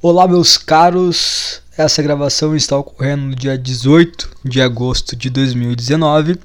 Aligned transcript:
Olá, 0.00 0.28
meus 0.28 0.56
caros. 0.56 1.60
Essa 1.76 2.00
gravação 2.00 2.54
está 2.54 2.76
ocorrendo 2.76 3.24
no 3.24 3.34
dia 3.34 3.58
18 3.58 4.30
de 4.44 4.62
agosto 4.62 5.16
de 5.16 5.28
2019. 5.28 6.38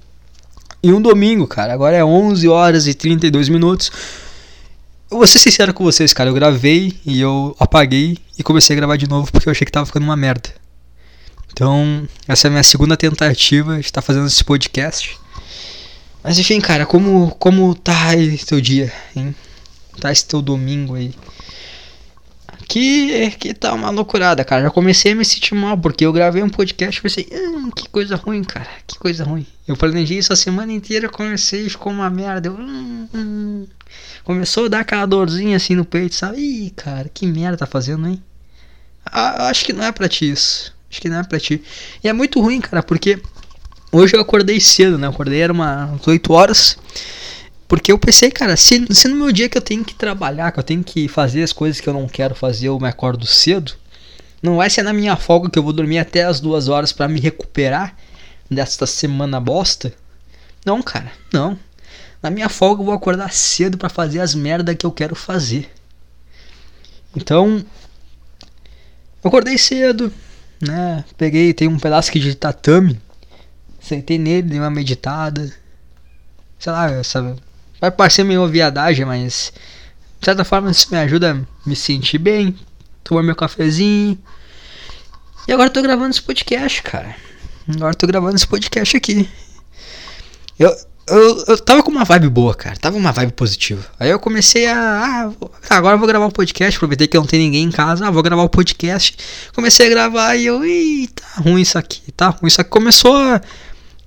E 0.81 0.91
um 0.91 0.99
domingo, 0.99 1.45
cara. 1.45 1.71
Agora 1.71 1.95
é 1.95 2.03
11 2.03 2.47
horas 2.47 2.87
e 2.87 2.95
32 2.95 3.49
minutos. 3.49 3.91
Eu 5.09 5.17
vou 5.17 5.27
ser 5.27 5.37
sincero 5.37 5.71
com 5.71 5.83
vocês, 5.83 6.11
cara. 6.13 6.31
Eu 6.31 6.33
gravei 6.33 6.99
e 7.05 7.21
eu 7.21 7.55
apaguei 7.59 8.17
e 8.39 8.41
comecei 8.41 8.75
a 8.75 8.77
gravar 8.77 8.97
de 8.97 9.07
novo 9.07 9.31
porque 9.31 9.47
eu 9.47 9.51
achei 9.51 9.65
que 9.65 9.71
tava 9.71 9.85
ficando 9.85 10.01
uma 10.03 10.17
merda. 10.17 10.49
Então, 11.51 12.07
essa 12.27 12.47
é 12.47 12.49
a 12.49 12.51
minha 12.51 12.63
segunda 12.63 12.97
tentativa 12.97 13.75
de 13.75 13.85
estar 13.85 14.01
fazendo 14.01 14.25
esse 14.25 14.43
podcast. 14.43 15.15
Mas 16.23 16.39
enfim, 16.39 16.59
cara, 16.59 16.87
como, 16.87 17.29
como 17.37 17.75
tá 17.75 18.07
aí 18.07 18.35
teu 18.39 18.59
dia, 18.59 18.91
hein? 19.15 19.35
Tá 19.99 20.11
esse 20.11 20.25
teu 20.25 20.41
domingo 20.41 20.95
aí? 20.95 21.13
Que, 22.67 23.31
que 23.31 23.53
tá 23.53 23.73
uma 23.73 23.89
loucurada, 23.89 24.43
cara. 24.43 24.63
Já 24.63 24.69
comecei 24.69 25.11
a 25.11 25.15
me 25.15 25.25
sentir 25.25 25.55
mal, 25.55 25.77
porque 25.77 26.05
eu 26.05 26.13
gravei 26.13 26.41
um 26.41 26.49
podcast 26.49 26.99
e 26.99 27.01
pensei, 27.01 27.27
hum, 27.31 27.69
que 27.71 27.89
coisa 27.89 28.15
ruim, 28.15 28.43
cara. 28.43 28.69
Que 28.87 28.97
coisa 28.97 29.23
ruim. 29.23 29.45
Eu 29.67 29.77
planejei 29.77 30.17
isso 30.17 30.33
a 30.33 30.35
semana 30.35 30.71
inteira, 30.71 31.09
comecei 31.09 31.69
ficou 31.69 31.91
uma 31.91 32.09
merda. 32.09 32.49
Eu, 32.49 32.53
hum, 32.53 33.07
hum. 33.13 33.67
Começou 34.23 34.65
a 34.65 34.69
dar 34.69 34.79
aquela 34.79 35.05
dorzinha 35.05 35.57
assim 35.57 35.75
no 35.75 35.85
peito, 35.85 36.15
sabe? 36.15 36.37
Ih, 36.37 36.69
cara, 36.71 37.09
que 37.13 37.25
merda 37.27 37.57
tá 37.57 37.65
fazendo, 37.65 38.07
hein? 38.07 38.21
Ah, 39.05 39.49
acho 39.49 39.65
que 39.65 39.73
não 39.73 39.83
é 39.83 39.91
pra 39.91 40.07
ti 40.07 40.31
isso. 40.31 40.73
Acho 40.89 41.01
que 41.01 41.09
não 41.09 41.19
é 41.19 41.23
pra 41.23 41.39
ti. 41.39 41.61
E 42.03 42.07
é 42.07 42.13
muito 42.13 42.39
ruim, 42.39 42.61
cara, 42.61 42.81
porque 42.81 43.21
hoje 43.91 44.15
eu 44.15 44.21
acordei 44.21 44.59
cedo, 44.59 44.97
né? 44.97 45.07
Acordei, 45.07 45.41
era 45.41 45.51
umas 45.51 46.07
8 46.07 46.31
horas. 46.31 46.77
Porque 47.73 47.91
eu 47.91 47.97
pensei, 47.97 48.29
cara, 48.29 48.55
se, 48.55 48.85
se 48.93 49.07
no 49.07 49.15
meu 49.15 49.31
dia 49.31 49.49
que 49.49 49.57
eu 49.57 49.61
tenho 49.61 49.83
que 49.83 49.95
trabalhar, 49.95 50.51
que 50.51 50.59
eu 50.59 50.63
tenho 50.63 50.83
que 50.83 51.07
fazer 51.07 51.41
as 51.41 51.51
coisas 51.51 51.81
que 51.81 51.89
eu 51.89 51.93
não 51.93 52.07
quero 52.07 52.35
fazer, 52.35 52.67
eu 52.67 52.79
me 52.79 52.87
acordo 52.87 53.25
cedo, 53.25 53.73
não 54.43 54.57
vai 54.57 54.69
ser 54.69 54.83
na 54.83 54.93
minha 54.93 55.17
folga 55.17 55.49
que 55.49 55.57
eu 55.57 55.63
vou 55.63 55.73
dormir 55.73 55.97
até 55.97 56.23
as 56.23 56.39
duas 56.39 56.67
horas 56.67 56.93
para 56.93 57.07
me 57.07 57.19
recuperar 57.19 57.97
desta 58.47 58.85
semana 58.85 59.39
bosta. 59.39 59.91
Não, 60.63 60.83
cara, 60.83 61.11
não. 61.33 61.57
Na 62.21 62.29
minha 62.29 62.47
folga 62.47 62.83
eu 62.83 62.85
vou 62.85 62.93
acordar 62.93 63.33
cedo 63.33 63.75
para 63.75 63.89
fazer 63.89 64.19
as 64.19 64.35
merda 64.35 64.75
que 64.75 64.85
eu 64.85 64.91
quero 64.91 65.15
fazer. 65.15 65.67
Então, 67.15 67.65
eu 69.23 69.27
acordei 69.27 69.57
cedo, 69.57 70.13
né? 70.61 71.03
Peguei, 71.17 71.55
tem 71.55 71.67
um 71.67 71.79
pedaço 71.79 72.11
aqui 72.11 72.19
de 72.19 72.35
tatame, 72.35 73.01
sentei 73.79 74.19
nele, 74.19 74.49
dei 74.49 74.59
uma 74.59 74.69
meditada. 74.69 75.51
Sei 76.59 76.71
lá, 76.71 77.03
sabe? 77.03 77.35
Vai 77.83 77.91
parecer 77.91 78.23
meio 78.23 78.47
viadagem, 78.47 79.03
mas 79.03 79.51
de 80.17 80.23
certa 80.23 80.45
forma 80.45 80.71
isso 80.71 80.87
me 80.89 80.97
ajuda 80.99 81.33
a 81.33 81.67
me 81.67 81.75
sentir 81.75 82.17
bem, 82.17 82.55
tomar 83.03 83.21
meu 83.21 83.35
cafezinho. 83.35 84.17
E 85.45 85.51
agora 85.51 85.67
eu 85.67 85.73
tô 85.73 85.81
gravando 85.81 86.11
esse 86.11 86.21
podcast, 86.21 86.81
cara. 86.81 87.13
Agora 87.67 87.91
eu 87.91 87.97
tô 87.97 88.07
gravando 88.07 88.37
esse 88.37 88.47
podcast 88.47 88.95
aqui. 88.95 89.27
Eu, 90.57 90.73
eu, 91.09 91.43
eu 91.45 91.57
tava 91.57 91.83
com 91.83 91.91
uma 91.91 92.05
vibe 92.05 92.29
boa, 92.29 92.55
cara. 92.55 92.77
Tava 92.77 92.95
uma 92.95 93.11
vibe 93.11 93.33
positiva. 93.33 93.85
Aí 93.99 94.09
eu 94.09 94.17
comecei 94.17 94.65
a. 94.65 95.29
Ah, 95.69 95.75
agora 95.75 95.95
eu 95.95 95.99
vou 95.99 96.07
gravar 96.07 96.25
um 96.25 96.31
podcast. 96.31 96.77
Aproveitei 96.77 97.05
que 97.05 97.17
não 97.17 97.25
tem 97.25 97.41
ninguém 97.41 97.65
em 97.65 97.71
casa. 97.71 98.07
Ah, 98.07 98.11
vou 98.11 98.23
gravar 98.23 98.43
o 98.43 98.45
um 98.45 98.47
podcast. 98.47 99.17
Comecei 99.53 99.87
a 99.87 99.89
gravar 99.89 100.37
e 100.37 100.45
eu. 100.45 100.63
Ih, 100.63 101.09
tá 101.09 101.41
ruim 101.41 101.59
isso 101.59 101.77
aqui. 101.77 102.13
Tá 102.13 102.29
ruim. 102.29 102.47
Isso 102.47 102.61
aqui 102.61 102.69
começou 102.69 103.13
a 103.13 103.41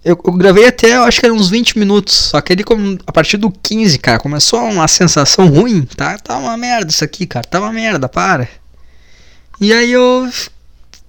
eu, 0.06 0.16
eu, 0.24 0.32
gravei 0.34 0.68
até, 0.68 0.94
acho 0.94 1.18
que 1.18 1.26
era 1.26 1.34
uns 1.34 1.50
20 1.50 1.76
minutos. 1.76 2.14
Só 2.14 2.40
que 2.40 2.52
ele, 2.52 2.64
a 3.04 3.10
partir 3.10 3.36
do 3.36 3.50
15, 3.50 3.98
cara, 3.98 4.20
começou 4.20 4.60
uma 4.60 4.86
sensação 4.86 5.48
ruim. 5.48 5.82
Tá, 5.82 6.16
tá 6.16 6.38
uma 6.38 6.56
merda 6.56 6.92
isso 6.92 7.02
aqui, 7.02 7.26
cara. 7.26 7.44
Tá 7.44 7.58
uma 7.58 7.72
merda, 7.72 8.08
para. 8.08 8.48
E 9.60 9.72
aí 9.72 9.90
eu 9.90 10.30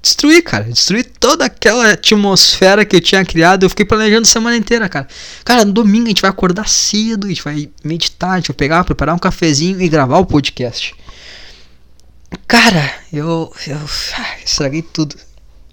destruí, 0.01 0.41
cara. 0.41 0.63
Destruí 0.63 1.03
toda 1.03 1.45
aquela 1.45 1.91
atmosfera 1.91 2.83
que 2.83 2.95
eu 2.95 3.01
tinha 3.01 3.23
criado. 3.23 3.63
Eu 3.63 3.69
fiquei 3.69 3.85
planejando 3.85 4.23
a 4.23 4.31
semana 4.31 4.57
inteira, 4.57 4.89
cara. 4.89 5.07
Cara, 5.45 5.63
no 5.63 5.73
domingo 5.73 6.05
a 6.05 6.09
gente 6.09 6.21
vai 6.23 6.31
acordar 6.31 6.67
cedo, 6.67 7.27
a 7.27 7.29
gente 7.29 7.43
vai 7.43 7.69
meditar, 7.83 8.31
a 8.31 8.35
gente 8.37 8.47
vai 8.47 8.55
pegar, 8.55 8.83
preparar 8.83 9.13
um 9.13 9.19
cafezinho 9.19 9.79
e 9.79 9.87
gravar 9.87 10.17
o 10.17 10.25
podcast. 10.25 10.95
Cara, 12.47 12.95
eu, 13.13 13.53
eu 13.67 13.77
ah, 14.17 14.35
estraguei 14.43 14.81
tudo. 14.81 15.15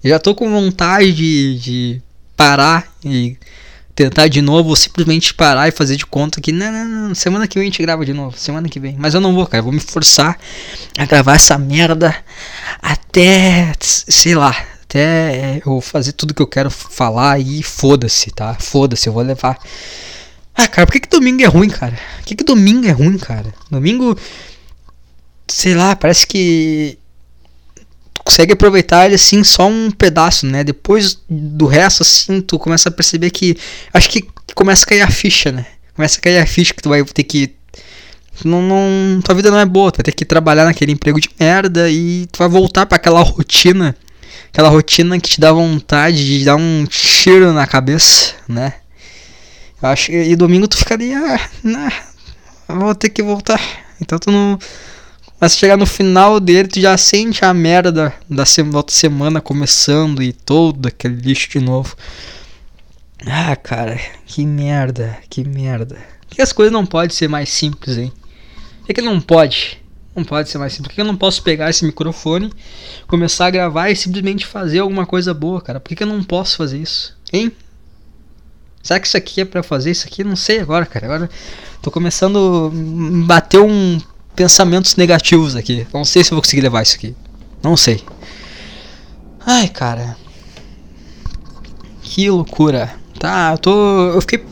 Já 0.03 0.19
tô 0.19 0.35
com 0.35 0.47
vontade 0.47 1.11
de, 1.11 1.59
de 1.59 2.01
parar 2.35 2.91
e 3.03 3.37
tentar 3.95 4.27
de 4.27 4.41
novo, 4.41 4.69
ou 4.69 4.75
simplesmente 4.75 5.33
parar 5.33 5.69
e 5.69 5.71
fazer 5.71 5.95
de 5.95 6.05
conta 6.05 6.41
que 6.41 6.51
não, 6.51 6.71
não, 6.71 6.85
não, 6.85 7.15
semana 7.15 7.47
que 7.47 7.57
vem 7.57 7.67
a 7.67 7.71
gente 7.71 7.81
grava 7.81 8.05
de 8.05 8.11
novo, 8.11 8.37
semana 8.37 8.67
que 8.67 8.79
vem. 8.79 8.95
Mas 8.99 9.13
eu 9.13 9.21
não 9.21 9.33
vou, 9.33 9.47
cara, 9.47 9.59
eu 9.59 9.63
vou 9.63 9.71
me 9.71 9.79
forçar 9.79 10.37
a 10.97 11.05
gravar 11.05 11.35
essa 11.35 11.57
merda 11.57 12.13
até, 12.81 13.71
sei 13.79 14.35
lá, 14.35 14.55
até 14.83 15.61
eu 15.65 15.79
fazer 15.79 16.11
tudo 16.11 16.33
que 16.33 16.41
eu 16.41 16.47
quero 16.47 16.69
falar 16.69 17.39
e 17.39 17.63
foda-se, 17.63 18.31
tá? 18.31 18.53
Foda-se, 18.59 19.07
eu 19.07 19.13
vou 19.13 19.23
levar. 19.23 19.57
Ah, 20.53 20.67
cara, 20.67 20.85
por 20.85 20.93
que, 20.93 21.01
que 21.01 21.09
domingo 21.09 21.41
é 21.43 21.47
ruim, 21.47 21.69
cara? 21.69 21.97
Por 22.17 22.25
que, 22.25 22.35
que 22.35 22.43
domingo 22.43 22.85
é 22.87 22.91
ruim, 22.91 23.17
cara? 23.17 23.53
Domingo, 23.71 24.17
sei 25.47 25.73
lá, 25.73 25.95
parece 25.95 26.27
que 26.27 26.97
consegue 28.23 28.53
aproveitar 28.53 29.05
ele 29.05 29.15
assim 29.15 29.43
só 29.43 29.67
um 29.67 29.91
pedaço, 29.91 30.45
né? 30.45 30.63
Depois 30.63 31.19
do 31.29 31.65
resto 31.65 32.03
assim, 32.03 32.41
tu 32.41 32.57
começa 32.57 32.89
a 32.89 32.91
perceber 32.91 33.29
que 33.29 33.57
acho 33.93 34.09
que 34.09 34.25
começa 34.53 34.85
a 34.85 34.87
cair 34.87 35.01
a 35.01 35.09
ficha, 35.09 35.51
né? 35.51 35.65
Começa 35.95 36.17
a 36.17 36.21
cair 36.21 36.39
a 36.39 36.45
ficha 36.45 36.73
que 36.73 36.81
tu 36.81 36.89
vai 36.89 37.03
ter 37.03 37.23
que 37.23 37.53
não, 38.43 38.61
não 38.61 39.21
tua 39.21 39.35
vida 39.35 39.49
não 39.49 39.59
é 39.59 39.65
boa, 39.65 39.91
tu 39.91 39.97
vai 39.97 40.03
ter 40.03 40.11
que 40.11 40.25
trabalhar 40.25 40.65
naquele 40.65 40.91
emprego 40.91 41.21
de 41.21 41.29
merda 41.39 41.89
e 41.89 42.27
tu 42.31 42.39
vai 42.39 42.49
voltar 42.49 42.85
para 42.85 42.97
aquela 42.97 43.21
rotina, 43.21 43.95
aquela 44.49 44.67
rotina 44.67 45.17
que 45.19 45.29
te 45.29 45.39
dá 45.39 45.53
vontade 45.53 46.25
de 46.25 46.43
dar 46.43 46.55
um 46.55 46.85
tiro 46.85 47.53
na 47.53 47.65
cabeça, 47.65 48.33
né? 48.47 48.73
Eu 49.81 49.89
acho 49.89 50.11
e 50.11 50.35
domingo 50.35 50.67
tu 50.67 50.77
ficaria, 50.77 51.17
ah, 51.19 52.03
vou 52.67 52.95
ter 52.95 53.09
que 53.09 53.21
voltar. 53.21 53.61
Então 54.01 54.19
tu 54.19 54.31
não 54.31 54.59
mas 55.39 55.57
chegar 55.57 55.77
no 55.77 55.85
final 55.85 56.39
dele, 56.39 56.67
tu 56.67 56.79
já 56.79 56.97
sente 56.97 57.43
a 57.43 57.53
merda 57.53 57.91
da, 57.91 58.13
outra 58.73 58.95
semana 58.95 59.41
começando 59.41 60.23
e 60.23 60.31
todo 60.31 60.87
aquele 60.87 61.15
lixo 61.15 61.49
de 61.49 61.59
novo. 61.59 61.95
Ah, 63.25 63.55
cara, 63.55 63.99
que 64.25 64.45
merda, 64.45 65.17
que 65.29 65.43
merda. 65.43 65.95
Por 66.27 66.35
que 66.35 66.41
as 66.41 66.53
coisas 66.53 66.71
não 66.71 66.85
podem 66.85 67.15
ser 67.15 67.27
mais 67.27 67.49
simples, 67.49 67.97
hein? 67.97 68.11
Por 68.79 68.87
que, 68.87 68.93
que 68.93 69.01
não 69.01 69.19
pode? 69.19 69.81
Não 70.15 70.23
pode 70.23 70.49
ser 70.49 70.57
mais 70.57 70.73
simples. 70.73 70.89
Por 70.89 70.95
que 70.95 71.01
eu 71.01 71.05
não 71.05 71.17
posso 71.17 71.43
pegar 71.43 71.69
esse 71.69 71.83
microfone, 71.83 72.51
começar 73.07 73.47
a 73.47 73.51
gravar 73.51 73.89
e 73.89 73.95
simplesmente 73.95 74.45
fazer 74.45 74.79
alguma 74.79 75.05
coisa 75.05 75.33
boa, 75.33 75.61
cara? 75.61 75.79
Por 75.79 75.89
que, 75.89 75.95
que 75.95 76.03
eu 76.03 76.07
não 76.07 76.23
posso 76.23 76.55
fazer 76.55 76.77
isso? 76.77 77.17
Hein? 77.33 77.51
Será 78.81 78.99
que 78.99 79.07
isso 79.07 79.17
aqui 79.17 79.41
é 79.41 79.45
para 79.45 79.63
fazer 79.63 79.91
isso 79.91 80.07
aqui? 80.07 80.23
Não 80.23 80.35
sei 80.35 80.59
agora, 80.59 80.85
cara. 80.85 81.05
Agora 81.07 81.29
tô 81.81 81.89
começando 81.91 82.71
a 82.71 83.25
bater 83.25 83.59
um 83.59 83.99
pensamentos 84.35 84.95
negativos 84.95 85.55
aqui. 85.55 85.87
Não 85.93 86.05
sei 86.05 86.23
se 86.23 86.31
eu 86.31 86.35
vou 86.35 86.41
conseguir 86.41 86.61
levar 86.61 86.83
isso 86.83 86.95
aqui. 86.95 87.15
Não 87.63 87.77
sei. 87.77 88.03
Ai, 89.45 89.67
cara. 89.67 90.17
Que 92.01 92.29
loucura. 92.29 92.93
Tá, 93.19 93.51
eu 93.53 93.57
tô. 93.57 94.09
Eu 94.09 94.21
fiquei. 94.21 94.45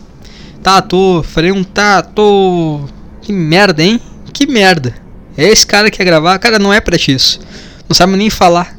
Tá, 0.61 0.81
tô. 0.81 1.23
Falei 1.23 1.51
um 1.51 1.63
tá, 1.63 2.01
tô. 2.01 2.81
Que 3.21 3.31
merda, 3.31 3.83
hein? 3.83 3.99
Que 4.31 4.47
merda. 4.47 4.95
É 5.37 5.47
esse 5.47 5.65
cara 5.65 5.89
que 5.89 5.97
quer 5.97 6.05
gravar. 6.05 6.37
Cara, 6.39 6.59
não 6.59 6.71
é 6.71 6.79
pra 6.79 6.97
ti 6.97 7.13
isso. 7.13 7.39
Não 7.87 7.95
sabe 7.95 8.15
nem 8.15 8.29
falar. 8.29 8.77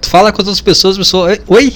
Tu 0.00 0.08
fala 0.08 0.32
com 0.32 0.40
outras 0.40 0.60
pessoas, 0.60 0.96
pessoas. 0.96 1.40
Oi? 1.46 1.74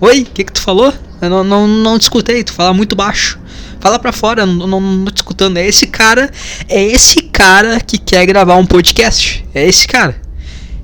Oi? 0.00 0.22
O 0.22 0.26
que 0.26 0.44
que 0.44 0.52
tu 0.52 0.60
falou? 0.60 0.92
Eu 1.20 1.30
não, 1.30 1.44
não, 1.44 1.66
não 1.66 1.98
te 1.98 2.02
escutei. 2.02 2.44
Tu 2.44 2.52
fala 2.52 2.72
muito 2.72 2.94
baixo. 2.94 3.38
Fala 3.84 3.98
pra 3.98 4.12
fora, 4.12 4.46
não, 4.46 4.66
não, 4.66 4.80
não 4.80 5.04
tô 5.04 5.16
escutando. 5.16 5.58
É 5.58 5.66
esse 5.66 5.86
cara, 5.86 6.30
é 6.70 6.82
esse 6.82 7.20
cara 7.24 7.78
que 7.78 7.98
quer 7.98 8.24
gravar 8.24 8.56
um 8.56 8.64
podcast. 8.64 9.44
É 9.54 9.68
esse 9.68 9.86
cara. 9.86 10.18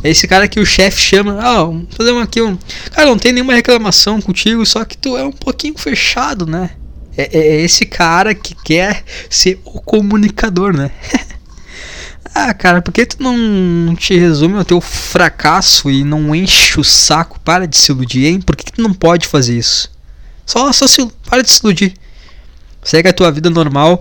É 0.05 0.11
esse 0.11 0.29
cara 0.29 0.47
que 0.47 0.61
o 0.61 0.67
chefe 0.67 1.01
chama, 1.01 1.39
ah, 1.41 1.65
vamos 1.65 1.87
fazer 1.97 2.13
um 2.13 2.19
aqui 2.19 2.43
um. 2.43 2.59
Cara, 2.91 3.09
não 3.09 3.19
tem 3.19 3.33
nenhuma 3.33 3.55
reclamação 3.55 4.21
contigo, 4.21 4.67
só 4.67 4.85
que 4.85 4.99
tu 4.99 5.17
é 5.17 5.25
um 5.25 5.33
pouquinho 5.33 5.79
fechado, 5.79 6.45
né? 6.45 6.73
É, 7.17 7.39
é, 7.39 7.39
é 7.39 7.61
esse 7.63 7.87
cara 7.87 8.35
que 8.35 8.55
quer 8.55 9.03
ser 9.31 9.59
o 9.65 9.81
comunicador, 9.81 10.77
né? 10.77 10.91
ah, 12.35 12.53
cara, 12.53 12.83
por 12.83 12.93
que 12.93 13.07
tu 13.07 13.23
não 13.23 13.97
te 13.97 14.15
resume 14.15 14.59
ao 14.59 14.65
teu 14.67 14.79
fracasso 14.79 15.91
e 15.91 16.05
não 16.05 16.35
enche 16.35 16.79
o 16.79 16.85
saco? 16.85 17.41
Para 17.41 17.67
de 17.67 17.79
se 17.79 17.93
iludir, 17.93 18.27
hein? 18.27 18.43
Por 18.43 18.55
que, 18.55 18.67
que 18.67 18.73
tu 18.73 18.83
não 18.83 18.93
pode 18.93 19.27
fazer 19.27 19.57
isso? 19.57 19.91
Só, 20.45 20.71
só 20.71 20.87
se, 20.87 21.09
para 21.27 21.43
de 21.43 21.51
se 21.51 21.61
iludir. 21.65 21.95
Segue 22.83 23.09
a 23.09 23.13
tua 23.13 23.31
vida 23.31 23.51
normal. 23.51 24.01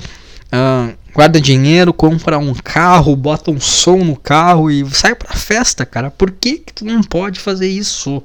Uh, 0.51 0.97
guarda 1.13 1.39
dinheiro, 1.39 1.93
compra 1.93 2.37
um 2.37 2.53
carro, 2.53 3.15
bota 3.15 3.51
um 3.51 3.59
som 3.59 4.03
no 4.03 4.15
carro 4.15 4.69
e 4.71 4.87
sai 4.89 5.15
pra 5.15 5.35
festa, 5.35 5.85
cara. 5.85 6.09
Por 6.09 6.31
que, 6.31 6.59
que 6.59 6.73
tu 6.73 6.85
não 6.85 7.01
pode 7.03 7.39
fazer 7.39 7.67
isso? 7.67 8.23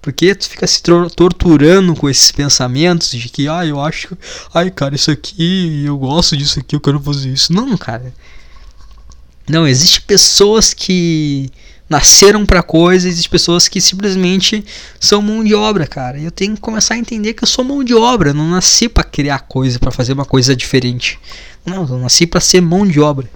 Porque 0.00 0.34
tu 0.34 0.48
fica 0.48 0.66
se 0.66 0.82
torturando 0.82 1.94
com 1.94 2.08
esses 2.08 2.32
pensamentos 2.32 3.10
de 3.10 3.28
que, 3.28 3.48
ah, 3.48 3.66
eu 3.66 3.78
acho, 3.78 4.16
ai, 4.54 4.70
cara, 4.70 4.94
isso 4.94 5.10
aqui, 5.10 5.84
eu 5.84 5.98
gosto 5.98 6.36
disso 6.36 6.58
aqui, 6.58 6.74
eu 6.74 6.80
quero 6.80 6.98
fazer 7.00 7.28
isso. 7.30 7.52
Não, 7.52 7.76
cara. 7.76 8.12
Não, 9.48 9.66
existe 9.66 10.00
pessoas 10.00 10.72
que 10.72 11.50
nasceram 11.90 12.46
para 12.46 12.62
coisas 12.62 13.18
e 13.18 13.28
pessoas 13.28 13.66
que 13.66 13.80
simplesmente 13.80 14.64
são 15.00 15.20
mão 15.20 15.42
de 15.42 15.56
obra, 15.56 15.88
cara. 15.88 16.16
E 16.16 16.24
eu 16.24 16.30
tenho 16.30 16.54
que 16.54 16.60
começar 16.60 16.94
a 16.94 16.98
entender 16.98 17.34
que 17.34 17.42
eu 17.42 17.48
sou 17.48 17.64
mão 17.64 17.82
de 17.82 17.92
obra, 17.92 18.32
não 18.32 18.48
nasci 18.48 18.88
para 18.88 19.02
criar 19.02 19.40
coisa, 19.40 19.76
para 19.80 19.90
fazer 19.90 20.12
uma 20.12 20.24
coisa 20.24 20.54
diferente. 20.54 21.18
Não, 21.66 21.84
eu 21.84 21.98
nasci 21.98 22.28
para 22.28 22.40
ser 22.40 22.60
mão 22.60 22.86
de 22.86 23.00
obra. 23.00 23.28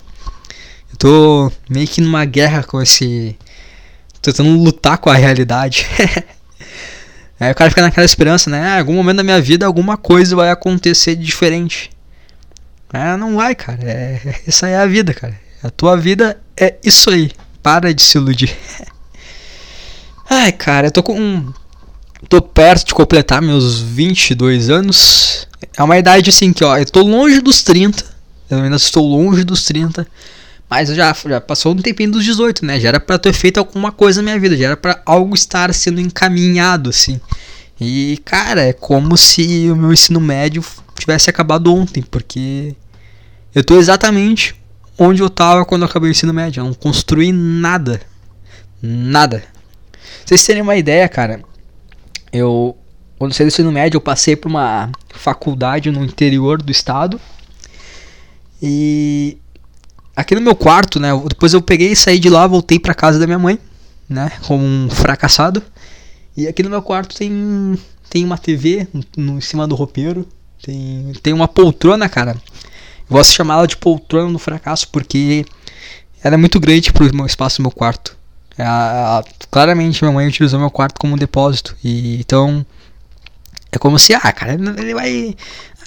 Eu 0.93 0.97
tô 0.97 1.53
meio 1.69 1.89
que 1.89 2.01
numa 2.01 2.25
guerra 2.25 2.63
com 2.63 2.81
esse 2.81 3.37
tentando 4.23 4.57
lutar 4.57 4.99
com 4.99 5.11
a 5.11 5.15
realidade. 5.15 5.85
Aí 7.41 7.51
o 7.51 7.55
cara 7.57 7.71
fica 7.71 7.83
naquela 7.83 8.07
esperança, 8.07 8.49
né? 8.49 8.61
Ah, 8.61 8.79
algum 8.79 8.95
momento 8.95 9.17
da 9.17 9.25
minha 9.25 9.41
vida 9.41 9.67
alguma 9.67 9.97
coisa 9.97 10.37
vai 10.37 10.51
acontecer 10.51 11.17
diferente. 11.17 11.91
É, 12.93 13.17
não 13.17 13.35
vai, 13.35 13.57
cara. 13.57 13.83
É, 13.83 14.41
essa 14.47 14.69
é 14.69 14.77
a 14.77 14.87
vida, 14.87 15.13
cara. 15.13 15.35
A 15.61 15.69
tua 15.71 15.97
vida 15.97 16.41
é 16.57 16.77
isso 16.85 17.11
aí. 17.11 17.33
Para 17.65 17.95
de 17.95 18.03
se 18.03 18.19
iludir. 18.19 18.55
Ai, 20.29 20.53
cara, 20.53 20.89
eu 20.89 20.91
tô 20.91 21.03
com. 21.03 21.51
Tô 22.29 22.43
perto 22.43 22.89
de 22.89 22.95
completar 22.95 23.41
meus 23.41 23.81
22 23.81 24.69
anos. 24.69 25.49
É 25.75 25.83
uma 25.83 25.97
idade 25.97 26.29
assim 26.29 26.53
que, 26.53 26.63
ó, 26.63 26.77
eu 26.77 26.85
tô 26.85 27.01
longe 27.01 27.41
dos 27.41 27.63
30. 27.63 28.05
Eu 28.51 28.59
ainda 28.59 28.77
estou 28.77 29.09
longe 29.09 29.45
dos 29.45 29.65
30. 29.65 30.07
Mas 30.69 30.91
já, 30.91 31.17
já 31.27 31.41
passou 31.41 31.73
um 31.73 31.77
tempinho 31.77 32.13
dos 32.13 32.23
18, 32.23 32.67
né? 32.67 32.79
Já 32.79 32.89
era 32.89 33.01
pra 33.01 33.17
ter 33.17 33.33
feito 33.33 33.57
alguma 33.57 33.91
coisa 33.91 34.21
na 34.21 34.27
minha 34.27 34.39
vida. 34.39 34.59
Já 34.59 34.67
era 34.67 34.77
pra 34.77 35.01
algo 35.07 35.35
estar 35.35 35.73
sendo 35.73 36.03
encaminhado, 36.03 36.91
assim. 36.91 37.19
E, 37.81 38.21
cara, 38.27 38.61
é 38.61 38.75
como 38.75 39.17
se 39.17 39.71
o 39.71 39.77
meu 39.77 39.91
ensino 39.91 40.21
médio 40.21 40.63
tivesse 40.99 41.31
acabado 41.31 41.75
ontem. 41.75 42.03
Porque 42.03 42.75
eu 43.55 43.65
tô 43.65 43.79
exatamente 43.79 44.55
onde 44.99 45.23
eu 45.23 45.31
tava 45.31 45.65
quando 45.65 45.83
eu 45.83 45.89
acabei 45.89 46.11
o 46.11 46.13
ensino 46.13 46.33
médio. 46.33 46.61
Eu 46.61 46.65
não 46.65 46.75
construí 46.75 47.33
nada. 47.33 48.01
Nada. 48.83 49.41
Pra 49.91 50.01
vocês 50.27 50.45
terem 50.45 50.63
uma 50.63 50.77
ideia, 50.77 51.09
cara, 51.09 51.43
eu. 52.33 52.77
Quando 53.19 53.31
eu 53.31 53.37
saí 53.37 53.47
do 53.47 53.49
ensino 53.49 53.73
médio, 53.73 53.97
eu 53.97 54.01
passei 54.01 54.35
por 54.35 54.49
uma 54.49 54.91
faculdade 55.15 55.91
no 55.91 56.05
interior 56.05 56.61
do 56.61 56.71
estado. 56.71 57.21
E. 58.63 59.39
Aqui 60.17 60.35
no 60.35 60.41
meu 60.41 60.55
quarto, 60.55 61.01
né? 61.01 61.09
Depois 61.29 61.55
eu 61.55 61.63
peguei 61.63 61.93
e 61.93 61.97
saí 61.97 62.19
de 62.19 62.29
lá, 62.29 62.47
voltei 62.47 62.79
pra 62.79 62.95
casa 62.95 63.19
da 63.19 63.27
minha 63.27 63.39
mãe, 63.39 63.59
né? 64.09 64.31
Como 64.47 64.65
um 64.65 64.89
fracassado. 64.89 65.63
E 66.37 66.47
aqui 66.47 66.63
no 66.63 66.71
meu 66.71 66.83
quarto 66.83 67.15
tem. 67.15 67.79
Tem 68.11 68.25
uma 68.25 68.39
TV 68.39 68.87
no, 69.17 69.39
em 69.39 69.41
cima 69.41 69.67
do 69.67 69.75
roupeiro. 69.75 70.27
Tem, 70.63 71.13
tem 71.23 71.33
uma 71.33 71.49
poltrona, 71.49 72.09
cara. 72.09 72.37
Eu 73.09 73.17
gosto 73.17 73.31
de 73.31 73.37
chamar 73.37 73.55
ela 73.55 73.67
de 73.67 73.77
poltrona 73.77 74.33
do 74.33 74.39
fracasso 74.39 74.89
porque 74.89 75.45
ela 76.23 76.35
é 76.35 76.39
muito 76.39 76.59
grande 76.59 76.93
pro 76.93 77.15
meu 77.15 77.27
espaço 77.27 77.61
no 77.61 77.69
meu 77.69 77.73
quarto. 77.73 78.17
A, 78.59 79.19
a, 79.19 79.25
claramente 79.51 80.03
minha 80.03 80.15
mãe 80.15 80.29
utilizou 80.29 80.59
meu 80.59 80.71
quarto 80.71 80.99
como 80.99 81.15
um 81.15 81.19
depósito. 81.19 81.77
E 81.83 82.19
então 82.21 82.65
é 83.71 83.79
como 83.79 83.99
se, 83.99 84.15
ah, 84.15 84.33
cara, 84.33 84.55
ele 84.55 84.95
vai. 84.95 85.37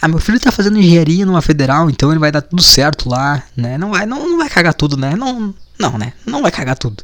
Ah, 0.02 0.08
meu 0.08 0.20
filho 0.20 0.40
tá 0.40 0.52
fazendo 0.52 0.78
engenharia 0.78 1.26
numa 1.26 1.42
federal, 1.42 1.90
então 1.90 2.12
ele 2.12 2.20
vai 2.20 2.32
dar 2.32 2.42
tudo 2.42 2.62
certo 2.62 3.10
lá, 3.10 3.42
né? 3.56 3.78
Não 3.78 3.92
vai, 3.92 4.06
não, 4.06 4.30
não 4.30 4.38
vai 4.38 4.50
cagar 4.50 4.74
tudo, 4.74 4.96
né? 4.98 5.16
Não, 5.16 5.54
não, 5.80 5.98
né? 5.98 6.14
Não 6.26 6.42
vai 6.42 6.52
cagar 6.52 6.78
tudo. 6.78 7.04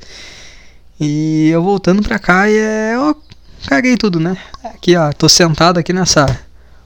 E 1.00 1.50
eu 1.50 1.64
voltando 1.64 2.04
pra 2.04 2.20
cá 2.20 2.50
e 2.50 2.56
é, 2.56 2.96
eu 2.96 3.20
caguei 3.66 3.98
tudo, 3.98 4.20
né? 4.20 4.38
Aqui, 4.64 4.96
ó, 4.96 5.12
tô 5.12 5.28
sentado 5.28 5.80
aqui 5.80 5.92
nessa 5.92 6.26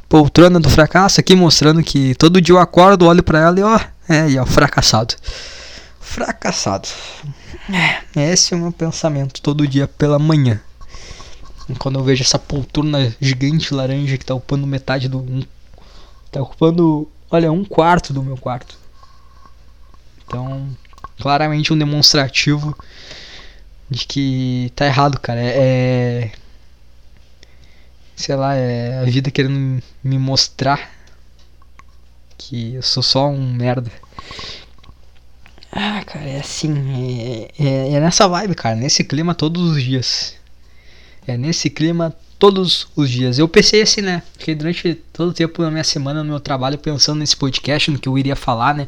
poltrona 0.10 0.60
do 0.60 0.70
fracasso 0.70 1.20
aqui, 1.20 1.36
mostrando 1.36 1.84
que 1.84 2.16
todo 2.16 2.42
dia 2.42 2.54
eu 2.54 2.60
acordo, 2.60 3.06
olho 3.06 3.24
para 3.24 3.40
ela 3.40 3.60
e 3.60 3.64
ó, 3.64 3.80
é, 4.08 4.30
e 4.30 4.40
ó, 4.40 4.46
fracassado. 4.46 5.16
Fracassado. 6.00 6.88
É, 8.16 8.32
esse 8.32 8.54
é 8.54 8.58
o 8.58 8.60
meu 8.60 8.72
pensamento 8.72 9.42
todo 9.42 9.68
dia 9.68 9.88
pela 9.88 10.18
manhã. 10.18 10.60
Quando 11.78 12.00
eu 12.00 12.04
vejo 12.04 12.24
essa 12.24 12.40
poltrona 12.40 13.14
gigante 13.20 13.74
laranja 13.74 14.18
que 14.18 14.26
tá 14.26 14.34
ocupando 14.34 14.66
metade 14.66 15.10
do. 15.10 15.20
Um, 15.20 15.44
tá 16.32 16.42
ocupando, 16.42 17.10
olha, 17.30 17.52
um 17.52 17.66
quarto 17.66 18.14
do 18.14 18.24
meu 18.24 18.38
quarto. 18.38 18.78
Então, 20.26 20.70
claramente 21.20 21.74
um 21.74 21.78
demonstrativo 21.78 22.74
de 23.90 24.06
que 24.06 24.72
tá 24.76 24.86
errado, 24.86 25.20
cara. 25.20 25.42
É, 25.42 25.52
é 25.58 26.32
sei 28.18 28.36
lá, 28.36 28.56
é 28.56 29.00
a 29.00 29.04
vida 29.06 29.30
querendo 29.30 29.82
me 30.04 30.18
mostrar 30.18 30.92
que 32.36 32.74
eu 32.74 32.82
sou 32.82 33.04
só 33.04 33.30
um 33.30 33.54
merda. 33.54 33.92
Ah, 35.72 36.04
cara, 36.04 36.26
é 36.26 36.40
assim, 36.40 37.52
é, 37.60 37.64
é, 37.64 37.94
é, 37.94 38.00
nessa 38.00 38.28
vibe, 38.28 38.56
cara, 38.56 38.76
nesse 38.76 39.04
clima 39.04 39.36
todos 39.36 39.72
os 39.72 39.84
dias. 39.84 40.36
É 41.28 41.38
nesse 41.38 41.70
clima 41.70 42.16
todos 42.40 42.88
os 42.96 43.10
dias. 43.10 43.38
Eu 43.38 43.48
pensei 43.48 43.84
assim, 43.84 44.02
né? 44.02 44.24
Fiquei 44.38 44.56
durante 44.56 44.96
todo 45.14 45.30
o 45.30 45.34
tempo 45.34 45.62
da 45.62 45.70
minha 45.70 45.84
semana 45.84 46.24
no 46.24 46.30
meu 46.30 46.40
trabalho 46.40 46.78
pensando 46.78 47.20
nesse 47.20 47.38
podcast, 47.38 47.92
no 47.92 48.00
que 48.00 48.10
eu 48.10 48.18
iria 48.18 48.36
falar, 48.36 48.74
né? 48.74 48.88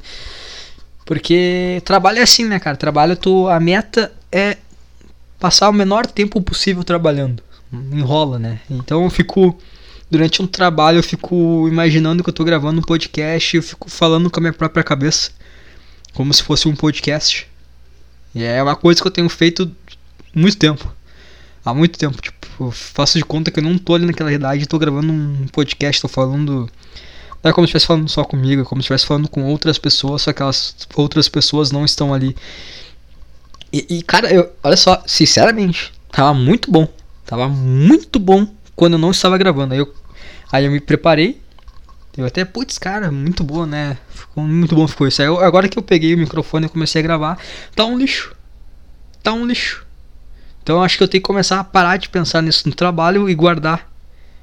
Porque 1.06 1.81
trabalho 1.86 2.18
é 2.18 2.24
assim, 2.24 2.46
né, 2.46 2.60
cara? 2.60 2.76
Trabalho, 2.78 3.16
tu, 3.16 3.48
a 3.48 3.60
meta 3.60 4.12
é 4.31 4.58
passar 5.40 5.70
o 5.70 5.74
menor 5.74 6.08
tempo 6.08 6.42
possível 6.42 6.84
trabalhando 6.84 7.44
enrola, 7.71 8.39
né? 8.39 8.60
Então 8.69 9.04
eu 9.04 9.10
fico 9.10 9.57
durante 10.10 10.42
um 10.42 10.48
trabalho 10.48 11.00
eu 11.00 11.04
fico 11.04 11.68
imaginando 11.68 12.24
que 12.24 12.30
eu 12.30 12.33
tô 12.33 12.44
gravando 12.44 12.80
um 12.80 12.83
podcast, 12.83 13.56
eu 13.56 13.63
fico 13.63 13.89
falando 13.89 14.30
com 14.30 14.39
a 14.39 14.42
minha 14.42 14.54
própria 14.54 14.83
cabeça, 14.83 15.31
como 16.13 16.33
se 16.33 16.44
fosse 16.44 16.68
um 16.68 16.75
podcast. 16.75 17.48
E 18.33 18.44
é 18.44 18.62
uma 18.62 18.75
coisa 18.75 19.01
que 19.01 19.07
eu 19.07 19.12
tenho 19.12 19.30
feito 19.30 19.71
muito 20.33 20.57
tempo. 20.57 20.92
Há 21.63 21.74
muito 21.74 21.98
tempo, 22.00 22.21
tipo, 22.21 22.48
eu 22.60 22.71
faço 22.71 23.18
de 23.18 23.25
conta 23.25 23.51
que 23.51 23.60
eu 23.60 23.63
não 23.63 23.77
tô 23.77 23.95
ali 23.95 24.06
naquela 24.06 24.31
idade, 24.31 24.68
tô 24.68 24.80
gravando 24.80 25.12
um 25.12 25.48
podcast, 25.48 26.01
tô 26.01 26.07
falando 26.07 26.69
não 27.44 27.51
é 27.51 27.54
como 27.54 27.66
se 27.66 27.69
estivesse 27.69 27.88
falando 27.88 28.10
só 28.10 28.24
comigo, 28.24 28.62
é 28.62 28.66
como 28.66 28.81
se 28.81 28.86
estivesse 28.86 29.06
falando 29.06 29.30
com 29.30 29.45
outras 29.45 29.77
pessoas, 29.77 30.24
só 30.24 30.33
que 30.33 30.38
aquelas 30.38 30.75
outras 30.95 31.30
pessoas 31.30 31.71
não 31.71 31.86
estão 31.86 32.13
ali. 32.13 32.36
E, 33.71 33.98
e 33.98 34.01
cara, 34.01 34.31
eu, 34.31 34.51
olha 34.62 34.75
só, 34.75 35.01
sinceramente, 35.06 35.94
tava 36.12 36.33
muito 36.33 36.69
bom. 36.69 36.88
Tava 37.30 37.48
muito 37.48 38.18
bom 38.18 38.48
quando 38.76 38.94
eu 38.94 38.98
não 38.98 39.12
estava 39.12 39.38
gravando. 39.38 39.76
Aí 39.76 39.80
eu, 39.80 39.94
aí 40.52 40.66
eu 40.66 40.72
me 40.72 40.80
preparei. 40.80 41.40
Eu 42.18 42.26
até, 42.26 42.44
putz, 42.44 42.80
cara, 42.80 43.12
muito 43.12 43.44
boa, 43.44 43.68
né? 43.68 44.00
Ficou 44.10 44.44
muito 44.44 44.76
bom 44.76 44.88
ficou 44.88 45.08
isso. 45.08 45.22
Aí 45.22 45.28
eu, 45.28 45.40
agora 45.40 45.70
que 45.70 45.78
eu 45.78 45.84
peguei 45.84 46.16
o 46.16 46.18
microfone 46.18 46.66
e 46.66 46.70
comecei 46.70 47.00
a 47.00 47.04
gravar, 47.04 47.38
tá 47.76 47.86
um 47.86 48.00
lixo. 48.00 48.36
Tá 49.22 49.31
um 49.31 49.46
lixo. 49.46 49.86
Então 50.64 50.81
acho 50.81 50.98
que 50.98 51.04
eu 51.04 51.08
tenho 51.08 51.22
que 51.22 51.28
começar 51.28 51.60
a 51.60 51.64
parar 51.64 51.98
de 51.98 52.09
pensar 52.09 52.42
nisso 52.42 52.68
no 52.68 52.74
trabalho 52.74 53.30
e 53.30 53.36
guardar 53.36 53.88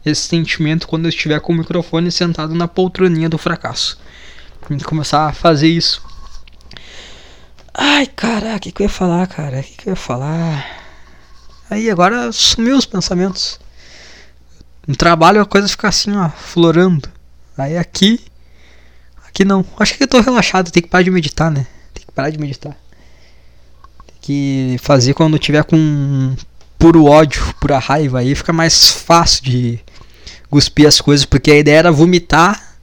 esse 0.05 0.23
sentimento 0.29 0.87
quando 0.87 1.07
eu 1.07 1.09
estiver 1.09 1.41
com 1.41 1.53
o 1.53 1.57
microfone 1.57 2.13
sentado 2.13 2.55
na 2.55 2.69
poltroninha 2.69 3.29
do 3.29 3.37
fracasso. 3.37 3.99
Tem 4.69 4.79
que 4.79 4.85
começar 4.85 5.27
a 5.27 5.33
fazer 5.33 5.67
isso. 5.67 6.01
Ai, 7.75 8.07
caraca, 8.07 8.59
o 8.59 8.61
que, 8.61 8.71
que 8.71 8.83
eu 8.83 8.87
ia 8.87 8.91
falar, 8.91 9.27
cara? 9.27 9.59
O 9.59 9.63
que, 9.65 9.75
que 9.75 9.89
eu 9.89 9.91
ia 9.91 9.97
falar? 9.97 10.86
Aí 11.69 11.91
agora 11.91 12.31
sumiu 12.33 12.77
os 12.77 12.87
pensamentos. 12.87 13.59
No 14.87 14.95
trabalho 14.95 15.41
a 15.41 15.47
coisa 15.47 15.69
fica 15.69 15.89
assim, 15.89 16.17
ó, 16.17 16.31
florando. 16.31 17.09
Aí 17.59 17.77
aqui. 17.77 18.21
Aqui 19.27 19.45
não. 19.45 19.65
Acho 19.79 19.97
que 19.97 20.05
eu 20.05 20.09
tô 20.09 20.21
relaxado, 20.21 20.71
tem 20.71 20.83
que 20.83 20.89
parar 20.89 21.03
de 21.03 21.11
meditar, 21.11 21.51
né? 21.51 21.67
Tem 21.93 22.05
que 22.07 22.13
parar 22.13 22.31
de 22.31 22.39
meditar. 22.39 22.77
Tem 24.07 24.17
que 24.21 24.77
fazer 24.81 25.15
quando 25.15 25.39
tiver 25.39 25.65
com 25.65 26.37
puro 26.79 27.05
ódio, 27.05 27.43
pura 27.61 27.79
raiva. 27.79 28.21
Aí 28.21 28.35
fica 28.35 28.53
mais 28.53 28.89
fácil 28.89 29.43
de 29.43 29.81
cuspir 30.49 30.87
as 30.87 31.01
coisas. 31.01 31.27
Porque 31.27 31.51
a 31.51 31.59
ideia 31.59 31.79
era 31.79 31.93
vomitar. 31.93 32.77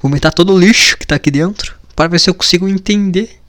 Vomitar 0.00 0.32
todo 0.32 0.54
o 0.54 0.58
lixo 0.58 0.96
que 0.96 1.06
tá 1.06 1.16
aqui 1.16 1.30
dentro. 1.30 1.76
Para 1.96 2.06
ver 2.06 2.20
se 2.20 2.30
eu 2.30 2.34
consigo 2.34 2.68
entender 2.68 3.40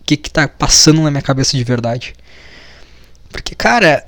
o 0.00 0.04
que, 0.04 0.16
que 0.16 0.30
tá 0.30 0.48
passando 0.48 1.02
na 1.02 1.10
minha 1.10 1.22
cabeça 1.22 1.56
de 1.58 1.62
verdade. 1.62 2.14
Porque, 3.32 3.54
cara, 3.54 4.04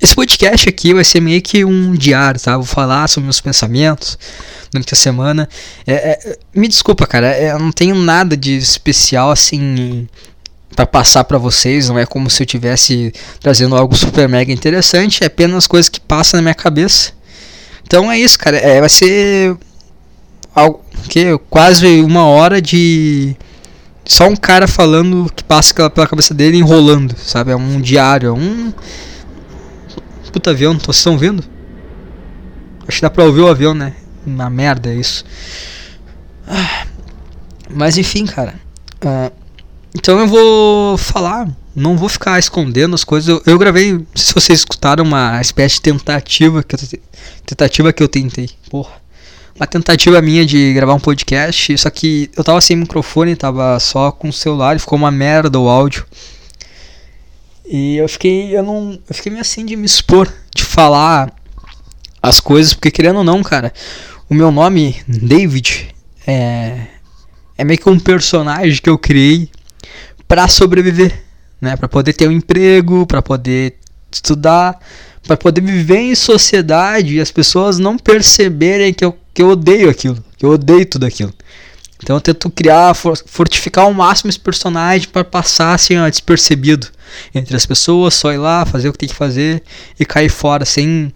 esse 0.00 0.14
podcast 0.14 0.68
aqui 0.68 0.94
vai 0.94 1.04
ser 1.04 1.20
meio 1.20 1.42
que 1.42 1.64
um 1.64 1.92
diário, 1.92 2.40
tá? 2.40 2.56
Vou 2.56 2.66
falar 2.66 3.06
sobre 3.06 3.26
meus 3.26 3.40
pensamentos 3.40 4.18
durante 4.72 4.94
a 4.94 4.96
semana. 4.96 5.48
É, 5.86 5.92
é, 5.92 6.38
me 6.54 6.66
desculpa, 6.66 7.06
cara, 7.06 7.28
é, 7.28 7.52
eu 7.52 7.58
não 7.58 7.70
tenho 7.70 7.94
nada 7.94 8.36
de 8.36 8.56
especial 8.56 9.30
assim 9.30 10.08
para 10.74 10.86
passar 10.86 11.24
para 11.24 11.36
vocês. 11.36 11.88
Não 11.90 11.98
é 11.98 12.06
como 12.06 12.30
se 12.30 12.42
eu 12.42 12.46
tivesse 12.46 13.12
trazendo 13.40 13.76
algo 13.76 13.94
super 13.94 14.26
mega 14.26 14.50
interessante. 14.50 15.22
É 15.22 15.26
apenas 15.26 15.66
coisas 15.66 15.88
que 15.88 16.00
passam 16.00 16.38
na 16.38 16.42
minha 16.42 16.54
cabeça. 16.54 17.12
Então 17.84 18.10
é 18.10 18.18
isso, 18.18 18.38
cara. 18.38 18.56
É, 18.56 18.80
vai 18.80 18.88
ser 18.88 19.54
algo 20.54 20.82
que 21.08 21.36
quase 21.50 22.00
uma 22.00 22.24
hora 22.24 22.60
de 22.62 23.36
só 24.04 24.28
um 24.28 24.36
cara 24.36 24.66
falando 24.66 25.30
que 25.34 25.44
passa 25.44 25.88
pela 25.90 26.06
cabeça 26.06 26.34
dele 26.34 26.56
enrolando, 26.56 27.14
sabe? 27.16 27.52
É 27.52 27.56
um 27.56 27.80
diário, 27.80 28.28
é 28.28 28.32
um. 28.32 28.72
Puta 30.32 30.50
avião, 30.50 30.78
vocês 30.78 30.96
estão 30.96 31.18
vendo? 31.18 31.42
Acho 32.86 32.98
que 32.98 33.02
dá 33.02 33.10
pra 33.10 33.24
ouvir 33.24 33.40
o 33.40 33.48
avião, 33.48 33.74
né? 33.74 33.94
Uma 34.26 34.48
merda 34.48 34.90
é 34.90 34.94
isso. 34.94 35.24
Ah, 36.46 36.86
mas 37.68 37.98
enfim, 37.98 38.26
cara. 38.26 38.54
Uh, 39.04 39.32
então 39.94 40.18
eu 40.18 40.26
vou 40.26 40.96
falar 40.98 41.48
não 41.74 41.96
vou 41.96 42.08
ficar 42.08 42.38
escondendo 42.38 42.94
as 42.94 43.04
coisas. 43.04 43.28
Eu, 43.28 43.42
eu, 43.46 43.58
gravei, 43.58 44.04
se 44.14 44.34
vocês 44.34 44.60
escutaram 44.60 45.04
uma 45.04 45.40
espécie 45.40 45.76
de 45.76 45.82
tentativa 45.82 46.62
que 46.62 46.74
eu, 46.74 47.00
tentativa 47.46 47.92
que 47.92 48.02
eu 48.02 48.08
tentei. 48.08 48.50
Porra. 48.68 49.00
Uma 49.56 49.66
tentativa 49.66 50.20
minha 50.22 50.44
de 50.46 50.72
gravar 50.72 50.94
um 50.94 51.00
podcast, 51.00 51.76
só 51.78 51.90
que 51.90 52.30
eu 52.36 52.42
tava 52.42 52.60
sem 52.60 52.76
microfone, 52.76 53.36
tava 53.36 53.78
só 53.78 54.10
com 54.10 54.28
o 54.28 54.32
celular 54.32 54.78
ficou 54.78 54.98
uma 54.98 55.10
merda 55.10 55.58
o 55.58 55.68
áudio. 55.68 56.06
E 57.66 57.96
eu 57.96 58.08
fiquei, 58.08 58.56
eu 58.56 58.62
não, 58.62 58.98
eu 59.08 59.14
fiquei 59.14 59.30
meio 59.30 59.42
assim 59.42 59.64
de 59.64 59.76
me 59.76 59.86
expor, 59.86 60.32
de 60.54 60.64
falar 60.64 61.32
as 62.22 62.40
coisas, 62.40 62.74
porque 62.74 62.90
querendo 62.90 63.18
ou 63.18 63.24
não, 63.24 63.42
cara, 63.42 63.72
o 64.28 64.34
meu 64.34 64.50
nome, 64.50 64.96
David, 65.06 65.94
é 66.26 66.86
é 67.60 67.64
meio 67.64 67.78
que 67.78 67.90
um 67.90 68.00
personagem 68.00 68.80
que 68.80 68.88
eu 68.88 68.96
criei 68.96 69.50
para 70.26 70.48
sobreviver, 70.48 71.12
né? 71.60 71.76
Para 71.76 71.86
poder 71.86 72.14
ter 72.14 72.26
um 72.26 72.32
emprego, 72.32 73.04
para 73.04 73.20
poder 73.20 73.76
estudar, 74.10 74.80
para 75.22 75.36
poder 75.36 75.60
viver 75.60 75.98
em 75.98 76.14
sociedade 76.14 77.16
e 77.16 77.20
as 77.20 77.30
pessoas 77.30 77.78
não 77.78 77.98
perceberem 77.98 78.94
que 78.94 79.04
eu, 79.04 79.14
que 79.32 79.42
eu 79.42 79.48
odeio 79.50 79.90
aquilo, 79.90 80.22
que 80.36 80.44
eu 80.44 80.50
odeio 80.50 80.86
tudo 80.86 81.06
aquilo. 81.06 81.32
Então 82.02 82.16
eu 82.16 82.20
tento 82.20 82.50
criar, 82.50 82.94
fortificar 82.94 83.84
ao 83.84 83.92
máximo 83.92 84.30
esse 84.30 84.40
personagem 84.40 85.08
para 85.08 85.22
passar 85.22 85.74
assim, 85.74 85.98
ó, 85.98 86.08
despercebido 86.08 86.88
entre 87.34 87.54
as 87.54 87.66
pessoas, 87.66 88.14
só 88.14 88.32
ir 88.32 88.38
lá, 88.38 88.64
fazer 88.64 88.88
o 88.88 88.92
que 88.92 88.98
tem 88.98 89.08
que 89.08 89.14
fazer 89.14 89.62
e 89.98 90.04
cair 90.04 90.30
fora 90.30 90.64
sem 90.64 91.12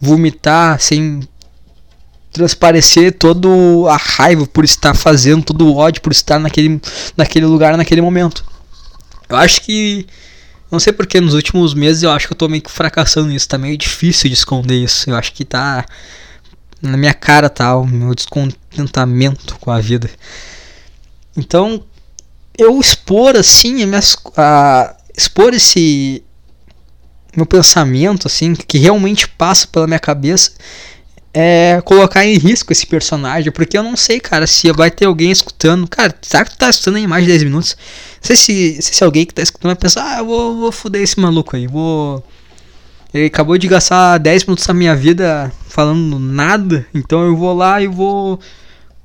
vomitar, 0.00 0.80
sem 0.80 1.20
transparecer 2.32 3.12
toda 3.12 3.48
a 3.88 3.96
raiva 3.96 4.44
por 4.44 4.64
estar 4.64 4.92
fazendo, 4.94 5.44
todo 5.44 5.68
o 5.68 5.76
ódio 5.76 6.02
por 6.02 6.10
estar 6.10 6.40
naquele, 6.40 6.80
naquele 7.16 7.46
lugar, 7.46 7.76
naquele 7.76 8.00
momento. 8.00 8.44
Eu 9.28 9.36
acho 9.36 9.60
que. 9.62 10.06
Não 10.70 10.80
sei 10.80 10.92
porque 10.92 11.20
nos 11.20 11.34
últimos 11.34 11.72
meses 11.72 12.02
eu 12.02 12.10
acho 12.10 12.26
que 12.26 12.32
eu 12.32 12.36
tô 12.36 12.48
meio 12.48 12.62
que 12.62 12.70
fracassando 12.70 13.28
nisso. 13.28 13.48
Tá 13.48 13.56
meio 13.56 13.76
difícil 13.78 14.28
de 14.28 14.34
esconder 14.34 14.74
isso. 14.74 15.08
Eu 15.08 15.14
acho 15.14 15.32
que 15.32 15.44
tá. 15.44 15.86
Na 16.84 16.96
minha 16.96 17.14
cara 17.14 17.48
tá 17.48 17.76
o 17.76 17.86
meu 17.86 18.14
descontentamento 18.14 19.56
com 19.58 19.70
a 19.70 19.80
vida. 19.80 20.10
Então, 21.36 21.84
eu 22.56 22.78
expor 22.80 23.36
assim, 23.36 23.82
a 23.82 24.00
a, 24.36 24.96
expor 25.16 25.54
esse 25.54 26.22
meu 27.36 27.46
pensamento 27.46 28.28
assim, 28.28 28.54
que 28.54 28.78
realmente 28.78 29.26
passa 29.26 29.66
pela 29.66 29.86
minha 29.86 29.98
cabeça, 29.98 30.52
é, 31.32 31.82
colocar 31.84 32.24
em 32.24 32.38
risco 32.38 32.72
esse 32.72 32.86
personagem, 32.86 33.50
porque 33.50 33.76
eu 33.76 33.82
não 33.82 33.96
sei, 33.96 34.20
cara, 34.20 34.46
se 34.46 34.70
vai 34.70 34.88
ter 34.88 35.06
alguém 35.06 35.32
escutando. 35.32 35.88
Cara, 35.88 36.14
será 36.22 36.44
que 36.44 36.52
tu 36.52 36.58
tá 36.58 36.70
escutando 36.70 36.98
em 36.98 37.08
mais 37.08 37.24
de 37.24 37.30
10 37.32 37.42
minutos? 37.42 37.76
Não 37.76 38.22
sei 38.22 38.36
se, 38.36 38.82
se, 38.82 38.94
se 38.94 39.04
alguém 39.04 39.26
que 39.26 39.34
tá 39.34 39.42
escutando 39.42 39.70
vai 39.70 39.76
pensar, 39.76 40.14
ah, 40.14 40.18
eu 40.20 40.26
vou, 40.26 40.56
vou 40.56 40.72
foder 40.72 41.02
esse 41.02 41.18
maluco 41.18 41.56
aí, 41.56 41.66
vou. 41.66 42.24
Ele 43.14 43.26
acabou 43.26 43.56
de 43.56 43.68
gastar 43.68 44.18
10 44.18 44.44
minutos 44.44 44.66
da 44.66 44.74
minha 44.74 44.94
vida 44.94 45.50
falando 45.68 46.18
nada, 46.18 46.84
então 46.92 47.24
eu 47.24 47.36
vou 47.36 47.54
lá 47.54 47.80
e 47.80 47.86
vou 47.86 48.40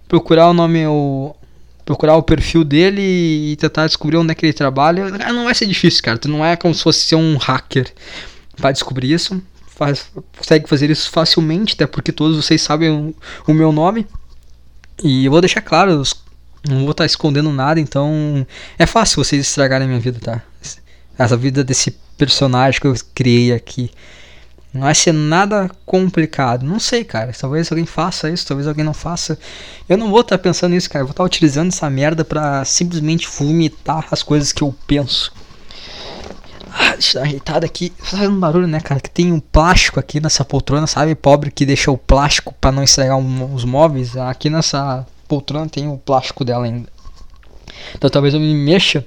procurar 0.08 0.50
o 0.50 0.54
nome, 0.54 0.86
o, 0.88 1.36
procurar 1.86 2.16
o 2.16 2.24
perfil 2.24 2.64
dele 2.64 3.02
e 3.52 3.56
tentar 3.56 3.86
descobrir 3.86 4.18
onde 4.18 4.32
é 4.32 4.36
que 4.36 4.46
ele 4.46 4.54
trabalha. 4.54 5.10
Não 5.32 5.46
vai 5.46 5.54
ser 5.54 5.68
difícil, 5.68 6.04
cara. 6.04 6.18
Tu 6.18 6.28
não 6.28 6.44
é 6.44 6.56
como 6.56 6.74
se 6.74 6.82
fosse 6.82 7.02
ser 7.02 7.16
um 7.16 7.38
hacker 7.38 7.94
para 8.58 8.72
descobrir 8.72 9.12
isso 9.14 9.40
faz, 9.80 10.12
consegue 10.38 10.68
fazer 10.68 10.90
isso 10.90 11.10
facilmente, 11.10 11.74
até 11.74 11.88
porque 11.88 12.12
todos 12.12 12.36
vocês 12.36 12.62
sabem 12.62 12.90
o, 12.90 13.16
o 13.48 13.54
meu 13.54 13.72
nome. 13.72 14.06
E 15.02 15.26
eu 15.26 15.32
vou 15.32 15.40
deixar 15.40 15.62
claro, 15.62 16.04
não 16.68 16.82
vou 16.82 16.92
estar 16.92 17.06
escondendo 17.06 17.50
nada, 17.52 17.80
então 17.80 18.46
é 18.78 18.86
fácil 18.86 19.24
vocês 19.24 19.42
estragarem 19.42 19.86
a 19.86 19.88
minha 19.88 20.02
vida, 20.02 20.20
tá? 20.20 20.42
Essa 21.18 21.38
vida 21.38 21.64
desse 21.64 21.98
personagem 22.20 22.82
que 22.82 22.86
eu 22.86 22.94
criei 23.16 23.54
aqui. 23.54 23.90
Não 24.72 24.82
vai 24.82 24.94
ser 24.94 25.14
nada 25.14 25.72
complicado. 25.86 26.64
Não 26.64 26.80
sei, 26.80 27.04
cara. 27.04 27.32
Talvez 27.40 27.72
alguém 27.72 27.86
faça 27.86 28.30
isso, 28.30 28.46
talvez 28.46 28.68
alguém 28.68 28.86
não 28.86 28.94
faça. 28.94 29.40
Eu 29.88 29.98
não 29.98 30.12
vou 30.12 30.22
estar 30.22 30.38
pensando 30.38 30.74
nisso, 30.74 30.90
cara. 30.90 31.02
Eu 31.02 31.08
vou 31.08 31.12
estar 31.12 31.24
utilizando 31.24 31.70
essa 31.70 31.90
merda 31.90 32.24
pra 32.24 32.64
simplesmente 32.66 33.28
vomitar 33.28 34.06
as 34.12 34.22
coisas 34.22 34.52
que 34.52 34.62
eu 34.62 34.76
penso. 34.86 35.34
Ah, 36.72 36.92
deixa 36.92 37.18
eu 37.18 37.22
dar 37.22 37.22
uma 37.22 37.28
ajeitada 37.30 37.66
aqui. 37.66 37.90
Tá 37.90 38.06
fazendo 38.06 38.40
barulho, 38.40 38.68
né, 38.68 38.80
cara? 38.80 39.02
Que 39.02 39.10
tem 39.10 39.32
um 39.32 39.40
plástico 39.40 40.00
aqui 40.00 40.20
nessa 40.20 40.46
poltrona, 40.46 40.86
sabe? 40.86 41.16
Pobre 41.16 41.50
que 41.50 41.66
deixou 41.66 41.96
o 41.96 41.98
plástico 41.98 42.54
para 42.62 42.72
não 42.72 42.84
estragar 42.84 43.18
um, 43.18 43.56
os 43.56 43.66
móveis. 43.66 44.16
Aqui 44.16 44.52
nessa 44.52 45.04
poltrona 45.28 45.68
tem 45.68 45.88
o 45.88 45.98
plástico 45.98 46.46
dela 46.46 46.66
ainda. 46.66 46.88
Então 47.96 48.08
talvez 48.10 48.36
eu 48.36 48.40
me 48.40 48.54
mexa 48.54 49.04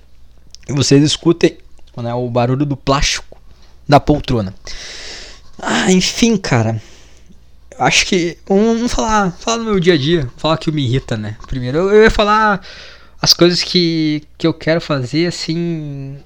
e 0.68 0.72
vocês 0.72 1.04
escutem 1.04 1.56
né, 2.00 2.14
o 2.14 2.30
barulho 2.30 2.64
do 2.64 2.76
plástico 2.76 3.36
da 3.88 3.98
poltrona. 3.98 4.54
Ah, 5.58 5.90
enfim, 5.90 6.36
cara. 6.36 6.80
Acho 7.78 8.06
que. 8.06 8.38
Vamos 8.46 8.92
falar, 8.92 9.32
falar 9.32 9.58
do 9.58 9.64
meu 9.64 9.80
dia 9.80 9.94
a 9.94 9.98
dia. 9.98 10.30
Falar 10.36 10.56
que 10.58 10.70
me 10.70 10.84
irrita, 10.84 11.16
né? 11.16 11.36
Primeiro, 11.46 11.78
eu, 11.78 11.92
eu 11.92 12.02
ia 12.04 12.10
falar 12.10 12.64
as 13.20 13.34
coisas 13.34 13.62
que, 13.62 14.22
que 14.38 14.46
eu 14.46 14.54
quero 14.54 14.80
fazer 14.80 15.26
assim 15.26 16.18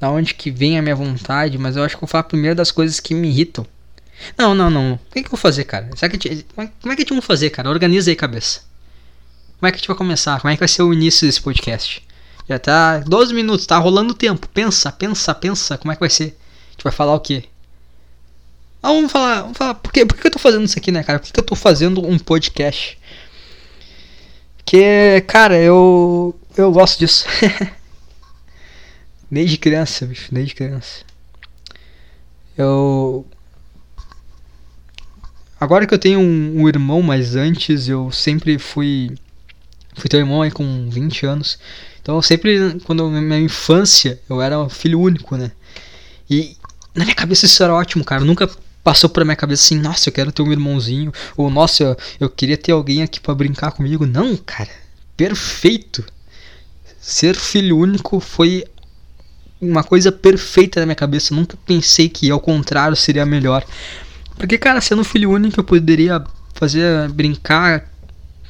da 0.00 0.10
onde 0.10 0.34
que 0.34 0.50
vem 0.50 0.78
a 0.78 0.82
minha 0.82 0.96
vontade, 0.96 1.56
mas 1.56 1.76
eu 1.76 1.84
acho 1.84 1.96
que 1.96 1.98
eu 1.98 2.06
vou 2.06 2.10
falar 2.10 2.24
primeiro 2.24 2.56
das 2.56 2.72
coisas 2.72 2.98
que 2.98 3.14
me 3.14 3.28
irritam. 3.28 3.64
Não, 4.36 4.54
não, 4.54 4.68
não. 4.68 4.94
O 4.94 4.98
que, 5.12 5.20
que 5.20 5.26
eu 5.26 5.30
vou 5.30 5.38
fazer, 5.38 5.64
cara? 5.64 5.88
Será 5.94 6.10
que, 6.10 6.28
é 6.28 6.42
como 6.56 6.92
é 6.92 6.96
que 6.96 7.02
a 7.02 7.04
gente 7.04 7.12
vai 7.12 7.20
fazer, 7.22 7.50
cara? 7.50 7.70
Organiza 7.70 8.10
aí, 8.10 8.16
cabeça. 8.16 8.62
Como 9.58 9.68
é 9.68 9.70
que 9.70 9.76
a 9.76 9.78
gente 9.78 9.88
vai 9.88 9.96
começar? 9.96 10.40
Como 10.40 10.50
é 10.50 10.56
que 10.56 10.60
vai 10.60 10.68
ser 10.68 10.82
o 10.82 10.92
início 10.92 11.26
desse 11.26 11.40
podcast? 11.40 12.04
Já 12.48 12.58
tá 12.58 12.98
12 12.98 13.32
minutos, 13.34 13.66
tá 13.66 13.78
rolando 13.78 14.12
o 14.12 14.16
tempo. 14.16 14.48
Pensa, 14.48 14.90
pensa, 14.90 15.34
pensa. 15.34 15.78
Como 15.78 15.92
é 15.92 15.94
que 15.94 16.00
vai 16.00 16.10
ser? 16.10 16.36
A 16.68 16.72
gente 16.72 16.84
vai 16.84 16.92
falar 16.92 17.14
o 17.14 17.20
quê? 17.20 17.44
Ah, 18.82 18.88
vamos 18.88 19.12
falar, 19.12 19.42
vamos 19.42 19.56
falar. 19.56 19.74
Por, 19.74 19.92
quê? 19.92 20.04
por 20.04 20.16
que 20.16 20.26
eu 20.26 20.30
tô 20.30 20.38
fazendo 20.38 20.64
isso 20.64 20.78
aqui, 20.78 20.90
né, 20.90 21.02
cara? 21.02 21.20
Por 21.20 21.32
que 21.32 21.38
eu 21.38 21.44
tô 21.44 21.54
fazendo 21.54 22.04
um 22.04 22.18
podcast? 22.18 22.98
Que, 24.64 25.22
cara, 25.26 25.56
eu. 25.56 26.34
Eu 26.56 26.72
gosto 26.72 26.98
disso. 26.98 27.26
Desde 29.30 29.56
criança, 29.56 30.04
bicho, 30.04 30.28
desde 30.30 30.54
criança. 30.54 31.04
Eu. 32.58 33.26
Agora 35.58 35.86
que 35.86 35.94
eu 35.94 35.98
tenho 35.98 36.20
um, 36.20 36.60
um, 36.60 36.68
irmão, 36.68 37.00
mas 37.00 37.34
antes 37.34 37.88
eu 37.88 38.10
sempre 38.12 38.58
fui. 38.58 39.14
Fui 39.94 40.08
teu 40.08 40.20
irmão 40.20 40.42
aí 40.42 40.50
com 40.50 40.88
20 40.90 41.26
anos. 41.26 41.58
Então 42.00 42.16
eu 42.16 42.22
sempre, 42.22 42.80
quando 42.84 43.08
na 43.10 43.20
minha 43.20 43.38
infância, 43.38 44.20
eu 44.28 44.40
era 44.40 44.68
filho 44.68 45.00
único, 45.00 45.36
né? 45.36 45.52
E 46.28 46.56
na 46.94 47.04
minha 47.04 47.14
cabeça 47.14 47.46
isso 47.46 47.62
era 47.62 47.74
ótimo, 47.74 48.04
cara. 48.04 48.24
Nunca 48.24 48.50
passou 48.82 49.08
por 49.08 49.24
minha 49.24 49.36
cabeça 49.36 49.64
assim, 49.64 49.78
nossa, 49.78 50.08
eu 50.08 50.12
quero 50.12 50.32
ter 50.32 50.42
um 50.42 50.50
irmãozinho. 50.50 51.12
Ou 51.36 51.50
nossa, 51.50 51.84
eu, 51.84 51.96
eu 52.20 52.30
queria 52.30 52.56
ter 52.56 52.72
alguém 52.72 53.02
aqui 53.02 53.20
para 53.20 53.34
brincar 53.34 53.72
comigo. 53.72 54.06
Não, 54.06 54.36
cara. 54.36 54.70
Perfeito. 55.16 56.04
Ser 57.00 57.36
filho 57.36 57.78
único 57.78 58.18
foi 58.18 58.64
uma 59.60 59.84
coisa 59.84 60.10
perfeita 60.10 60.80
na 60.80 60.86
minha 60.86 60.96
cabeça. 60.96 61.32
Eu 61.32 61.36
nunca 61.36 61.56
pensei 61.64 62.08
que 62.08 62.30
ao 62.30 62.40
contrário 62.40 62.96
seria 62.96 63.24
melhor. 63.24 63.64
Porque, 64.36 64.58
cara, 64.58 64.80
sendo 64.80 65.04
filho 65.04 65.30
único, 65.30 65.60
eu 65.60 65.64
poderia 65.64 66.24
fazer 66.54 67.08
brincar 67.10 67.91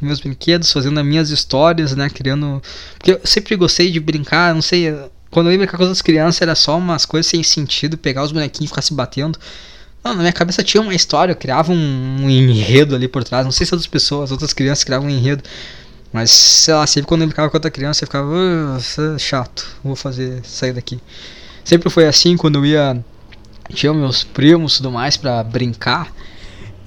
meus 0.05 0.21
brinquedos, 0.21 0.73
fazendo 0.73 0.99
as 0.99 1.07
minhas 1.07 1.31
histórias, 1.31 1.95
né? 1.95 2.09
Criando. 2.11 2.63
Porque 2.99 3.13
eu 3.13 3.21
sempre 3.25 3.57
gostei 3.57 3.91
de 3.91 4.01
brincar, 4.01 4.55
não 4.55 4.63
sei. 4.63 4.95
Quando 5.31 5.47
eu 5.47 5.53
ia 5.53 5.59
brincar 5.59 5.79
com 5.79 5.85
as 5.85 6.03
crianças 6.03 6.43
era 6.43 6.55
só 6.55 6.77
umas 6.77 7.07
coisas 7.07 7.27
sem 7.27 7.43
sentido, 7.43 7.97
pegar 7.97 8.23
os 8.23 8.33
bonequinhos 8.33 8.67
e 8.67 8.73
ficar 8.73 8.83
se 8.83 8.93
batendo. 8.93 9.39
Não, 10.05 10.15
na 10.15 10.21
minha 10.21 10.33
cabeça 10.33 10.63
tinha 10.65 10.81
uma 10.81 10.95
história, 10.95 11.33
eu 11.33 11.37
criava 11.37 11.73
um, 11.73 12.25
um 12.25 12.29
enredo 12.29 12.95
ali 12.95 13.07
por 13.07 13.23
trás. 13.23 13.45
Não 13.45 13.53
sei 13.53 13.65
se 13.65 13.73
outras 13.73 13.87
pessoas, 13.87 14.33
outras 14.33 14.53
crianças 14.53 14.85
criavam 14.85 15.09
um 15.09 15.11
enredo. 15.11 15.43
Mas, 16.13 16.31
sei 16.31 16.75
lá, 16.75 16.87
sempre 16.87 17.09
quando 17.09 17.23
eu 17.23 17.27
brincava 17.29 17.49
com 17.49 17.57
outra 17.57 17.71
criança, 17.71 18.05
eu 18.05 18.07
ficava, 18.07 18.29
uh, 18.29 19.19
chato, 19.19 19.67
vou 19.83 19.97
fazer, 19.97 20.45
sair 20.45 20.73
daqui. 20.73 21.01
Sempre 21.65 21.89
foi 21.89 22.07
assim, 22.07 22.37
quando 22.37 22.57
eu 22.57 22.67
ia, 22.67 23.03
tinha 23.73 23.95
meus 23.95 24.23
primos 24.23 24.75
e 24.75 24.77
tudo 24.79 24.91
mais 24.91 25.17
pra 25.17 25.43
brincar, 25.43 26.13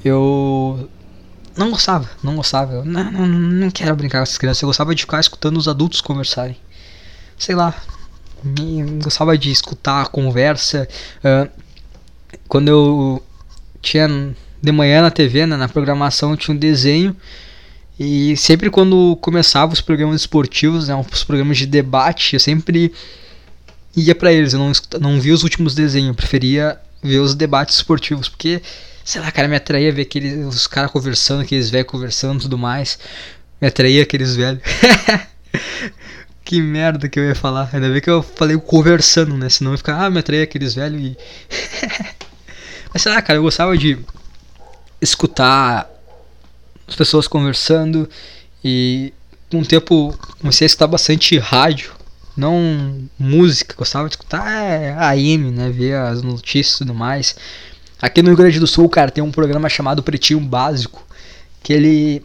eu 0.03 0.88
não 1.57 1.71
gostava, 1.71 2.09
não 2.24 2.35
gostava. 2.35 2.74
Eu, 2.74 2.85
não, 2.85 3.12
não, 3.12 3.27
não 3.27 3.71
quero 3.71 3.95
brincar 3.95 4.19
com 4.19 4.24
essas 4.24 4.38
crianças, 4.38 4.62
eu 4.62 4.67
gostava 4.67 4.93
de 4.93 5.01
ficar 5.01 5.19
escutando 5.19 5.57
os 5.57 5.67
adultos 5.67 6.01
conversarem. 6.01 6.57
Sei 7.38 7.55
lá, 7.55 7.74
gostava 9.03 9.38
de 9.38 9.51
escutar 9.51 10.01
a 10.01 10.05
conversa. 10.05 10.88
Uh, 11.24 11.50
quando 12.47 12.67
eu 12.67 13.24
tinha 13.81 14.07
de 14.62 14.71
manhã 14.71 15.01
na 15.01 15.12
TV, 15.12 15.45
né, 15.45 15.55
na 15.55 15.69
programação, 15.69 16.35
tinha 16.35 16.55
um 16.55 16.57
desenho 16.57 17.15
e 17.97 18.35
sempre 18.35 18.69
quando 18.69 19.17
começava 19.21 19.71
os 19.71 19.79
programas 19.79 20.21
esportivos, 20.21 20.88
né, 20.88 21.05
os 21.12 21.24
programas 21.24 21.57
de 21.57 21.65
debate, 21.65 22.33
eu 22.33 22.39
sempre 22.39 22.91
ia 23.95 24.13
para 24.13 24.33
eles. 24.33 24.53
Eu 24.53 24.59
não, 24.59 24.71
não 25.00 25.21
via 25.21 25.33
os 25.33 25.43
últimos 25.43 25.74
desenhos, 25.74 26.09
eu 26.09 26.15
preferia 26.15 26.79
ver 27.01 27.19
os 27.19 27.33
debates 27.33 27.77
esportivos, 27.77 28.27
porque, 28.27 28.62
sei 29.05 29.21
lá, 29.21 29.31
cara, 29.31 29.47
me 29.47 29.55
atraía 29.55 29.93
ver 29.93 30.01
aqueles, 30.01 30.45
os 30.45 30.67
caras 30.67 30.91
conversando, 30.91 31.43
aqueles 31.43 31.69
velhos 31.69 31.88
conversando 31.88 32.39
e 32.39 32.41
tudo 32.41 32.57
mais. 32.57 33.00
Me 33.62 33.67
atraía 33.67 34.03
aqueles 34.03 34.35
velhos. 34.35 34.62
Que 36.45 36.62
merda 36.62 37.09
que 37.09 37.19
eu 37.19 37.24
ia 37.24 37.33
falar. 37.33 37.67
Ainda 37.74 37.89
bem 37.89 38.00
que 38.00 38.09
eu 38.09 38.21
falei 38.21 38.55
conversando, 38.55 39.35
né? 39.35 39.50
Senão 39.50 39.71
ia 39.71 39.77
ficar, 39.79 40.00
ah, 40.00 40.12
me 40.12 40.19
atraí 40.19 40.43
aqueles 40.43 40.75
velhos 40.75 41.01
e. 41.01 41.17
Mas 42.93 43.01
sei 43.01 43.12
lá, 43.12 43.19
cara, 43.19 43.39
eu 43.39 43.41
gostava 43.41 43.75
de 43.75 43.97
escutar 45.01 45.89
as 46.88 46.95
pessoas 46.95 47.27
conversando 47.27 48.07
e 48.63 49.12
com 49.50 49.62
o 49.62 49.65
tempo 49.65 50.15
comecei 50.39 50.65
a 50.65 50.67
escutar 50.67 50.85
bastante 50.85 51.38
rádio, 51.39 51.91
não 52.38 53.09
música, 53.17 53.75
gostava 53.75 54.07
de 54.07 54.13
escutar 54.13 54.47
é, 54.47 54.93
AM, 54.93 55.50
né, 55.50 55.71
ver 55.71 55.95
as 55.95 56.21
notícias 56.21 56.75
e 56.75 56.77
tudo 56.79 56.93
mais. 56.93 57.35
Aqui 58.01 58.21
no 58.21 58.29
Rio 58.29 58.37
Grande 58.37 58.59
do 58.59 58.67
Sul, 58.67 58.89
cara, 58.89 59.11
tem 59.11 59.23
um 59.23 59.31
programa 59.31 59.69
chamado 59.69 60.03
Pretinho 60.03 60.39
Básico, 60.39 61.05
que 61.63 61.73
ele 61.73 62.23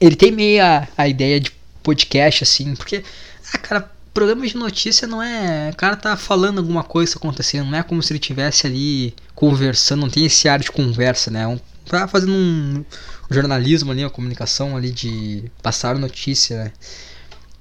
ele 0.00 0.14
tem 0.14 0.30
meio 0.30 0.62
a, 0.62 0.86
a 0.96 1.08
ideia 1.08 1.40
de 1.40 1.50
podcast 1.82 2.44
assim, 2.44 2.74
porque 2.74 3.02
ah, 3.52 3.58
cara, 3.58 3.90
programa 4.12 4.46
de 4.46 4.56
notícia 4.56 5.06
não 5.06 5.22
é, 5.22 5.70
o 5.72 5.76
cara 5.76 5.96
tá 5.96 6.16
falando 6.16 6.58
alguma 6.58 6.82
coisa 6.82 7.16
acontecendo, 7.16 7.70
não 7.70 7.78
é 7.78 7.82
como 7.82 8.02
se 8.02 8.12
ele 8.12 8.18
tivesse 8.18 8.66
ali 8.66 9.14
conversando, 9.34 10.00
não 10.00 10.10
tem 10.10 10.24
esse 10.24 10.48
ar 10.48 10.58
de 10.58 10.70
conversa, 10.70 11.30
né? 11.30 11.46
Um, 11.46 11.58
tá 11.86 12.08
fazendo 12.08 12.32
um, 12.32 12.84
jornalismo 13.30 13.92
ali, 13.92 14.02
uma 14.02 14.10
comunicação 14.10 14.76
ali 14.76 14.90
de 14.90 15.44
passar 15.62 15.98
notícia, 15.98 16.64
né? 16.64 16.72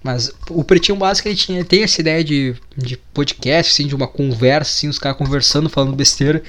Mas 0.04 0.32
o 0.50 0.64
Pretinho 0.64 0.98
Básico 0.98 1.28
ele 1.28 1.36
tinha, 1.36 1.66
tem 1.66 1.84
essa 1.84 2.00
ideia 2.00 2.24
de, 2.24 2.56
de 2.78 2.96
podcast, 3.12 3.74
assim, 3.74 3.88
de 3.88 3.96
uma 3.96 4.08
conversa, 4.08 4.72
assim, 4.72 4.88
os 4.88 5.00
caras 5.00 5.18
conversando, 5.18 5.68
falando 5.68 5.96
besteira. 5.96 6.44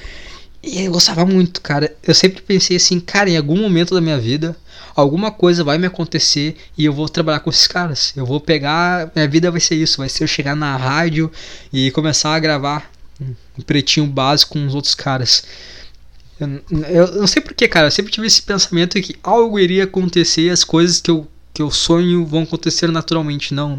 E 0.67 0.83
eu 0.83 0.91
gostava 0.91 1.25
muito, 1.25 1.61
cara. 1.61 1.95
Eu 2.03 2.13
sempre 2.13 2.41
pensei 2.41 2.75
assim, 2.75 2.99
cara, 2.99 3.29
em 3.29 3.37
algum 3.37 3.55
momento 3.55 3.95
da 3.95 4.01
minha 4.01 4.19
vida, 4.19 4.53
alguma 4.93 5.31
coisa 5.31 5.63
vai 5.63 5.77
me 5.77 5.87
acontecer 5.87 6.57
e 6.77 6.83
eu 6.83 6.91
vou 6.91 7.07
trabalhar 7.07 7.39
com 7.39 7.49
esses 7.49 7.67
caras. 7.67 8.11
Eu 8.17 8.25
vou 8.25 8.41
pegar, 8.41 9.09
minha 9.15 9.27
vida 9.29 9.49
vai 9.49 9.61
ser 9.61 9.75
isso, 9.75 9.99
vai 9.99 10.09
ser 10.09 10.25
eu 10.25 10.27
chegar 10.27 10.57
na 10.57 10.75
rádio 10.75 11.31
e 11.71 11.89
começar 11.91 12.35
a 12.35 12.39
gravar 12.39 12.91
um 13.57 13.61
pretinho 13.61 14.05
básico 14.07 14.53
com 14.53 14.67
os 14.67 14.75
outros 14.75 14.93
caras. 14.93 15.45
Eu, 16.37 16.61
eu 16.89 17.15
não 17.15 17.27
sei 17.27 17.41
porquê, 17.41 17.65
cara. 17.65 17.87
Eu 17.87 17.91
sempre 17.91 18.11
tive 18.11 18.27
esse 18.27 18.41
pensamento 18.41 19.01
que 19.01 19.15
algo 19.23 19.57
iria 19.57 19.85
acontecer 19.85 20.41
e 20.41 20.49
as 20.49 20.65
coisas 20.65 20.99
que 20.99 21.09
eu, 21.09 21.25
que 21.53 21.61
eu 21.61 21.71
sonho 21.71 22.25
vão 22.25 22.43
acontecer 22.43 22.91
naturalmente. 22.91 23.53
Não. 23.53 23.77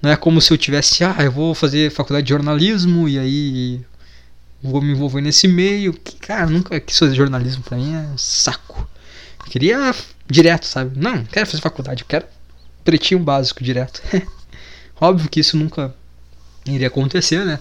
Não 0.00 0.10
é 0.10 0.16
como 0.16 0.40
se 0.40 0.52
eu 0.52 0.56
tivesse, 0.56 1.02
ah, 1.02 1.16
eu 1.18 1.32
vou 1.32 1.56
fazer 1.56 1.90
faculdade 1.90 2.24
de 2.24 2.30
jornalismo 2.30 3.08
e 3.08 3.18
aí 3.18 3.80
vou 4.62 4.80
me 4.80 4.92
envolver 4.92 5.20
nesse 5.20 5.48
meio. 5.48 5.92
Que, 5.92 6.16
cara, 6.16 6.46
nunca 6.46 6.78
quis 6.80 6.98
fazer 6.98 7.14
jornalismo 7.14 7.62
pra 7.62 7.76
mim, 7.76 7.94
é 7.94 8.06
saco. 8.16 8.88
Eu 9.44 9.50
queria 9.50 9.94
direto, 10.26 10.66
sabe? 10.66 10.98
Não, 10.98 11.24
quero 11.24 11.46
fazer 11.46 11.62
faculdade, 11.62 12.04
quero 12.04 12.26
pretinho 12.84 13.20
básico 13.20 13.62
direto. 13.62 14.02
Óbvio 15.00 15.28
que 15.28 15.40
isso 15.40 15.56
nunca 15.56 15.94
iria 16.66 16.88
acontecer, 16.88 17.44
né? 17.44 17.58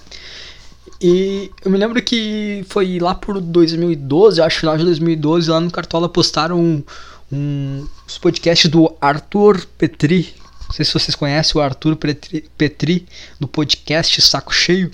E 1.00 1.52
eu 1.64 1.70
me 1.70 1.78
lembro 1.78 2.02
que 2.02 2.66
foi 2.70 2.98
lá 3.00 3.14
por 3.14 3.40
2012, 3.40 4.42
acho 4.42 4.60
final 4.60 4.78
de 4.78 4.84
2012, 4.84 5.50
lá 5.50 5.60
no 5.60 5.70
Cartola 5.70 6.10
postaram 6.10 6.60
um, 6.60 6.84
um, 7.32 7.88
os 8.08 8.18
podcasts 8.18 8.70
do 8.70 8.96
Arthur 9.00 9.64
Petri. 9.78 10.34
Não 10.68 10.74
sei 10.74 10.84
se 10.84 10.94
vocês 10.94 11.16
conhecem 11.16 11.60
o 11.60 11.64
Arthur 11.64 11.96
Petri, 11.96 12.50
Petri 12.58 13.06
do 13.40 13.48
podcast 13.48 14.20
Saco 14.22 14.54
Cheio. 14.54 14.92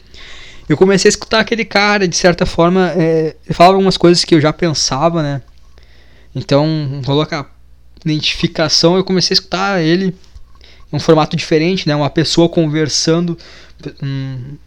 Eu 0.67 0.77
comecei 0.77 1.09
a 1.09 1.11
escutar 1.11 1.39
aquele 1.39 1.65
cara, 1.65 2.07
de 2.07 2.15
certa 2.15 2.45
forma, 2.45 2.91
é, 2.91 3.35
ele 3.45 3.53
falava 3.53 3.75
algumas 3.75 3.97
coisas 3.97 4.23
que 4.23 4.33
eu 4.33 4.41
já 4.41 4.53
pensava, 4.53 5.21
né? 5.21 5.41
Então, 6.33 7.01
rolou 7.05 7.27
a 7.29 7.45
identificação, 8.05 8.95
eu 8.95 9.03
comecei 9.03 9.33
a 9.33 9.35
escutar 9.35 9.81
ele 9.81 10.15
em 10.91 10.95
um 10.95 10.99
formato 10.99 11.35
diferente, 11.35 11.87
né? 11.87 11.95
Uma 11.95 12.09
pessoa 12.09 12.47
conversando 12.49 13.37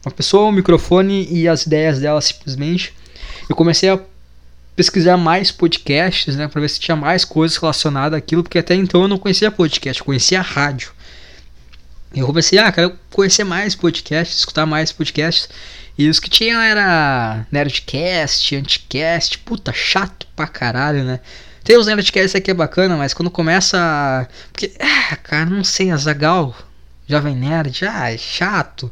uma 0.05 0.13
pessoa, 0.15 0.49
um 0.49 0.53
microfone 0.53 1.27
e 1.31 1.49
as 1.49 1.65
ideias 1.65 2.01
dela 2.01 2.21
simplesmente. 2.21 2.93
Eu 3.49 3.57
comecei 3.57 3.89
a 3.89 3.99
pesquisar 4.75 5.17
mais 5.17 5.51
podcasts, 5.51 6.37
né, 6.37 6.49
para 6.49 6.61
ver 6.61 6.69
se 6.69 6.79
tinha 6.79 6.97
mais 6.97 7.25
coisas 7.25 7.57
relacionadas 7.57 8.19
àquilo, 8.19 8.43
porque 8.43 8.59
até 8.59 8.75
então 8.75 9.03
eu 9.03 9.09
não 9.09 9.17
conhecia 9.17 9.51
podcast, 9.51 10.01
eu 10.01 10.05
conhecia 10.05 10.41
rádio. 10.43 10.93
Eu 12.17 12.27
comecei, 12.27 12.59
ah, 12.59 12.73
quero 12.73 12.99
conhecer 13.11 13.45
mais 13.45 13.75
podcasts, 13.75 14.39
escutar 14.39 14.65
mais 14.65 14.91
podcasts. 14.91 15.49
E 15.99 16.09
os 16.09 16.19
que 16.19 16.31
tinham 16.31 16.61
era 16.61 17.47
Nerdcast, 17.53 18.57
Anticast, 18.57 19.39
puta, 19.39 19.73
chato 19.73 20.27
pra 20.35 20.47
caralho, 20.47 21.05
né? 21.05 21.21
Tem 21.63 21.77
os 21.77 21.87
Nerdcasts 21.87 22.35
aqui 22.35 22.51
é 22.51 22.55
bacana, 22.55 22.97
mas 22.97 23.13
quando 23.13 23.31
começa. 23.31 24.29
Porque, 24.53 24.73
ah, 24.81 25.17
cara, 25.17 25.47
não 25.47 25.63
sei, 25.63 25.91
a 25.91 25.97
Zagal 25.97 26.55
Jovem 27.09 27.37
Nerd, 27.37 27.85
ah, 27.87 28.13
é 28.13 28.19
chato. 28.19 28.91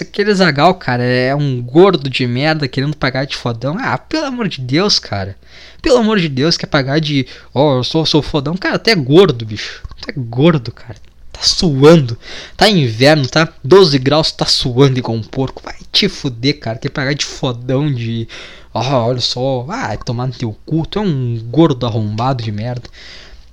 Aquele 0.00 0.34
Zagal, 0.34 0.74
cara, 0.74 1.04
é 1.04 1.34
um 1.34 1.62
gordo 1.62 2.10
de 2.10 2.26
merda 2.26 2.66
querendo 2.66 2.96
pagar 2.96 3.26
de 3.26 3.36
fodão. 3.36 3.76
Ah, 3.78 3.96
pelo 3.96 4.26
amor 4.26 4.48
de 4.48 4.60
Deus, 4.60 4.98
cara. 4.98 5.36
Pelo 5.80 5.98
amor 5.98 6.18
de 6.18 6.28
Deus, 6.28 6.56
quer 6.56 6.66
pagar 6.66 6.98
de. 6.98 7.26
Ó, 7.54 7.74
oh, 7.74 7.78
eu 7.78 7.84
sou, 7.84 8.04
sou 8.04 8.22
fodão. 8.22 8.56
Cara, 8.56 8.74
até 8.74 8.94
gordo, 8.94 9.46
bicho. 9.46 9.82
Até 10.02 10.12
gordo, 10.16 10.72
cara. 10.72 10.96
Tá 11.38 11.44
suando. 11.44 12.18
Tá 12.56 12.68
inverno, 12.68 13.28
tá 13.28 13.48
12 13.62 13.96
graus, 13.98 14.32
tá 14.32 14.44
suando 14.44 14.98
igual 14.98 15.16
um 15.16 15.22
porco. 15.22 15.62
Vai 15.64 15.76
te 15.92 16.08
fuder, 16.08 16.58
cara. 16.58 16.78
Quer 16.78 16.88
pagar 16.90 17.14
de 17.14 17.24
fodão 17.24 17.92
de. 17.92 18.26
Oh, 18.74 18.80
olha 18.80 19.20
só. 19.20 19.64
Ah, 19.68 19.96
tomar 19.96 20.26
no 20.26 20.32
teu 20.32 20.56
cu. 20.66 20.84
Tu 20.84 20.98
é 20.98 21.02
um 21.02 21.38
gordo 21.48 21.86
arrombado 21.86 22.42
de 22.42 22.50
merda. 22.50 22.88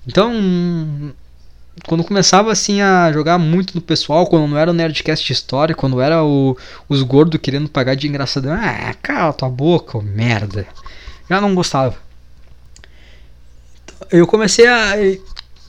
Então 0.08 0.34
quando 1.86 2.04
começava 2.04 2.52
assim 2.52 2.82
a 2.82 3.12
jogar 3.12 3.38
muito 3.38 3.76
no 3.76 3.82
pessoal, 3.82 4.26
quando 4.26 4.48
não 4.48 4.58
era 4.58 4.72
o 4.72 4.74
Nerdcast 4.74 5.26
de 5.26 5.34
história, 5.34 5.76
quando 5.76 6.00
era 6.00 6.24
o, 6.24 6.58
os 6.88 7.04
gordos 7.04 7.40
querendo 7.42 7.68
pagar 7.68 7.96
de 7.96 8.08
engraçadão, 8.08 8.54
ah, 8.54 8.94
cala 9.02 9.34
tua 9.34 9.50
boca, 9.50 9.98
oh, 9.98 10.02
merda. 10.02 10.66
Já 11.30 11.42
não 11.42 11.54
gostava. 11.54 11.98
Eu 14.10 14.26
comecei 14.26 14.68
a. 14.68 14.94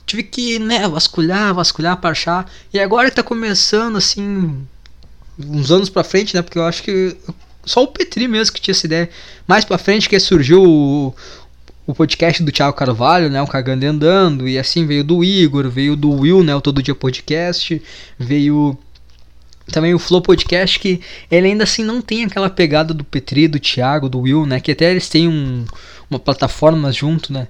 Tive 0.07 0.23
que, 0.23 0.57
né, 0.57 0.87
vasculhar, 0.87 1.53
vasculhar 1.53 1.97
para 1.97 2.11
achar. 2.11 2.51
E 2.73 2.79
agora 2.79 3.09
que 3.09 3.15
tá 3.15 3.21
começando, 3.21 3.97
assim, 3.97 4.65
uns 5.37 5.69
anos 5.69 5.89
pra 5.89 6.03
frente, 6.03 6.33
né, 6.33 6.41
porque 6.41 6.57
eu 6.57 6.65
acho 6.65 6.81
que 6.81 7.15
só 7.65 7.83
o 7.83 7.87
Petri 7.87 8.27
mesmo 8.27 8.53
que 8.53 8.61
tinha 8.61 8.73
essa 8.73 8.85
ideia. 8.85 9.09
Mais 9.45 9.65
pra 9.65 9.77
frente 9.77 10.07
que 10.07 10.19
surgiu 10.19 10.63
o, 10.63 11.13
o 11.85 11.93
podcast 11.93 12.41
do 12.41 12.51
Thiago 12.51 12.75
Carvalho, 12.75 13.29
né, 13.29 13.41
o 13.41 13.47
Cagando 13.47 13.83
e 13.83 13.87
Andando, 13.87 14.47
e 14.47 14.57
assim 14.57 14.85
veio 14.85 15.03
do 15.03 15.23
Igor, 15.23 15.69
veio 15.69 15.95
do 15.95 16.11
Will, 16.11 16.43
né, 16.43 16.55
o 16.55 16.61
Todo 16.61 16.81
Dia 16.81 16.95
Podcast, 16.95 17.81
veio 18.17 18.77
também 19.71 19.93
o 19.93 19.99
Flow 19.99 20.21
Podcast, 20.21 20.79
que 20.79 21.01
ele 21.29 21.47
ainda 21.47 21.65
assim 21.65 21.83
não 21.83 22.01
tem 22.01 22.23
aquela 22.23 22.49
pegada 22.49 22.93
do 22.93 23.03
Petri, 23.03 23.47
do 23.47 23.59
Thiago, 23.59 24.07
do 24.07 24.21
Will, 24.21 24.45
né, 24.45 24.61
que 24.61 24.71
até 24.71 24.89
eles 24.89 25.09
têm 25.09 25.27
um, 25.27 25.65
uma 26.09 26.19
plataforma 26.19 26.91
junto, 26.91 27.33
né, 27.33 27.49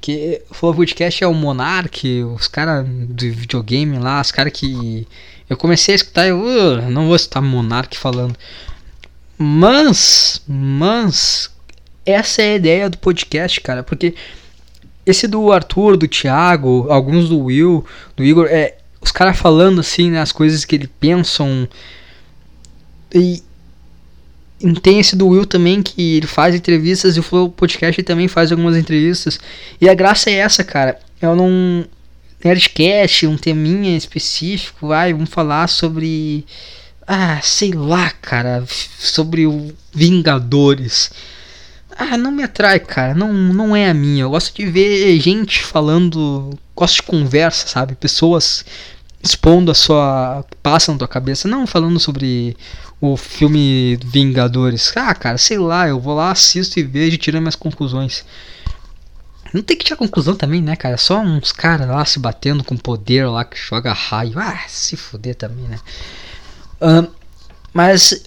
que 0.00 0.42
Flow 0.50 0.74
Podcast 0.74 1.22
é 1.22 1.26
o 1.26 1.34
Monark, 1.34 2.22
os 2.24 2.48
caras 2.48 2.86
do 2.86 3.32
videogame 3.32 3.98
lá, 3.98 4.20
os 4.20 4.30
caras 4.30 4.52
que 4.52 5.06
eu 5.48 5.56
comecei 5.56 5.94
a 5.94 5.96
escutar, 5.96 6.26
eu 6.26 6.40
uh, 6.40 6.90
não 6.90 7.06
vou 7.06 7.16
escutar 7.16 7.40
Monark 7.40 7.96
falando, 7.96 8.36
mas, 9.36 10.42
mas 10.46 11.50
essa 12.04 12.42
é 12.42 12.52
a 12.52 12.56
ideia 12.56 12.90
do 12.90 12.98
podcast, 12.98 13.60
cara, 13.60 13.82
porque 13.82 14.14
esse 15.06 15.26
do 15.26 15.50
Arthur, 15.52 15.96
do 15.96 16.06
Thiago, 16.06 16.86
alguns 16.90 17.28
do 17.28 17.44
Will, 17.44 17.84
do 18.16 18.24
Igor, 18.24 18.46
é 18.46 18.76
os 19.00 19.12
caras 19.12 19.38
falando 19.38 19.80
assim, 19.80 20.10
né, 20.10 20.20
as 20.20 20.32
coisas 20.32 20.64
que 20.64 20.76
eles 20.76 20.90
pensam. 21.00 21.68
E 23.14 23.42
tem 24.82 24.98
esse 24.98 25.14
do 25.14 25.28
Will 25.28 25.46
também 25.46 25.82
que 25.82 26.16
ele 26.16 26.26
faz 26.26 26.54
entrevistas 26.54 27.16
e 27.16 27.20
o 27.20 27.22
Flow 27.22 27.48
Podcast 27.48 28.02
também 28.02 28.28
faz 28.28 28.50
algumas 28.50 28.76
entrevistas. 28.76 29.38
E 29.80 29.88
a 29.88 29.94
graça 29.94 30.30
é 30.30 30.34
essa, 30.34 30.64
cara. 30.64 30.98
Eu 31.20 31.36
não 31.36 31.84
Nerdcast, 32.44 33.26
um 33.26 33.36
teminha 33.36 33.96
específico, 33.96 34.92
ai, 34.92 35.12
vamos 35.12 35.30
falar 35.30 35.68
sobre 35.68 36.44
ah, 37.06 37.40
sei 37.42 37.72
lá, 37.72 38.10
cara, 38.10 38.64
sobre 38.98 39.46
o 39.46 39.72
Vingadores 39.92 41.10
ah, 41.98 42.16
não 42.16 42.30
me 42.30 42.44
atrai, 42.44 42.78
cara. 42.78 43.12
Não, 43.12 43.32
não 43.32 43.74
é 43.74 43.90
a 43.90 43.94
minha. 43.94 44.22
Eu 44.22 44.30
gosto 44.30 44.54
de 44.54 44.64
ver 44.66 45.18
gente 45.20 45.64
falando. 45.64 46.56
Gosto 46.76 46.96
de 46.96 47.02
conversa, 47.02 47.66
sabe? 47.66 47.96
Pessoas 47.96 48.64
expondo 49.20 49.72
a 49.72 49.74
sua. 49.74 50.44
passa 50.62 50.92
na 50.92 50.98
tua 50.98 51.08
cabeça. 51.08 51.48
Não 51.48 51.66
falando 51.66 51.98
sobre 51.98 52.56
o 53.00 53.16
filme 53.16 53.98
Vingadores. 54.04 54.92
Ah, 54.96 55.14
cara, 55.14 55.38
sei 55.38 55.58
lá. 55.58 55.88
Eu 55.88 56.00
vou 56.00 56.14
lá, 56.14 56.30
assisto 56.30 56.78
e 56.78 56.82
vejo 56.82 57.14
e 57.14 57.18
tiro 57.18 57.38
minhas 57.40 57.56
conclusões. 57.56 58.24
Não 59.52 59.62
tem 59.62 59.76
que 59.76 59.84
tirar 59.84 59.96
conclusão 59.96 60.34
também, 60.34 60.60
né, 60.60 60.76
cara? 60.76 60.96
Só 60.96 61.20
uns 61.20 61.52
caras 61.52 61.88
lá 61.88 62.04
se 62.04 62.18
batendo 62.18 62.62
com 62.62 62.76
poder 62.76 63.26
lá 63.26 63.44
que 63.44 63.56
joga 63.56 63.92
raio. 63.92 64.38
Ah, 64.38 64.60
se 64.68 64.96
fuder 64.96 65.34
também, 65.34 65.64
né? 65.64 65.78
Uh, 66.80 67.10
mas 67.72 68.24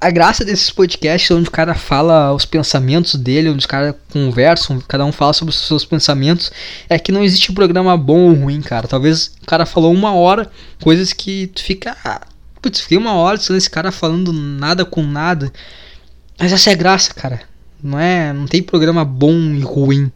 a 0.00 0.10
graça 0.10 0.44
desses 0.44 0.70
podcasts 0.70 1.30
onde 1.30 1.48
o 1.48 1.52
cara 1.52 1.74
fala 1.74 2.32
os 2.32 2.44
pensamentos 2.44 3.14
dele, 3.14 3.50
onde 3.50 3.58
os 3.58 3.66
caras 3.66 3.94
conversam, 4.10 4.80
cada 4.86 5.04
um 5.04 5.12
fala 5.12 5.32
sobre 5.32 5.52
os 5.52 5.66
seus 5.66 5.84
pensamentos, 5.84 6.50
é 6.88 6.98
que 6.98 7.12
não 7.12 7.22
existe 7.22 7.52
programa 7.52 7.96
bom 7.96 8.30
ou 8.30 8.34
ruim, 8.34 8.62
cara. 8.62 8.88
Talvez 8.88 9.32
o 9.42 9.46
cara 9.46 9.66
falou 9.66 9.92
uma 9.92 10.12
hora, 10.14 10.50
coisas 10.82 11.12
que 11.12 11.48
tu 11.48 11.62
fica. 11.62 11.96
Ah, 12.04 12.22
putz, 12.60 12.80
fiquei 12.80 12.98
uma 12.98 13.14
hora 13.14 13.38
sendo 13.38 13.56
esse 13.56 13.70
cara 13.70 13.90
falando 13.90 14.32
nada 14.32 14.84
com 14.84 15.02
nada. 15.02 15.52
Mas 16.38 16.52
essa 16.52 16.70
é 16.70 16.74
graça, 16.74 17.12
cara. 17.12 17.40
Não 17.82 17.98
é. 17.98 18.32
Não 18.32 18.46
tem 18.46 18.62
programa 18.62 19.04
bom 19.04 19.34
e 19.54 19.60
ruim. 19.60 20.10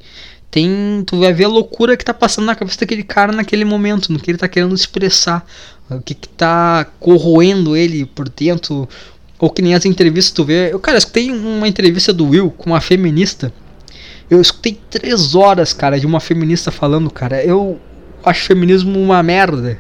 Tem. 0.51 1.03
Tu 1.07 1.19
vai 1.19 1.33
ver 1.33 1.45
a 1.45 1.49
loucura 1.49 1.97
que 1.97 2.05
tá 2.05 2.15
passando 2.15 2.47
na 2.47 2.55
cabeça 2.55 2.81
daquele 2.81 3.03
cara 3.03 3.33
naquele 3.33 3.65
momento, 3.65 4.13
no 4.13 4.19
que 4.19 4.31
ele 4.31 4.39
tá 4.39 4.49
querendo 4.49 4.75
expressar. 4.75 5.47
O 5.91 6.01
que, 6.01 6.15
que 6.15 6.29
tá 6.29 6.87
corroendo 6.99 7.77
ele 7.77 8.07
por 8.07 8.29
dentro, 8.29 8.89
ou 9.39 9.51
que 9.51 9.61
nem 9.61 9.75
as 9.75 9.85
entrevistas 9.85 10.33
tu 10.33 10.45
vê. 10.45 10.73
Eu, 10.73 10.79
cara, 10.79 10.97
escutei 10.97 11.31
uma 11.31 11.69
entrevista 11.69 12.13
do 12.13 12.29
Will 12.29 12.51
com 12.51 12.71
uma 12.71 12.81
feminista. 12.81 13.53
Eu 14.31 14.41
escutei 14.41 14.79
três 14.89 15.35
horas, 15.35 15.75
cara, 15.75 16.01
de 16.01 16.07
uma 16.07 16.21
feminista 16.21 16.71
falando, 16.71 17.11
cara. 17.11 17.45
Eu 17.45 17.79
acho 18.25 18.47
feminismo 18.47 18.99
uma 18.99 19.23
merda. 19.23 19.79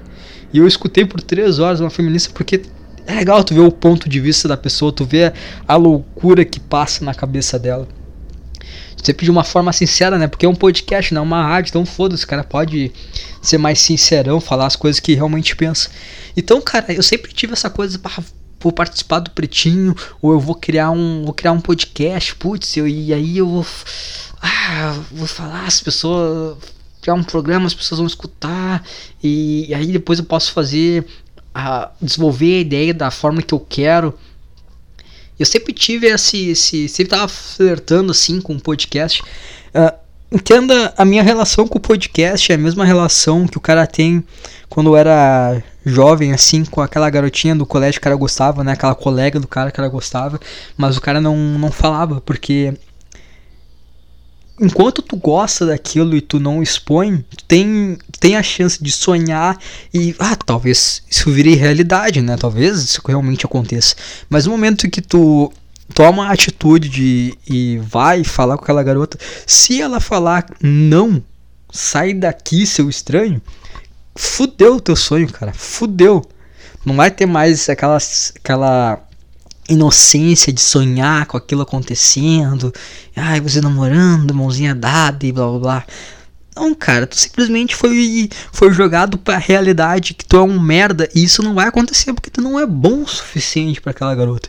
E 0.54 0.58
eu 0.58 0.68
escutei 0.68 1.04
por 1.04 1.20
três 1.20 1.58
horas 1.58 1.80
uma 1.80 1.90
feminista 1.90 2.32
porque 2.32 2.62
é 3.04 3.12
legal 3.12 3.42
tu 3.42 3.52
ver 3.52 3.60
o 3.60 3.72
ponto 3.72 4.08
de 4.08 4.20
vista 4.20 4.46
da 4.46 4.56
pessoa, 4.56 4.92
tu 4.92 5.04
vê 5.04 5.32
a 5.66 5.74
loucura 5.74 6.44
que 6.44 6.60
passa 6.60 7.04
na 7.04 7.12
cabeça 7.12 7.58
dela. 7.58 7.88
Sempre 9.02 9.24
de 9.24 9.32
uma 9.32 9.42
forma 9.42 9.72
sincera, 9.72 10.16
né? 10.16 10.28
Porque 10.28 10.46
é 10.46 10.48
um 10.48 10.54
podcast, 10.54 11.12
não 11.12 11.22
é 11.22 11.24
uma 11.24 11.42
rádio, 11.42 11.70
então 11.70 11.84
foda-se, 11.84 12.24
cara 12.24 12.44
pode 12.44 12.92
ser 13.42 13.58
mais 13.58 13.80
sincerão, 13.80 14.40
falar 14.40 14.66
as 14.66 14.76
coisas 14.76 15.00
que 15.00 15.12
realmente 15.12 15.56
pensa. 15.56 15.90
Então, 16.36 16.60
cara, 16.60 16.94
eu 16.94 17.02
sempre 17.02 17.32
tive 17.32 17.52
essa 17.52 17.68
coisa, 17.68 18.00
vou 18.60 18.72
participar 18.72 19.18
do 19.18 19.32
Pretinho, 19.32 19.94
ou 20.22 20.32
eu 20.32 20.38
vou 20.38 20.54
criar 20.54 20.92
um, 20.92 21.24
vou 21.24 21.34
criar 21.34 21.50
um 21.50 21.60
podcast, 21.60 22.32
putz, 22.36 22.76
eu, 22.76 22.86
e 22.86 23.12
aí 23.12 23.38
eu 23.38 23.48
vou, 23.48 23.66
ah, 24.40 25.00
vou 25.10 25.26
falar, 25.26 25.66
as 25.66 25.80
pessoas, 25.82 26.56
criar 27.04 27.14
um 27.14 27.22
programa, 27.22 27.66
as 27.66 27.74
pessoas 27.74 27.98
vão 27.98 28.06
escutar, 28.06 28.82
e, 29.22 29.66
e 29.68 29.74
aí 29.74 29.86
depois 29.88 30.18
eu 30.18 30.24
posso 30.24 30.52
fazer, 30.52 31.04
a, 31.54 31.90
desenvolver 32.00 32.56
a 32.56 32.60
ideia 32.60 32.94
da 32.94 33.10
forma 33.10 33.42
que 33.42 33.52
eu 33.52 33.60
quero. 33.60 34.14
Eu 35.38 35.44
sempre 35.44 35.74
tive 35.74 36.06
esse, 36.06 36.48
esse 36.48 36.88
sempre 36.88 37.10
tava 37.10 37.28
flertando 37.28 38.10
assim 38.10 38.40
com 38.40 38.54
o 38.54 38.60
podcast. 38.60 39.20
Uh, 39.20 39.92
entenda 40.32 40.94
a 40.96 41.04
minha 41.04 41.22
relação 41.22 41.68
com 41.68 41.76
o 41.76 41.80
podcast 41.80 42.50
é 42.50 42.54
a 42.54 42.58
mesma 42.58 42.86
relação 42.86 43.46
que 43.46 43.58
o 43.58 43.60
cara 43.60 43.86
tem 43.86 44.24
quando 44.70 44.96
era 44.96 45.62
jovem, 45.84 46.32
assim, 46.32 46.64
com 46.64 46.80
aquela 46.80 47.10
garotinha 47.10 47.54
do 47.54 47.66
colégio 47.66 48.00
que 48.00 48.04
o 48.06 48.08
cara 48.08 48.16
gostava, 48.16 48.64
né? 48.64 48.72
Aquela 48.72 48.94
colega 48.94 49.38
do 49.38 49.46
cara 49.46 49.70
que 49.70 49.78
ela 49.78 49.90
gostava, 49.90 50.40
mas 50.74 50.96
o 50.96 51.02
cara 51.02 51.20
não, 51.20 51.36
não 51.36 51.70
falava, 51.70 52.22
porque 52.22 52.72
enquanto 54.60 55.02
tu 55.02 55.16
gosta 55.16 55.66
daquilo 55.66 56.16
e 56.16 56.20
tu 56.20 56.38
não 56.38 56.62
expõe, 56.62 57.24
tem, 57.48 57.98
tem 58.20 58.36
a 58.36 58.42
chance 58.42 58.82
de 58.82 58.90
sonhar 58.92 59.58
e, 59.92 60.14
ah, 60.18 60.36
talvez 60.36 61.02
isso 61.10 61.30
vire 61.30 61.54
realidade, 61.54 62.20
né? 62.20 62.36
Talvez 62.36 62.82
isso 62.82 63.00
realmente 63.06 63.44
aconteça. 63.44 63.96
Mas 64.28 64.46
no 64.46 64.52
momento 64.52 64.88
que 64.88 65.02
tu 65.02 65.52
toma 65.92 66.26
a 66.26 66.32
atitude 66.32 66.88
de 66.88 67.34
e 67.48 67.78
vai 67.78 68.24
falar 68.24 68.56
com 68.56 68.64
aquela 68.64 68.82
garota, 68.82 69.18
se 69.46 69.80
ela 69.80 70.00
falar 70.00 70.46
não, 70.62 71.22
sai 71.70 72.14
daqui, 72.14 72.66
seu 72.66 72.88
estranho, 72.88 73.42
fudeu 74.14 74.76
o 74.76 74.80
teu 74.80 74.96
sonho, 74.96 75.30
cara. 75.30 75.52
Fudeu. 75.52 76.24
Não 76.84 76.96
vai 76.96 77.10
ter 77.10 77.26
mais 77.26 77.68
aquela, 77.68 77.98
aquela 78.36 79.02
inocência 79.68 80.52
de 80.52 80.60
sonhar 80.60 81.26
com 81.26 81.36
aquilo 81.36 81.62
acontecendo. 81.62 82.72
Ai, 83.16 83.40
você 83.40 83.60
namorando, 83.60 84.34
mãozinha 84.34 84.74
dada 84.74 85.26
e 85.26 85.32
blá 85.32 85.48
blá 85.48 85.58
blá. 85.58 85.86
Não, 86.56 86.72
cara, 86.74 87.06
tu 87.06 87.16
simplesmente 87.16 87.74
foi, 87.74 88.30
foi 88.52 88.72
jogado 88.72 89.18
pra 89.18 89.38
realidade 89.38 90.14
que 90.14 90.24
tu 90.24 90.36
é 90.36 90.42
um 90.42 90.60
merda 90.60 91.08
e 91.14 91.24
isso 91.24 91.42
não 91.42 91.54
vai 91.54 91.66
acontecer 91.66 92.12
porque 92.12 92.30
tu 92.30 92.40
não 92.40 92.58
é 92.60 92.66
bom 92.66 93.02
o 93.02 93.08
suficiente 93.08 93.80
para 93.80 93.90
aquela 93.90 94.14
garota. 94.14 94.48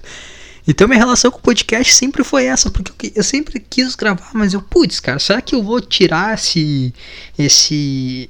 Então 0.68 0.88
minha 0.88 1.00
relação 1.00 1.32
com 1.32 1.38
o 1.38 1.42
podcast 1.42 1.94
sempre 1.94 2.24
foi 2.24 2.46
essa, 2.46 2.70
porque 2.70 3.12
eu 3.16 3.24
sempre 3.24 3.60
quis 3.60 3.96
gravar, 3.96 4.32
mas 4.34 4.54
eu, 4.54 4.62
putz, 4.62 5.00
cara, 5.00 5.20
será 5.20 5.42
que 5.42 5.56
eu 5.56 5.64
vou 5.64 5.80
tirar 5.80 6.36
esse 6.36 6.94
esse 7.38 8.30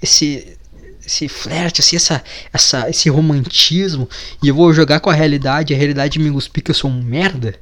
esse 0.00 0.56
esse 1.04 1.28
flerte, 1.28 1.80
assim, 1.80 1.96
essa, 1.96 2.22
essa, 2.52 2.88
esse 2.88 3.08
romantismo, 3.08 4.08
e 4.42 4.48
eu 4.48 4.54
vou 4.54 4.72
jogar 4.72 5.00
com 5.00 5.10
a 5.10 5.14
realidade, 5.14 5.74
a 5.74 5.76
realidade 5.76 6.18
me 6.18 6.30
cuspir 6.30 6.62
que 6.62 6.70
eu 6.70 6.74
sou 6.74 6.90
um 6.90 7.02
merda. 7.02 7.54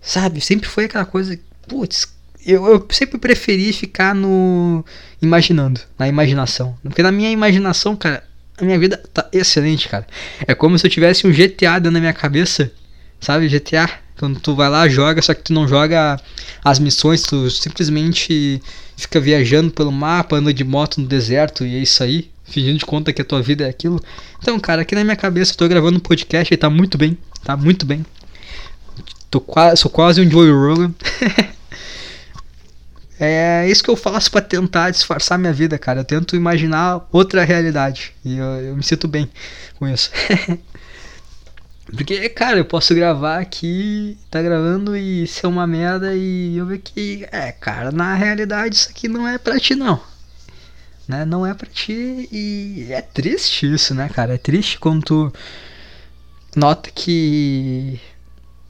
Sabe? 0.00 0.40
Sempre 0.40 0.68
foi 0.68 0.84
aquela 0.84 1.04
coisa, 1.04 1.38
putz, 1.68 2.06
eu, 2.44 2.64
eu 2.66 2.86
sempre 2.90 3.18
preferi 3.18 3.72
ficar 3.72 4.14
no 4.14 4.84
imaginando, 5.20 5.80
na 5.98 6.06
imaginação. 6.08 6.76
Porque 6.82 7.02
na 7.02 7.10
minha 7.10 7.30
imaginação, 7.30 7.96
cara, 7.96 8.22
a 8.56 8.64
minha 8.64 8.78
vida 8.78 9.02
tá 9.12 9.28
excelente, 9.32 9.88
cara. 9.88 10.06
É 10.46 10.54
como 10.54 10.78
se 10.78 10.86
eu 10.86 10.90
tivesse 10.90 11.26
um 11.26 11.30
GTA 11.30 11.78
dentro 11.78 11.92
da 11.92 12.00
minha 12.00 12.12
cabeça, 12.12 12.70
sabe? 13.20 13.48
GTA, 13.48 13.90
quando 14.16 14.38
tu 14.38 14.54
vai 14.54 14.68
lá, 14.68 14.88
joga, 14.88 15.20
só 15.20 15.34
que 15.34 15.42
tu 15.42 15.52
não 15.52 15.66
joga 15.66 16.20
as 16.64 16.78
missões, 16.78 17.22
tu 17.22 17.50
simplesmente 17.50 18.62
fica 18.96 19.20
viajando 19.20 19.72
pelo 19.72 19.92
mapa, 19.92 20.36
anda 20.36 20.54
de 20.54 20.64
moto 20.64 21.00
no 21.00 21.06
deserto 21.06 21.66
e 21.66 21.74
é 21.74 21.78
isso 21.78 22.02
aí 22.02 22.30
fingindo 22.46 22.78
de 22.78 22.86
conta 22.86 23.12
que 23.12 23.20
a 23.20 23.24
tua 23.24 23.42
vida 23.42 23.64
é 23.64 23.68
aquilo. 23.68 24.00
Então, 24.38 24.58
cara, 24.58 24.82
aqui 24.82 24.94
na 24.94 25.04
minha 25.04 25.16
cabeça 25.16 25.52
eu 25.52 25.56
tô 25.56 25.68
gravando 25.68 25.98
um 25.98 26.00
podcast 26.00 26.52
e 26.52 26.56
tá 26.56 26.70
muito 26.70 26.96
bem, 26.96 27.18
tá 27.44 27.56
muito 27.56 27.84
bem. 27.84 28.04
Tô 29.30 29.40
quase, 29.40 29.80
sou 29.80 29.90
quase 29.90 30.20
um 30.20 30.30
Joey 30.30 30.50
Rogan. 30.50 30.94
é 33.18 33.68
isso 33.68 33.82
que 33.82 33.90
eu 33.90 33.96
faço 33.96 34.30
para 34.30 34.40
tentar 34.40 34.90
disfarçar 34.90 35.38
minha 35.38 35.52
vida, 35.52 35.78
cara. 35.78 36.00
Eu 36.00 36.04
tento 36.04 36.36
imaginar 36.36 37.06
outra 37.12 37.44
realidade 37.44 38.12
e 38.24 38.36
eu, 38.36 38.46
eu 38.46 38.76
me 38.76 38.82
sinto 38.82 39.08
bem 39.08 39.28
com 39.78 39.88
isso. 39.88 40.10
Porque, 41.94 42.28
cara, 42.30 42.58
eu 42.58 42.64
posso 42.64 42.92
gravar 42.96 43.38
aqui, 43.38 44.18
tá 44.28 44.42
gravando 44.42 44.96
e 44.96 45.24
ser 45.28 45.46
uma 45.46 45.68
merda 45.68 46.16
e 46.16 46.56
eu 46.56 46.66
ver 46.66 46.78
que, 46.78 47.24
é, 47.30 47.52
cara, 47.52 47.92
na 47.92 48.12
realidade 48.14 48.74
isso 48.74 48.90
aqui 48.90 49.06
não 49.06 49.26
é 49.26 49.38
pra 49.38 49.60
ti 49.60 49.76
não 49.76 50.00
né? 51.08 51.24
Não 51.24 51.46
é 51.46 51.54
para 51.54 51.68
ti 51.68 52.28
e 52.32 52.88
é 52.90 53.00
triste 53.00 53.72
isso, 53.72 53.94
né, 53.94 54.08
cara? 54.08 54.34
É 54.34 54.38
triste 54.38 54.78
quando 54.78 55.04
tu 55.04 55.32
nota 56.54 56.90
que 56.90 58.00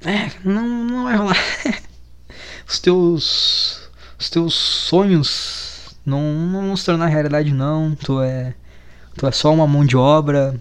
é, 0.05 0.31
não, 0.45 0.85
não 0.85 1.05
vai 1.05 1.17
rolar. 1.17 1.37
os 2.69 2.79
teus 2.79 3.91
os 4.19 4.31
teus 4.31 4.55
sonhos 4.55 5.97
não, 6.05 6.33
não 6.33 6.67
vão 6.67 6.77
se 6.77 6.85
tornar 6.85 7.07
realidade 7.07 7.53
não. 7.53 7.95
Tu 7.95 8.21
é 8.21 8.55
tu 9.17 9.27
é 9.27 9.33
só 9.33 9.53
uma 9.53 9.67
mão 9.67 9.85
de 9.85 9.97
obra. 9.97 10.59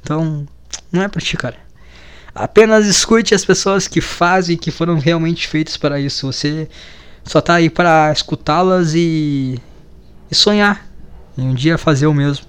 Então, 0.00 0.46
não 0.92 1.02
é 1.02 1.08
para 1.08 1.20
ti, 1.20 1.36
cara. 1.36 1.56
Apenas 2.34 2.86
escute 2.86 3.34
as 3.34 3.44
pessoas 3.44 3.86
que 3.86 4.00
fazem, 4.00 4.56
que 4.56 4.70
foram 4.70 4.98
realmente 4.98 5.46
feitas 5.46 5.76
para 5.76 6.00
isso. 6.00 6.26
Você 6.26 6.68
só 7.24 7.40
tá 7.40 7.54
aí 7.54 7.70
para 7.70 8.12
escutá-las 8.12 8.94
e 8.94 9.60
e 10.34 10.36
sonhar 10.36 10.86
em 11.38 11.48
um 11.48 11.54
dia 11.54 11.78
fazer 11.78 12.06
o 12.06 12.12
mesmo. 12.12 12.44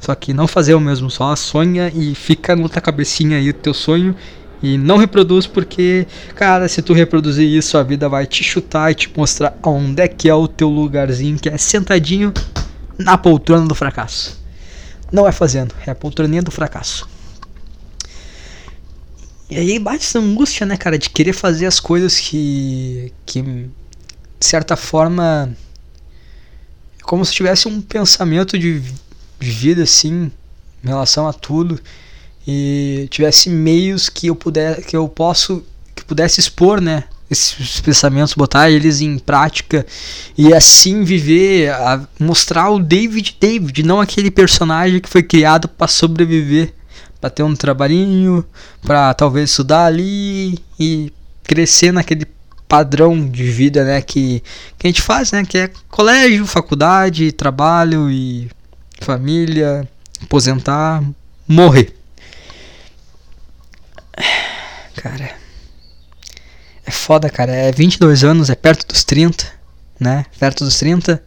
Só 0.00 0.14
que 0.14 0.32
não 0.32 0.48
fazer 0.48 0.74
o 0.74 0.80
mesmo, 0.80 1.08
só 1.10 1.36
sonha 1.36 1.92
e 1.94 2.14
fica 2.14 2.56
na 2.56 2.68
tua 2.68 2.82
cabecinha 2.82 3.36
aí 3.36 3.50
o 3.50 3.54
teu 3.54 3.72
sonho 3.72 4.16
e 4.60 4.76
não 4.76 4.96
reproduz 4.96 5.46
porque, 5.46 6.06
cara, 6.34 6.66
se 6.68 6.82
tu 6.82 6.92
reproduzir 6.92 7.46
isso, 7.46 7.78
a 7.78 7.82
vida 7.82 8.08
vai 8.08 8.26
te 8.26 8.42
chutar 8.42 8.90
e 8.90 8.94
te 8.94 9.12
mostrar 9.16 9.56
onde 9.62 10.02
é 10.02 10.08
que 10.08 10.28
é 10.28 10.34
o 10.34 10.48
teu 10.48 10.68
lugarzinho, 10.68 11.38
que 11.38 11.48
é 11.48 11.56
sentadinho 11.56 12.32
na 12.98 13.16
poltrona 13.16 13.66
do 13.66 13.74
fracasso. 13.74 14.40
Não 15.12 15.28
é 15.28 15.32
fazendo, 15.32 15.74
é 15.86 15.90
a 15.90 15.94
poltroninha 15.94 16.42
do 16.42 16.50
fracasso. 16.50 17.08
E 19.50 19.56
aí 19.56 19.78
bate 19.78 20.04
essa 20.04 20.18
angústia, 20.18 20.64
né, 20.64 20.76
cara, 20.76 20.98
de 20.98 21.10
querer 21.10 21.34
fazer 21.34 21.66
as 21.66 21.78
coisas 21.78 22.18
que, 22.18 23.12
que 23.26 23.42
de 23.42 23.70
certa 24.40 24.74
forma 24.74 25.54
como 27.02 27.24
se 27.24 27.32
tivesse 27.32 27.68
um 27.68 27.80
pensamento 27.80 28.58
de, 28.58 28.82
vida 29.38 29.82
assim 29.82 30.30
em 30.84 30.88
relação 30.88 31.26
a 31.26 31.32
tudo 31.32 31.78
e 32.46 33.06
tivesse 33.10 33.50
meios 33.50 34.08
que 34.08 34.28
eu 34.28 34.36
puder 34.36 34.82
que 34.82 34.96
eu 34.96 35.08
posso 35.08 35.64
que 35.94 36.04
pudesse 36.04 36.40
expor 36.40 36.80
né 36.80 37.04
esses 37.30 37.80
pensamentos 37.80 38.34
botar 38.34 38.70
eles 38.70 39.00
em 39.00 39.18
prática 39.18 39.86
e 40.36 40.52
assim 40.52 41.02
viver 41.02 41.70
a, 41.70 42.06
mostrar 42.18 42.70
o 42.70 42.78
David 42.78 43.36
David 43.40 43.82
não 43.82 44.00
aquele 44.00 44.30
personagem 44.30 45.00
que 45.00 45.08
foi 45.08 45.22
criado 45.22 45.68
para 45.68 45.88
sobreviver 45.88 46.72
para 47.20 47.30
ter 47.30 47.42
um 47.42 47.54
trabalhinho 47.54 48.44
para 48.82 49.14
talvez 49.14 49.50
estudar 49.50 49.86
ali 49.86 50.58
e 50.78 51.12
crescer 51.42 51.92
naquele 51.92 52.26
padrão 52.72 53.28
de 53.28 53.44
vida, 53.44 53.84
né, 53.84 54.00
que, 54.00 54.42
que 54.78 54.86
a 54.86 54.88
gente 54.88 55.02
faz, 55.02 55.30
né, 55.30 55.44
que 55.44 55.58
é 55.58 55.70
colégio, 55.90 56.46
faculdade, 56.46 57.30
trabalho 57.30 58.10
e 58.10 58.50
família, 58.98 59.86
aposentar, 60.22 61.04
morrer. 61.46 61.94
cara. 64.96 65.34
É 66.86 66.90
foda, 66.90 67.28
cara. 67.28 67.52
É 67.52 67.70
22 67.70 68.24
anos, 68.24 68.48
é 68.48 68.54
perto 68.54 68.86
dos 68.86 69.04
30, 69.04 69.44
né? 70.00 70.24
Perto 70.38 70.64
dos 70.64 70.78
30. 70.78 71.22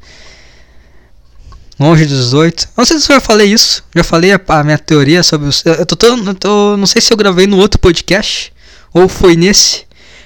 Longe 1.80 2.08
dos 2.08 2.26
18. 2.26 2.70
Não 2.76 2.86
sei 2.86 2.98
se 2.98 3.12
eu 3.12 3.18
já 3.18 3.22
falei 3.22 3.54
isso. 3.54 3.84
Já 3.96 4.04
falei 4.04 4.34
a, 4.34 4.42
a 4.48 4.64
minha 4.64 4.80
teoria 4.80 5.22
sobre 5.22 5.48
os. 5.48 5.64
Eu 5.64 5.86
tô, 5.86 6.08
eu 6.08 6.34
tô. 6.34 6.76
Não 6.76 6.88
sei 6.88 7.04
se 7.04 7.14
eu 7.14 7.18
gravei 7.18 7.46
no 7.46 7.58
outro 7.58 7.80
podcast. 7.80 8.52
Ou 8.92 9.08
foi 9.08 9.36
nesse. 9.36 9.85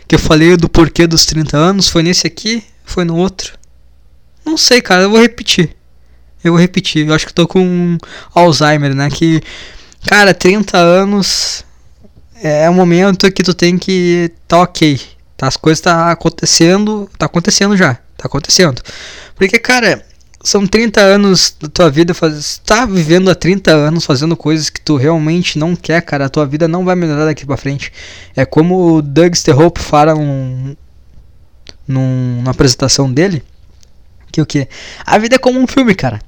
Que 0.09 0.15
eu 0.15 0.19
falei 0.19 0.57
do 0.57 0.67
porquê 0.67 1.05
dos 1.05 1.25
30 1.27 1.55
anos. 1.55 1.87
Foi 1.87 2.01
nesse 2.01 2.25
aqui. 2.25 2.63
Foi 2.83 3.05
no 3.05 3.15
outro. 3.15 3.53
Não 4.43 4.57
sei, 4.57 4.81
cara. 4.81 5.03
Eu 5.03 5.11
vou 5.11 5.21
repetir. 5.21 5.75
Eu 6.43 6.53
vou 6.53 6.59
repetir. 6.59 7.07
Eu 7.07 7.13
acho 7.13 7.27
que 7.27 7.33
tô 7.33 7.47
com 7.47 7.97
Alzheimer, 8.33 8.95
né? 8.95 9.07
Que. 9.11 9.39
Cara, 10.07 10.33
30 10.33 10.77
anos. 10.77 11.63
É 12.41 12.67
um 12.69 12.73
momento 12.73 13.31
que 13.31 13.43
tu 13.43 13.53
tem 13.53 13.77
que. 13.77 14.31
Tá 14.47 14.61
ok. 14.61 14.99
Tá, 15.37 15.47
as 15.47 15.55
coisas 15.55 15.79
tá 15.79 16.09
acontecendo. 16.09 17.07
Tá 17.15 17.27
acontecendo 17.27 17.77
já. 17.77 17.93
Tá 18.17 18.25
acontecendo. 18.25 18.81
Porque, 19.35 19.59
cara 19.59 20.08
são 20.41 20.65
30 20.65 21.01
anos 21.01 21.55
da 21.59 21.67
tua 21.67 21.89
vida, 21.89 22.13
faz, 22.13 22.61
tá 22.65 22.85
vivendo 22.85 23.29
há 23.29 23.35
30 23.35 23.71
anos 23.71 24.05
fazendo 24.05 24.37
coisas 24.37 24.69
que 24.69 24.79
tu 24.79 24.95
realmente 24.95 25.59
não 25.59 25.75
quer, 25.75 26.01
cara. 26.01 26.25
A 26.25 26.29
tua 26.29 26.45
vida 26.45 26.67
não 26.67 26.85
vai 26.85 26.95
melhorar 26.95 27.25
daqui 27.25 27.45
pra 27.45 27.57
frente. 27.57 27.91
É 28.35 28.45
como 28.45 28.95
o 28.95 29.01
Doug 29.01 29.33
Sterhope 29.33 29.81
fala 29.81 30.15
num, 30.15 30.75
num, 31.87 32.37
numa 32.37 32.51
apresentação 32.51 33.11
dele. 33.11 33.43
Que 34.31 34.41
o 34.41 34.45
que? 34.45 34.67
A 35.05 35.17
vida 35.17 35.35
é 35.35 35.39
como 35.39 35.59
um 35.59 35.67
filme, 35.67 35.93
cara. 35.93 36.21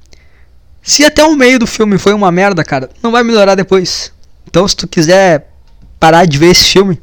Se 0.82 1.04
até 1.04 1.24
o 1.24 1.36
meio 1.36 1.58
do 1.58 1.66
filme 1.66 1.96
foi 1.96 2.12
uma 2.12 2.30
merda, 2.32 2.64
cara, 2.64 2.90
não 3.02 3.12
vai 3.12 3.22
melhorar 3.22 3.54
depois. 3.54 4.12
Então 4.46 4.66
se 4.66 4.76
tu 4.76 4.86
quiser 4.86 5.48
parar 5.98 6.26
de 6.26 6.36
ver 6.36 6.48
esse 6.48 6.64
filme, 6.64 7.00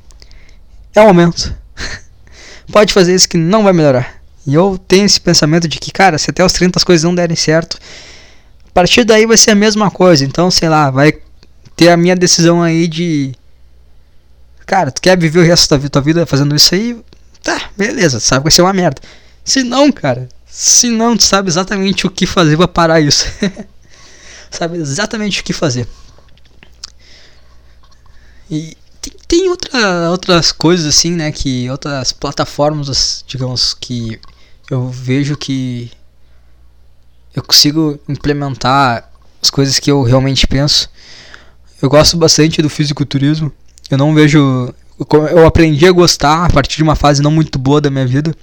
é 0.93 1.01
o 1.01 1.05
momento. 1.05 1.55
Pode 2.71 2.93
fazer 2.93 3.15
isso 3.15 3.27
que 3.27 3.37
não 3.37 3.63
vai 3.63 3.73
melhorar. 3.73 4.18
E 4.49 4.53
eu 4.55 4.79
tenho 4.87 5.05
esse 5.05 5.21
pensamento 5.21 5.67
de 5.67 5.77
que, 5.79 5.91
cara, 5.91 6.17
se 6.17 6.31
até 6.31 6.43
os 6.43 6.51
30 6.53 6.79
as 6.79 6.83
coisas 6.83 7.03
não 7.03 7.13
derem 7.13 7.35
certo, 7.35 7.77
a 8.67 8.71
partir 8.73 9.03
daí 9.03 9.27
vai 9.27 9.37
ser 9.37 9.51
a 9.51 9.55
mesma 9.55 9.91
coisa. 9.91 10.25
Então, 10.25 10.49
sei 10.49 10.67
lá, 10.67 10.89
vai 10.89 11.13
ter 11.75 11.89
a 11.89 11.97
minha 11.97 12.15
decisão 12.15 12.63
aí 12.63 12.87
de. 12.87 13.33
Cara, 14.65 14.91
tu 14.91 15.01
quer 15.01 15.15
viver 15.17 15.39
o 15.39 15.43
resto 15.43 15.77
da 15.77 15.89
tua 15.89 16.01
vida 16.01 16.25
fazendo 16.25 16.55
isso 16.55 16.73
aí? 16.73 16.99
Tá, 17.43 17.69
beleza, 17.77 18.19
sabe 18.19 18.39
que 18.39 18.43
vai 18.45 18.51
ser 18.51 18.63
uma 18.63 18.73
merda. 18.73 18.99
Se 19.45 19.63
não, 19.63 19.91
cara, 19.91 20.27
se 20.47 20.89
não, 20.89 21.15
tu 21.15 21.23
sabe 21.23 21.47
exatamente 21.47 22.07
o 22.07 22.09
que 22.09 22.25
fazer 22.25 22.57
pra 22.57 22.67
parar 22.67 22.99
isso. 22.99 23.25
sabe 24.49 24.79
exatamente 24.79 25.41
o 25.41 25.43
que 25.43 25.53
fazer. 25.53 25.87
E 28.49 28.75
tem, 28.99 29.13
tem 29.27 29.49
outra, 29.49 30.09
outras 30.09 30.51
coisas 30.51 30.87
assim, 30.87 31.11
né? 31.11 31.31
Que 31.31 31.69
outras 31.69 32.11
plataformas, 32.11 33.23
digamos, 33.27 33.73
que 33.73 34.19
eu 34.69 34.89
vejo 34.89 35.35
que 35.35 35.91
eu 37.35 37.43
consigo 37.43 37.99
implementar 38.07 39.09
as 39.41 39.49
coisas 39.49 39.79
que 39.79 39.89
eu 39.89 40.03
realmente 40.03 40.45
penso. 40.45 40.89
Eu 41.81 41.89
gosto 41.89 42.17
bastante 42.17 42.61
do 42.61 42.69
fisiculturismo. 42.69 43.51
Eu 43.89 43.97
não 43.97 44.13
vejo. 44.13 44.73
Eu 45.31 45.45
aprendi 45.47 45.87
a 45.87 45.91
gostar 45.91 46.45
a 46.45 46.49
partir 46.49 46.77
de 46.77 46.83
uma 46.83 46.95
fase 46.95 47.21
não 47.21 47.31
muito 47.31 47.57
boa 47.57 47.79
da 47.79 47.89
minha 47.89 48.05
vida. 48.05 48.35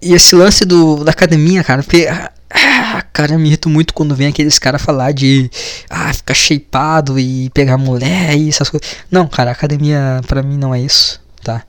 E 0.00 0.14
esse 0.14 0.34
lance 0.34 0.64
do, 0.64 1.04
da 1.04 1.10
academia, 1.10 1.62
cara, 1.62 1.82
porque, 1.82 2.08
ah, 2.08 3.02
cara, 3.12 3.34
eu 3.34 3.38
me 3.38 3.48
irrito 3.48 3.68
muito 3.68 3.92
quando 3.92 4.16
vem 4.16 4.28
aqueles 4.28 4.58
caras 4.58 4.80
falar 4.80 5.12
de 5.12 5.50
ah, 5.90 6.12
ficar 6.14 6.32
shapeado 6.32 7.18
e 7.18 7.50
pegar 7.50 7.76
mulher 7.76 8.34
e 8.34 8.48
essas 8.48 8.70
coisas. 8.70 8.88
Não, 9.10 9.28
cara, 9.28 9.50
academia 9.50 10.22
pra 10.26 10.42
mim 10.42 10.56
não 10.56 10.74
é 10.74 10.80
isso, 10.80 11.20
tá? 11.44 11.64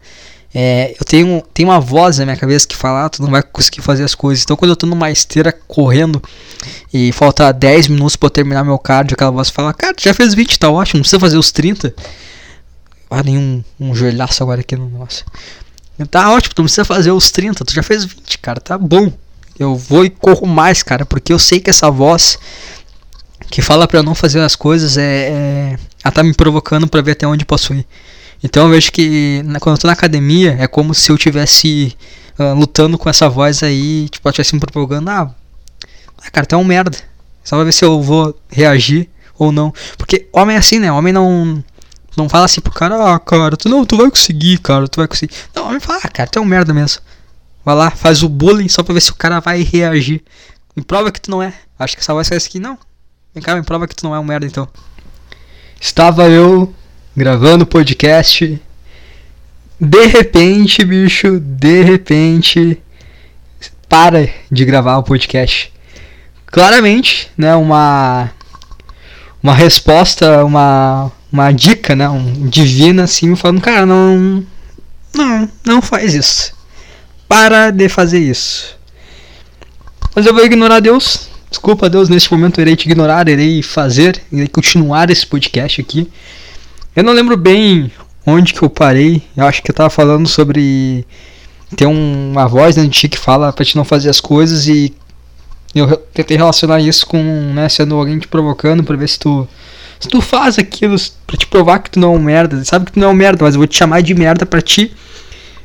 É, 0.53 0.93
eu 0.99 1.05
tenho, 1.05 1.41
tenho 1.53 1.69
uma 1.69 1.79
voz 1.79 2.17
na 2.17 2.25
minha 2.25 2.35
cabeça 2.35 2.67
que 2.67 2.75
fala, 2.75 3.05
ah, 3.05 3.09
tu 3.09 3.21
não 3.21 3.31
vai 3.31 3.41
conseguir 3.41 3.81
fazer 3.81 4.03
as 4.03 4.13
coisas. 4.13 4.43
Então 4.43 4.57
quando 4.57 4.71
eu 4.71 4.75
tô 4.75 4.85
numa 4.85 5.09
esteira 5.09 5.51
correndo 5.67 6.21
e 6.93 7.11
falta 7.13 7.51
10 7.51 7.87
minutos 7.87 8.17
eu 8.21 8.29
terminar 8.29 8.63
meu 8.63 8.77
cardio, 8.77 9.13
aquela 9.13 9.31
voz 9.31 9.49
fala, 9.49 9.73
cara, 9.73 9.93
tu 9.93 10.03
já 10.03 10.13
fez 10.13 10.33
20, 10.33 10.59
tá 10.59 10.69
ótimo, 10.69 10.97
não 10.97 11.03
precisa 11.03 11.19
fazer 11.19 11.37
os 11.37 11.51
30. 11.51 11.93
Ah, 13.09 13.23
nenhum 13.23 13.63
um 13.79 13.95
joelhaço 13.95 14.43
agora 14.43 14.61
aqui 14.61 14.75
no 14.75 14.89
nosso. 14.89 15.23
Tá 16.09 16.31
ótimo, 16.31 16.55
tu 16.55 16.59
não 16.59 16.65
precisa 16.65 16.85
fazer 16.85 17.11
os 17.11 17.31
30, 17.31 17.63
tu 17.63 17.73
já 17.73 17.83
fez 17.83 18.03
20, 18.03 18.37
cara, 18.39 18.59
tá 18.59 18.77
bom. 18.77 19.11
Eu 19.57 19.75
vou 19.75 20.03
e 20.03 20.09
corro 20.09 20.47
mais, 20.47 20.81
cara, 20.81 21.05
porque 21.05 21.31
eu 21.31 21.39
sei 21.39 21.59
que 21.59 21.69
essa 21.69 21.89
voz 21.91 22.39
que 23.49 23.61
fala 23.61 23.87
para 23.87 24.01
não 24.01 24.15
fazer 24.15 24.39
as 24.39 24.55
coisas 24.55 24.97
é, 24.97 25.29
é 25.29 25.77
ela 26.03 26.11
tá 26.11 26.23
me 26.23 26.33
provocando 26.33 26.87
para 26.87 27.01
ver 27.01 27.11
até 27.11 27.27
onde 27.27 27.45
posso 27.45 27.73
ir. 27.73 27.85
Então 28.43 28.65
eu 28.65 28.69
vejo 28.69 28.91
que 28.91 29.43
quando 29.59 29.75
eu 29.75 29.81
tô 29.81 29.87
na 29.87 29.93
academia 29.93 30.57
é 30.59 30.67
como 30.67 30.93
se 30.93 31.11
eu 31.11 31.17
tivesse 31.17 31.95
uh, 32.39 32.53
lutando 32.55 32.97
com 32.97 33.09
essa 33.09 33.29
voz 33.29 33.61
aí, 33.61 34.09
tipo, 34.09 34.27
ela 34.27 34.31
estivesse 34.31 34.55
me 34.55 34.59
propagando, 34.59 35.09
ah, 35.09 35.33
ah, 36.23 36.31
cara, 36.31 36.45
tu 36.45 36.55
é 36.55 36.57
um 36.57 36.63
merda. 36.63 36.97
Só 37.43 37.55
pra 37.55 37.65
ver 37.65 37.71
se 37.71 37.83
eu 37.83 38.01
vou 38.01 38.39
reagir 38.49 39.09
ou 39.37 39.51
não. 39.51 39.73
Porque 39.97 40.27
homem 40.31 40.55
é 40.55 40.59
assim, 40.59 40.79
né? 40.79 40.91
Homem 40.91 41.11
não 41.13 41.63
não 42.17 42.27
fala 42.27 42.45
assim 42.45 42.59
pro 42.59 42.73
cara, 42.73 43.15
ah, 43.15 43.19
cara, 43.19 43.55
tu 43.55 43.69
não, 43.69 43.85
tu 43.85 43.95
vai 43.95 44.09
conseguir, 44.09 44.57
cara, 44.59 44.87
tu 44.87 44.97
vai 44.97 45.07
conseguir. 45.07 45.33
Não, 45.55 45.67
homem 45.67 45.79
fala, 45.79 45.99
ah, 46.03 46.09
cara, 46.09 46.29
tu 46.29 46.39
é 46.39 46.41
um 46.41 46.45
merda 46.45 46.73
mesmo. 46.73 47.01
Vai 47.63 47.75
lá, 47.75 47.91
faz 47.91 48.21
o 48.23 48.29
bullying 48.29 48.67
só 48.67 48.83
pra 48.83 48.93
ver 48.93 49.01
se 49.01 49.11
o 49.11 49.15
cara 49.15 49.39
vai 49.39 49.61
reagir. 49.61 50.23
Me 50.75 50.83
prova 50.83 51.11
que 51.11 51.21
tu 51.21 51.31
não 51.31 51.41
é. 51.41 51.53
Acho 51.79 51.95
que 51.95 52.01
essa 52.01 52.13
voz 52.13 52.27
faz 52.27 52.45
aqui, 52.45 52.59
não. 52.59 52.77
Vem 53.33 53.41
cá, 53.41 53.55
me 53.55 53.63
prova 53.63 53.87
que 53.87 53.95
tu 53.95 54.03
não 54.03 54.13
é 54.13 54.19
um 54.19 54.23
merda 54.23 54.45
então. 54.45 54.67
Estava 55.79 56.29
eu 56.29 56.73
gravando 57.15 57.65
podcast. 57.65 58.59
De 59.79 60.05
repente, 60.05 60.85
bicho, 60.85 61.39
de 61.39 61.81
repente, 61.81 62.81
para 63.89 64.29
de 64.51 64.63
gravar 64.63 64.97
o 64.97 65.03
podcast. 65.03 65.71
Claramente, 66.45 67.29
né, 67.37 67.55
uma 67.55 68.31
uma 69.41 69.53
resposta, 69.55 70.45
uma 70.45 71.11
uma 71.31 71.51
dica, 71.51 71.95
né, 71.95 72.07
um 72.09 72.47
divina 72.47 73.03
assim, 73.03 73.35
falando, 73.35 73.61
cara, 73.61 73.85
não 73.85 74.45
não, 75.13 75.49
não 75.65 75.81
faz 75.81 76.13
isso. 76.13 76.53
Para 77.27 77.71
de 77.71 77.89
fazer 77.89 78.19
isso. 78.19 78.77
Mas 80.15 80.25
eu 80.25 80.33
vou 80.33 80.45
ignorar 80.45 80.79
Deus. 80.79 81.29
Desculpa, 81.49 81.89
Deus, 81.89 82.07
neste 82.07 82.31
momento 82.31 82.59
eu 82.59 82.61
irei 82.63 82.75
te 82.75 82.85
ignorar, 82.85 83.27
irei 83.27 83.61
fazer, 83.61 84.21
irei 84.31 84.47
continuar 84.47 85.09
esse 85.09 85.25
podcast 85.25 85.81
aqui. 85.81 86.09
Eu 86.95 87.03
não 87.03 87.13
lembro 87.13 87.37
bem 87.37 87.91
onde 88.25 88.53
que 88.53 88.61
eu 88.61 88.69
parei. 88.69 89.23
Eu 89.35 89.45
acho 89.45 89.63
que 89.63 89.71
eu 89.71 89.75
tava 89.75 89.89
falando 89.89 90.27
sobre 90.27 91.05
ter 91.75 91.85
um, 91.85 92.31
uma 92.31 92.47
voz 92.47 92.75
dentro 92.75 92.91
de 92.91 92.99
ti 92.99 93.09
que 93.09 93.17
fala 93.17 93.53
pra 93.53 93.63
te 93.63 93.77
não 93.77 93.85
fazer 93.85 94.09
as 94.09 94.19
coisas 94.19 94.67
e 94.67 94.93
eu 95.73 95.95
tentei 96.13 96.35
relacionar 96.35 96.81
isso 96.81 97.05
com, 97.05 97.23
né, 97.53 97.69
sendo 97.69 97.95
alguém 97.95 98.19
te 98.19 98.27
provocando 98.27 98.83
pra 98.83 98.97
ver 98.97 99.07
se 99.07 99.17
tu 99.17 99.47
se 99.97 100.09
tu 100.09 100.19
faz 100.19 100.57
aquilo 100.57 100.97
pra 101.25 101.37
te 101.37 101.45
provar 101.47 101.79
que 101.79 101.91
tu 101.91 101.99
não 101.99 102.15
é 102.15 102.17
um 102.17 102.21
merda, 102.21 102.65
sabe 102.65 102.85
que 102.85 102.93
tu 102.93 102.99
não 102.99 103.09
é 103.09 103.11
um 103.11 103.15
merda, 103.15 103.45
mas 103.45 103.53
eu 103.53 103.59
vou 103.59 103.67
te 103.67 103.77
chamar 103.77 104.01
de 104.01 104.13
merda 104.15 104.45
pra 104.45 104.61
ti 104.61 104.91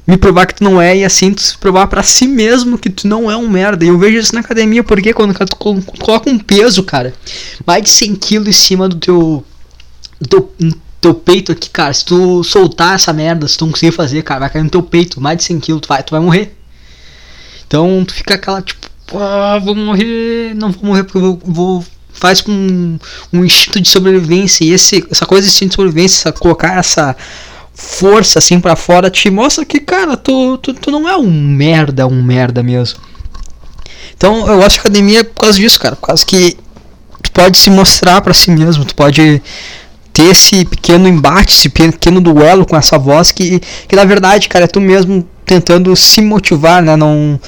me 0.06 0.16
provar 0.16 0.46
que 0.46 0.54
tu 0.54 0.62
não 0.62 0.80
é 0.80 0.98
e 0.98 1.04
assim 1.04 1.32
tu 1.34 1.42
se 1.42 1.58
provar 1.58 1.88
para 1.88 2.02
si 2.02 2.28
mesmo 2.28 2.78
que 2.78 2.88
tu 2.88 3.08
não 3.08 3.28
é 3.30 3.36
um 3.36 3.48
merda. 3.48 3.84
E 3.84 3.88
eu 3.88 3.98
vejo 3.98 4.18
isso 4.18 4.34
na 4.34 4.40
academia 4.40 4.84
porque 4.84 5.12
quando 5.12 5.34
tu 5.34 5.56
coloca 5.56 6.30
um 6.30 6.38
peso, 6.38 6.84
cara, 6.84 7.12
mais 7.66 7.82
de 7.82 7.88
100 7.88 8.14
kg 8.14 8.48
em 8.48 8.52
cima 8.52 8.88
do 8.88 8.96
teu, 8.96 9.44
do 10.20 10.28
teu 10.28 10.52
teu 11.06 11.14
peito 11.14 11.52
aqui, 11.52 11.70
cara, 11.70 11.92
se 11.92 12.04
tu 12.04 12.42
soltar 12.42 12.96
essa 12.96 13.12
merda, 13.12 13.46
se 13.46 13.56
tu 13.56 13.64
não 13.64 13.72
conseguir 13.72 13.92
fazer, 13.92 14.22
cara, 14.22 14.40
vai 14.40 14.50
cair 14.50 14.62
no 14.62 14.70
teu 14.70 14.82
peito, 14.82 15.20
mais 15.20 15.38
de 15.38 15.44
100 15.44 15.60
kg, 15.60 15.80
tu 15.80 15.88
vai, 15.88 16.02
tu 16.02 16.10
vai 16.10 16.20
morrer. 16.20 16.56
Então 17.66 18.04
tu 18.04 18.14
fica 18.14 18.34
aquela 18.34 18.60
tipo, 18.60 18.88
ah, 19.14 19.60
vou 19.62 19.74
morrer, 19.74 20.54
não 20.54 20.72
vou 20.72 20.84
morrer 20.84 21.04
porque 21.04 21.18
eu 21.18 21.22
vou, 21.22 21.40
vou 21.44 21.84
faz 22.12 22.40
com 22.40 22.50
um, 22.50 22.98
um, 23.32 23.44
instinto 23.44 23.80
de 23.80 23.88
sobrevivência 23.88 24.64
e 24.64 24.72
esse, 24.72 25.06
essa 25.10 25.26
coisa 25.26 25.42
de 25.42 25.52
instinto 25.52 25.70
de 25.70 25.76
sobrevivência, 25.76 26.32
colocar 26.32 26.78
essa 26.78 27.14
força 27.74 28.38
assim 28.38 28.58
para 28.58 28.74
fora 28.74 29.10
te 29.10 29.30
mostra 29.30 29.64
que, 29.64 29.78
cara, 29.78 30.16
tu, 30.16 30.56
tu, 30.58 30.72
tu 30.72 30.90
não 30.90 31.06
é 31.08 31.16
um 31.16 31.30
merda, 31.30 32.06
um 32.06 32.22
merda 32.22 32.62
mesmo. 32.62 33.00
Então 34.16 34.46
eu 34.48 34.62
acho 34.62 34.76
que 34.76 34.88
academia 34.88 35.20
é 35.20 35.24
por 35.24 35.42
causa 35.42 35.58
disso, 35.58 35.78
cara, 35.78 35.94
por 35.94 36.06
causa 36.06 36.24
que 36.24 36.56
tu 37.22 37.30
pode 37.32 37.58
se 37.58 37.68
mostrar 37.70 38.20
para 38.22 38.32
si 38.32 38.50
mesmo, 38.50 38.84
tu 38.84 38.94
pode 38.94 39.42
ter 40.16 40.30
esse 40.30 40.64
pequeno 40.64 41.06
embate, 41.06 41.52
esse 41.52 41.68
pequeno 41.68 42.22
duelo 42.22 42.64
com 42.64 42.74
essa 42.74 42.98
voz 42.98 43.30
que, 43.30 43.60
que 43.86 43.94
na 43.94 44.06
verdade, 44.06 44.48
cara, 44.48 44.64
é 44.64 44.66
tu 44.66 44.80
mesmo 44.80 45.28
tentando 45.44 45.94
se 45.94 46.22
motivar, 46.22 46.82
né? 46.82 46.96
Não 46.96 47.38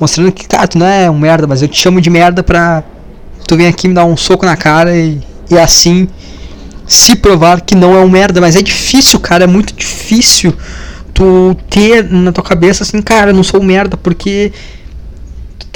mostrando 0.00 0.32
que, 0.32 0.48
cara, 0.48 0.66
tu 0.66 0.78
não 0.78 0.86
é 0.86 1.10
um 1.10 1.18
merda, 1.18 1.46
mas 1.46 1.60
eu 1.60 1.68
te 1.68 1.78
chamo 1.78 2.00
de 2.00 2.08
merda 2.08 2.42
pra 2.42 2.82
tu 3.46 3.54
vir 3.54 3.66
aqui 3.66 3.86
me 3.86 3.92
dar 3.92 4.06
um 4.06 4.16
soco 4.16 4.46
na 4.46 4.56
cara 4.56 4.96
e, 4.96 5.20
e 5.50 5.58
assim 5.58 6.08
se 6.86 7.16
provar 7.16 7.60
que 7.60 7.74
não 7.74 7.94
é 7.94 8.00
um 8.00 8.08
merda, 8.08 8.40
mas 8.40 8.56
é 8.56 8.62
difícil, 8.62 9.20
cara, 9.20 9.44
é 9.44 9.46
muito 9.46 9.74
difícil 9.74 10.54
tu 11.12 11.54
ter 11.68 12.02
na 12.10 12.32
tua 12.32 12.44
cabeça 12.44 12.82
assim, 12.82 13.02
cara, 13.02 13.30
eu 13.30 13.34
não 13.34 13.42
sou 13.42 13.60
um 13.60 13.64
merda 13.64 13.94
porque 13.94 14.52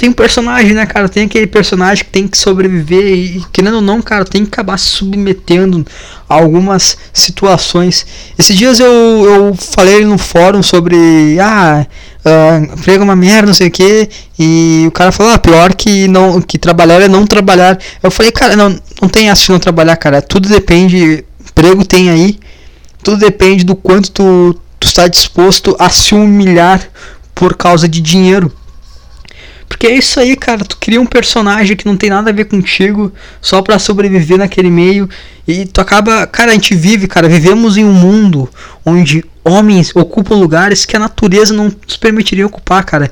tem 0.01 0.09
um 0.09 0.13
personagem, 0.13 0.73
né, 0.73 0.83
cara? 0.87 1.07
Tem 1.07 1.25
aquele 1.25 1.45
personagem 1.45 2.03
que 2.03 2.09
tem 2.09 2.27
que 2.27 2.35
sobreviver 2.35 3.05
e, 3.05 3.45
querendo 3.53 3.75
ou 3.75 3.81
não, 3.81 4.01
cara, 4.01 4.25
tem 4.25 4.43
que 4.43 4.49
acabar 4.49 4.75
se 4.79 4.85
submetendo 4.85 5.85
a 6.27 6.33
algumas 6.33 6.97
situações. 7.13 8.03
Esses 8.35 8.57
dias 8.57 8.79
eu, 8.79 8.87
eu 8.89 9.53
falei 9.53 10.03
no 10.03 10.17
fórum 10.17 10.63
sobre. 10.63 11.37
Ah, 11.39 11.85
uh, 12.25 13.03
uma 13.03 13.15
merda, 13.15 13.45
não 13.45 13.53
sei 13.53 13.67
o 13.67 13.71
que. 13.71 14.09
E 14.39 14.85
o 14.87 14.91
cara 14.91 15.11
falou: 15.11 15.33
ah, 15.33 15.37
pior 15.37 15.75
que, 15.75 16.07
não, 16.07 16.41
que 16.41 16.57
trabalhar 16.57 16.99
é 16.99 17.07
não 17.07 17.27
trabalhar. 17.27 17.77
Eu 18.01 18.09
falei, 18.09 18.31
cara, 18.31 18.55
não, 18.55 18.75
não 18.99 19.07
tem 19.07 19.29
essa 19.29 19.45
de 19.45 19.51
não 19.51 19.59
trabalhar, 19.59 19.95
cara. 19.97 20.19
Tudo 20.19 20.49
depende. 20.49 21.23
Emprego 21.39 21.85
tem 21.85 22.09
aí. 22.09 22.39
Tudo 23.03 23.17
depende 23.17 23.63
do 23.63 23.75
quanto 23.75 24.09
tu, 24.09 24.59
tu 24.79 24.87
está 24.87 25.07
disposto 25.07 25.75
a 25.77 25.89
se 25.89 26.15
humilhar 26.15 26.81
por 27.35 27.55
causa 27.55 27.87
de 27.87 28.01
dinheiro. 28.01 28.51
Porque 29.71 29.87
é 29.87 29.95
isso 29.95 30.19
aí, 30.19 30.35
cara. 30.35 30.65
Tu 30.65 30.75
cria 30.75 30.99
um 30.99 31.05
personagem 31.05 31.77
que 31.77 31.85
não 31.85 31.95
tem 31.95 32.09
nada 32.09 32.29
a 32.29 32.33
ver 32.33 32.43
contigo 32.43 33.09
só 33.39 33.61
para 33.61 33.79
sobreviver 33.79 34.37
naquele 34.37 34.69
meio. 34.69 35.09
E 35.47 35.65
tu 35.65 35.79
acaba. 35.79 36.27
Cara, 36.27 36.51
a 36.51 36.53
gente 36.53 36.75
vive, 36.75 37.07
cara. 37.07 37.29
Vivemos 37.29 37.77
em 37.77 37.85
um 37.85 37.93
mundo 37.93 38.49
onde 38.85 39.23
homens 39.45 39.95
ocupam 39.95 40.35
lugares 40.35 40.83
que 40.83 40.93
a 40.93 40.99
natureza 40.99 41.53
não 41.53 41.73
nos 41.87 41.95
permitiria 41.95 42.45
ocupar, 42.45 42.83
cara. 42.83 43.09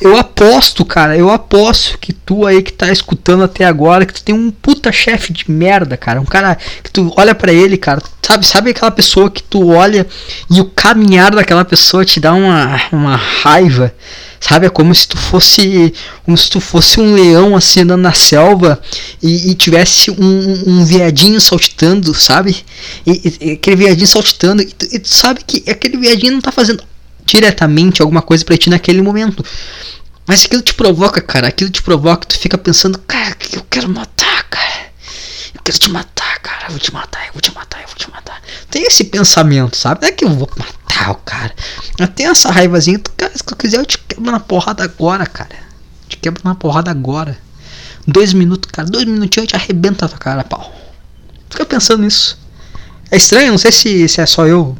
Eu 0.00 0.16
aposto, 0.16 0.84
cara, 0.84 1.16
eu 1.16 1.28
aposto 1.28 1.98
que 1.98 2.12
tu 2.12 2.46
aí 2.46 2.62
que 2.62 2.72
tá 2.72 2.90
escutando 2.92 3.42
até 3.42 3.64
agora, 3.64 4.06
que 4.06 4.14
tu 4.14 4.22
tem 4.22 4.34
um 4.34 4.50
puta 4.50 4.92
chefe 4.92 5.32
de 5.32 5.50
merda, 5.50 5.96
cara. 5.96 6.20
Um 6.20 6.24
cara 6.24 6.56
que 6.82 6.90
tu 6.90 7.12
olha 7.16 7.34
para 7.34 7.52
ele, 7.52 7.76
cara, 7.76 8.00
sabe, 8.22 8.46
sabe 8.46 8.70
aquela 8.70 8.92
pessoa 8.92 9.28
que 9.28 9.42
tu 9.42 9.68
olha 9.68 10.06
e 10.48 10.60
o 10.60 10.66
caminhar 10.66 11.34
daquela 11.34 11.64
pessoa 11.64 12.04
te 12.04 12.20
dá 12.20 12.32
uma, 12.32 12.80
uma 12.92 13.16
raiva. 13.16 13.92
Sabe, 14.40 14.66
é 14.66 14.70
como 14.70 14.94
se 14.94 15.08
tu 15.08 15.16
fosse, 15.16 15.92
como 16.24 16.38
se 16.38 16.48
tu 16.48 16.60
fosse 16.60 17.00
um 17.00 17.12
leão 17.12 17.56
assim 17.56 17.80
andando 17.80 18.02
na 18.02 18.12
selva 18.12 18.80
e, 19.20 19.50
e 19.50 19.54
tivesse 19.56 20.12
um, 20.12 20.62
um 20.64 20.84
viadinho 20.84 21.40
saltitando, 21.40 22.14
sabe? 22.14 22.56
E, 23.04 23.34
e, 23.40 23.52
aquele 23.54 23.74
viadinho 23.74 24.06
saltitando, 24.06 24.62
e 24.62 24.66
tu, 24.66 24.86
e 24.92 24.98
tu 25.00 25.08
sabe 25.08 25.40
que 25.44 25.68
aquele 25.68 25.96
viadinho 25.96 26.34
não 26.34 26.40
tá 26.40 26.52
fazendo 26.52 26.84
diretamente 27.28 28.00
alguma 28.00 28.22
coisa 28.22 28.44
para 28.44 28.56
ti 28.56 28.70
naquele 28.70 29.02
momento. 29.02 29.44
Mas 30.26 30.44
aquilo 30.44 30.62
te 30.62 30.74
provoca, 30.74 31.20
cara. 31.20 31.48
Aquilo 31.48 31.70
te 31.70 31.82
provoca, 31.82 32.26
tu 32.26 32.38
fica 32.38 32.56
pensando, 32.56 32.98
cara, 33.00 33.36
eu 33.52 33.64
quero 33.68 33.88
matar, 33.88 34.44
cara. 34.44 34.88
Eu 35.54 35.60
quero 35.62 35.78
te 35.78 35.90
matar, 35.90 36.38
cara. 36.40 36.66
Eu 36.66 36.70
vou 36.70 36.78
te 36.78 36.92
matar, 36.92 37.26
eu 37.26 37.32
vou 37.32 37.40
te 37.40 37.54
matar, 37.54 37.80
eu 37.82 37.86
vou 37.86 37.96
te 37.96 38.10
matar. 38.10 38.40
Tem 38.70 38.82
esse 38.82 39.04
pensamento, 39.04 39.76
sabe? 39.76 40.02
Não 40.02 40.08
é 40.08 40.12
que 40.12 40.24
eu 40.24 40.30
vou 40.30 40.48
matar 40.56 41.10
o 41.10 41.16
cara. 41.16 41.54
Eu 41.98 42.08
tenho 42.08 42.30
essa 42.30 42.50
raivazinha. 42.50 43.00
Cara, 43.16 43.32
se 43.34 43.44
tu 43.44 43.56
quiser, 43.56 43.78
eu 43.78 43.86
te 43.86 43.98
quebro 43.98 44.30
na 44.30 44.40
porrada 44.40 44.82
agora, 44.82 45.26
cara. 45.26 45.54
Eu 45.54 46.08
te 46.08 46.16
quebro 46.16 46.42
na 46.44 46.54
porrada 46.54 46.90
agora. 46.90 47.38
Dois 48.06 48.32
minutos, 48.32 48.70
cara. 48.70 48.88
Dois 48.88 49.04
minutinhos 49.04 49.44
eu 49.44 49.46
te 49.46 49.56
arrebento 49.56 50.04
a 50.04 50.08
tua 50.08 50.18
cara, 50.18 50.44
pau. 50.44 50.74
Fica 51.50 51.64
pensando 51.64 52.02
nisso. 52.02 52.38
É 53.10 53.16
estranho, 53.16 53.52
não 53.52 53.58
sei 53.58 53.72
se, 53.72 54.08
se 54.08 54.20
é 54.20 54.26
só 54.26 54.46
eu. 54.46 54.76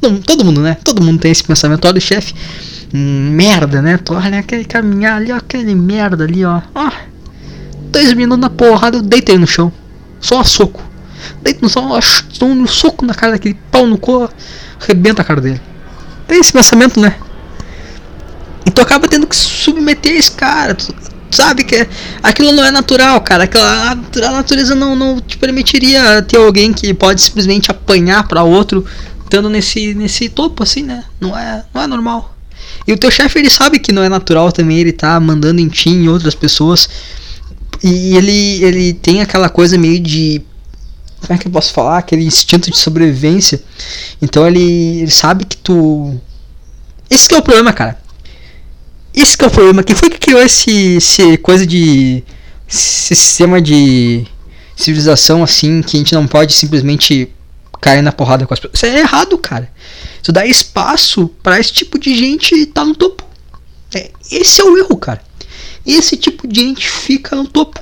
Não, 0.00 0.18
todo 0.18 0.44
mundo, 0.44 0.60
né? 0.60 0.76
Todo 0.84 1.02
mundo 1.02 1.20
tem 1.20 1.30
esse 1.30 1.44
pensamento. 1.44 1.86
Olha 1.86 1.98
o 1.98 2.00
chefe. 2.00 2.34
Merda, 2.92 3.82
né? 3.82 3.98
Olha 4.10 4.38
aquele 4.38 4.64
caminhar 4.64 5.16
ali, 5.16 5.32
ó, 5.32 5.36
aquele 5.36 5.74
merda 5.74 6.24
ali, 6.24 6.44
ó. 6.44 6.62
Ó. 6.74 6.90
Dois 7.90 8.12
minutos 8.12 8.40
na 8.40 8.50
porrada, 8.50 8.98
eu 8.98 9.02
deitei 9.02 9.38
no 9.38 9.46
chão. 9.46 9.72
Só 10.20 10.40
a 10.40 10.44
soco. 10.44 10.82
Deito 11.42 11.62
no 11.62 11.68
chão, 11.68 11.98
dou 12.38 12.48
um 12.48 12.66
soco 12.66 13.04
na 13.04 13.14
cara 13.14 13.32
daquele 13.32 13.58
pau 13.70 13.86
no 13.86 13.98
cu, 13.98 14.28
arrebenta 14.80 15.22
a 15.22 15.24
cara 15.24 15.40
dele. 15.40 15.60
Tem 16.26 16.38
esse 16.38 16.52
pensamento, 16.52 17.00
né? 17.00 17.16
E 18.64 18.70
tu 18.70 18.80
acaba 18.80 19.06
tendo 19.08 19.26
que 19.26 19.36
submeter 19.36 20.12
esse 20.12 20.32
cara. 20.32 20.74
Tu, 20.74 20.94
sabe 21.30 21.64
que 21.64 21.86
aquilo 22.22 22.52
não 22.52 22.64
é 22.64 22.70
natural, 22.70 23.20
cara. 23.20 23.44
Aquela, 23.44 23.92
a 23.92 24.30
natureza 24.30 24.74
não, 24.74 24.96
não 24.96 25.20
te 25.20 25.36
permitiria 25.36 26.22
ter 26.22 26.36
alguém 26.36 26.72
que 26.72 26.92
pode 26.92 27.20
simplesmente 27.20 27.70
apanhar 27.70 28.26
para 28.26 28.42
outro 28.42 28.84
estando 29.26 29.50
nesse, 29.50 29.94
nesse 29.94 30.28
topo, 30.28 30.62
assim, 30.62 30.82
né? 30.82 31.04
Não 31.20 31.36
é, 31.36 31.64
não 31.74 31.82
é 31.82 31.86
normal. 31.86 32.34
E 32.86 32.92
o 32.92 32.98
teu 32.98 33.10
chefe, 33.10 33.38
ele 33.38 33.50
sabe 33.50 33.78
que 33.78 33.92
não 33.92 34.02
é 34.02 34.08
natural 34.08 34.50
também, 34.50 34.78
ele 34.78 34.92
tá 34.92 35.18
mandando 35.20 35.60
em 35.60 35.68
ti, 35.68 35.90
em 35.90 36.08
outras 36.08 36.34
pessoas. 36.34 36.88
E 37.82 38.16
ele, 38.16 38.64
ele 38.64 38.92
tem 38.94 39.20
aquela 39.20 39.48
coisa 39.48 39.76
meio 39.76 40.00
de. 40.00 40.40
Como 41.20 41.34
é 41.34 41.38
que 41.38 41.48
eu 41.48 41.52
posso 41.52 41.72
falar? 41.72 41.98
Aquele 41.98 42.24
instinto 42.24 42.70
de 42.70 42.76
sobrevivência. 42.76 43.60
Então 44.22 44.46
ele, 44.46 45.00
ele 45.00 45.10
sabe 45.10 45.44
que 45.44 45.56
tu. 45.56 46.14
Esse 47.10 47.28
que 47.28 47.34
é 47.34 47.38
o 47.38 47.42
problema, 47.42 47.72
cara. 47.72 47.98
Esse 49.14 49.36
que 49.36 49.44
é 49.44 49.48
o 49.48 49.50
problema. 49.50 49.82
Quem 49.82 49.96
foi 49.96 50.08
que 50.08 50.18
criou 50.18 50.40
esse, 50.40 50.96
esse 50.96 51.36
coisa 51.38 51.66
de. 51.66 52.22
Esse 52.68 53.14
sistema 53.14 53.60
de 53.60 54.26
civilização 54.74 55.42
assim 55.42 55.80
que 55.82 55.96
a 55.96 56.00
gente 56.00 56.14
não 56.14 56.26
pode 56.26 56.52
simplesmente 56.52 57.30
cair 57.80 58.02
na 58.02 58.12
porrada 58.12 58.46
com 58.46 58.54
as 58.54 58.60
pessoas. 58.60 58.74
Isso 58.74 58.86
é 58.86 59.00
errado, 59.00 59.36
cara. 59.38 59.70
Isso 60.22 60.32
dá 60.32 60.44
espaço 60.46 61.28
para 61.42 61.58
esse 61.58 61.72
tipo 61.72 61.98
de 61.98 62.16
gente 62.16 62.54
estar 62.54 62.82
tá 62.82 62.84
no 62.84 62.94
topo. 62.94 63.24
É, 63.94 64.10
esse 64.30 64.60
é 64.60 64.64
o 64.64 64.76
erro, 64.76 64.96
cara. 64.96 65.22
Esse 65.84 66.16
tipo 66.16 66.46
de 66.46 66.60
gente 66.60 66.88
fica 66.88 67.36
no 67.36 67.46
topo. 67.46 67.80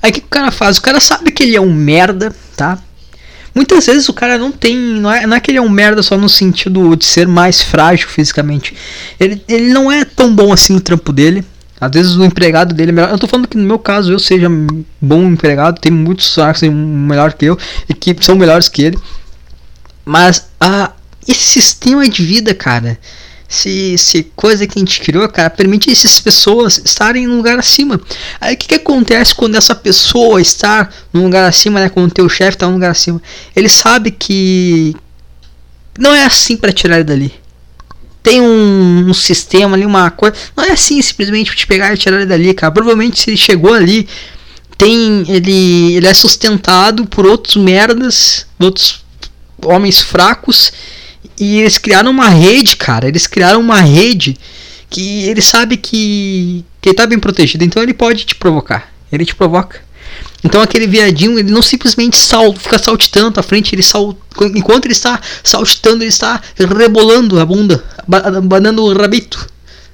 Aí 0.00 0.10
o 0.10 0.14
que 0.14 0.20
o 0.20 0.28
cara 0.28 0.50
faz? 0.50 0.78
O 0.78 0.82
cara 0.82 1.00
sabe 1.00 1.32
que 1.32 1.42
ele 1.42 1.56
é 1.56 1.60
um 1.60 1.72
merda, 1.72 2.34
tá? 2.56 2.78
Muitas 3.54 3.86
vezes 3.86 4.08
o 4.08 4.12
cara 4.12 4.36
não 4.36 4.50
tem. 4.50 4.76
Não 4.76 5.12
é, 5.12 5.26
não 5.26 5.36
é 5.36 5.40
que 5.40 5.50
ele 5.50 5.58
é 5.58 5.62
um 5.62 5.68
merda 5.68 6.02
só 6.02 6.16
no 6.18 6.28
sentido 6.28 6.96
de 6.96 7.04
ser 7.04 7.26
mais 7.26 7.62
frágil 7.62 8.08
fisicamente. 8.08 8.76
Ele, 9.18 9.42
ele 9.48 9.72
não 9.72 9.90
é 9.90 10.04
tão 10.04 10.34
bom 10.34 10.52
assim 10.52 10.72
no 10.72 10.80
trampo 10.80 11.12
dele. 11.12 11.44
Às 11.80 11.90
vezes 11.90 12.16
o 12.16 12.24
empregado 12.24 12.74
dele 12.74 12.90
é 12.90 12.94
melhor. 12.94 13.10
Eu 13.10 13.18
tô 13.18 13.26
falando 13.26 13.48
que 13.48 13.56
no 13.56 13.64
meu 13.64 13.78
caso 13.78 14.12
eu 14.12 14.18
seja 14.18 14.48
bom 15.00 15.24
empregado, 15.24 15.80
tem 15.80 15.92
muitos 15.92 16.26
são 16.26 16.72
melhor 16.72 17.32
que 17.32 17.46
eu 17.46 17.58
e 17.88 17.94
que 17.94 18.16
são 18.24 18.36
melhores 18.36 18.68
que 18.68 18.82
ele. 18.82 18.98
Mas 20.04 20.46
a, 20.60 20.92
esse 21.26 21.60
sistema 21.60 22.08
de 22.08 22.24
vida, 22.24 22.54
cara, 22.54 22.98
se, 23.48 23.98
se 23.98 24.22
coisa 24.36 24.66
que 24.66 24.78
a 24.78 24.80
gente 24.80 25.00
criou, 25.00 25.28
cara, 25.28 25.50
permite 25.50 25.90
essas 25.90 26.20
pessoas 26.20 26.80
estarem 26.84 27.26
num 27.26 27.38
lugar 27.38 27.58
acima. 27.58 28.00
Aí 28.40 28.54
o 28.54 28.56
que, 28.56 28.68
que 28.68 28.74
acontece 28.74 29.34
quando 29.34 29.56
essa 29.56 29.74
pessoa 29.74 30.40
está 30.40 30.88
num 31.12 31.24
lugar 31.24 31.48
acima, 31.48 31.80
né? 31.80 31.88
Quando 31.88 32.10
o 32.10 32.14
teu 32.14 32.28
chefe 32.28 32.56
está 32.56 32.66
num 32.66 32.74
lugar 32.74 32.90
acima? 32.90 33.20
Ele 33.54 33.68
sabe 33.68 34.10
que 34.10 34.94
não 35.98 36.14
é 36.14 36.24
assim 36.24 36.56
para 36.56 36.72
tirar 36.72 36.96
ele 36.96 37.04
dali 37.04 37.43
tem 38.24 38.40
um, 38.40 39.10
um, 39.10 39.12
sistema 39.12 39.76
ali, 39.76 39.84
uma 39.84 40.10
coisa. 40.10 40.34
Não 40.56 40.64
é 40.64 40.72
assim 40.72 41.00
simplesmente 41.02 41.54
te 41.54 41.66
pegar 41.66 41.92
e 41.92 41.98
tirar 41.98 42.16
ele 42.16 42.24
dali, 42.24 42.54
cara. 42.54 42.72
Provavelmente 42.72 43.20
se 43.20 43.28
ele 43.28 43.36
chegou 43.36 43.74
ali, 43.74 44.08
tem. 44.78 45.26
Ele, 45.28 45.94
ele 45.94 46.06
é 46.06 46.14
sustentado 46.14 47.04
por 47.04 47.26
outros 47.26 47.56
merdas, 47.56 48.46
outros 48.58 49.04
homens 49.62 50.00
fracos. 50.00 50.72
E 51.38 51.60
eles 51.60 51.76
criaram 51.76 52.10
uma 52.10 52.30
rede, 52.30 52.76
cara. 52.76 53.06
Eles 53.06 53.26
criaram 53.26 53.60
uma 53.60 53.82
rede 53.82 54.38
que 54.88 55.24
ele 55.24 55.42
sabe 55.42 55.76
que, 55.76 56.64
que 56.80 56.88
ele 56.88 56.96
tá 56.96 57.06
bem 57.06 57.18
protegido. 57.18 57.62
Então 57.62 57.82
ele 57.82 57.92
pode 57.92 58.24
te 58.24 58.34
provocar. 58.34 58.90
Ele 59.12 59.26
te 59.26 59.34
provoca. 59.34 59.83
Então 60.44 60.60
aquele 60.60 60.86
viadinho, 60.86 61.38
ele 61.38 61.50
não 61.50 61.62
simplesmente 61.62 62.18
sal, 62.18 62.52
fica 62.52 62.78
saltitando 62.78 63.40
à 63.40 63.42
frente, 63.42 63.74
ele 63.74 63.82
sal, 63.82 64.14
enquanto 64.54 64.84
ele 64.84 64.92
está 64.92 65.18
saltitando, 65.42 66.04
ele 66.04 66.10
está 66.10 66.40
rebolando 66.54 67.40
a 67.40 67.46
bunda, 67.46 67.82
banando 68.42 68.84
o 68.84 68.92
rabito. 68.92 69.48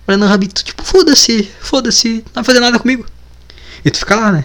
Banando 0.05 0.27
o 0.27 0.29
rabito. 0.29 0.65
Tipo, 0.65 0.83
foda-se, 0.83 1.49
foda-se, 1.61 2.25
não 2.27 2.43
vai 2.43 2.45
fazer 2.45 2.59
nada 2.59 2.81
comigo. 2.81 3.07
E 3.85 3.91
tu 3.93 3.99
fica 4.01 4.17
lá, 4.17 4.33
né? 4.33 4.45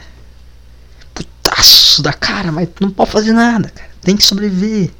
Putaço 1.11 2.03
da 2.03 2.13
cara, 2.13 2.51
mas 2.51 2.69
tu 2.75 2.83
não 2.83 2.91
pode 2.91 3.09
fazer 3.09 3.33
nada, 3.33 3.69
cara. 3.69 3.89
Tem 4.03 4.15
que 4.15 4.23
sobreviver. 4.23 4.91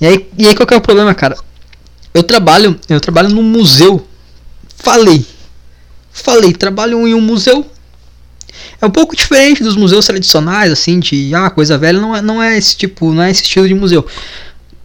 E 0.00 0.06
aí, 0.06 0.28
e 0.36 0.48
aí 0.48 0.56
qual 0.56 0.66
que 0.66 0.74
é 0.74 0.76
o 0.76 0.80
problema, 0.80 1.14
cara? 1.14 1.38
Eu 2.12 2.24
trabalho, 2.24 2.78
eu 2.88 3.00
trabalho 3.00 3.28
num 3.28 3.42
museu. 3.44 4.04
Falei. 4.78 5.24
Falei, 6.10 6.52
trabalho 6.52 7.06
em 7.06 7.14
um 7.14 7.20
museu 7.20 7.70
é 8.80 8.86
um 8.86 8.90
pouco 8.90 9.16
diferente 9.16 9.62
dos 9.62 9.76
museus 9.76 10.06
tradicionais, 10.06 10.72
assim, 10.72 11.00
de 11.00 11.34
ah, 11.34 11.50
coisa 11.50 11.78
velha, 11.78 12.00
não 12.00 12.16
é, 12.16 12.22
não 12.22 12.42
é 12.42 12.56
esse 12.56 12.76
tipo, 12.76 13.12
não 13.12 13.22
é 13.22 13.30
esse 13.30 13.42
estilo 13.42 13.68
de 13.68 13.74
museu. 13.74 14.06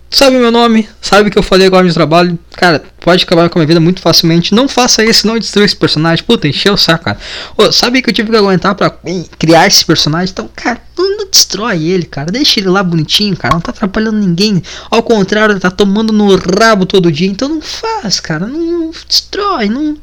Sabe 0.10 0.38
meu 0.38 0.52
nome, 0.52 0.88
sabe 1.02 1.30
que 1.30 1.38
eu 1.38 1.44
falei 1.44 1.68
agora 1.68 1.86
de 1.86 1.94
trabalho, 1.94 2.40
cara, 2.52 2.82
pode 3.02 3.26
acabar 3.26 3.50
com 3.50 3.60
a 3.60 3.60
minha 3.60 3.68
vida 3.68 3.80
muito 3.80 4.00
facilmente. 4.02 4.56
Não 4.56 4.66
faça 4.68 5.04
isso, 5.04 5.28
não 5.28 5.38
destrua 5.38 5.66
esse 5.66 5.76
personagem. 5.76 6.24
Puta, 6.24 6.48
encheu 6.48 6.76
o 6.76 6.78
saco, 6.78 7.04
cara. 7.04 7.20
Ô, 7.58 7.70
sabe 7.74 8.02
que 8.02 8.10
eu 8.10 8.14
tive 8.14 8.32
que 8.32 8.38
aguentar 8.38 8.74
pra 8.74 8.90
criar 9.38 9.68
esse 9.68 9.84
personagem? 9.84 10.32
Então, 10.32 10.50
cara, 10.56 10.82
não, 10.98 11.18
não 11.18 11.30
destrói 11.30 11.84
ele, 11.84 12.06
cara. 12.06 12.32
Deixa 12.32 12.62
ele 12.62 12.70
lá 12.70 12.82
bonitinho, 12.82 13.36
cara. 13.36 13.56
Não 13.56 13.62
tá 13.62 13.72
atrapalhando 13.72 14.18
ninguém. 14.18 14.64
Ao 14.90 15.04
contrário, 15.04 15.60
tá 15.60 15.70
tomando 15.70 16.14
no 16.14 16.38
rabo 16.58 16.86
todo 16.86 17.12
dia. 17.12 17.28
Então 17.28 17.50
não 17.50 17.62
faz, 17.62 18.22
cara. 18.22 18.48
Não, 18.48 18.60
não 18.60 18.92
destrói, 19.10 19.68
não. 19.68 19.98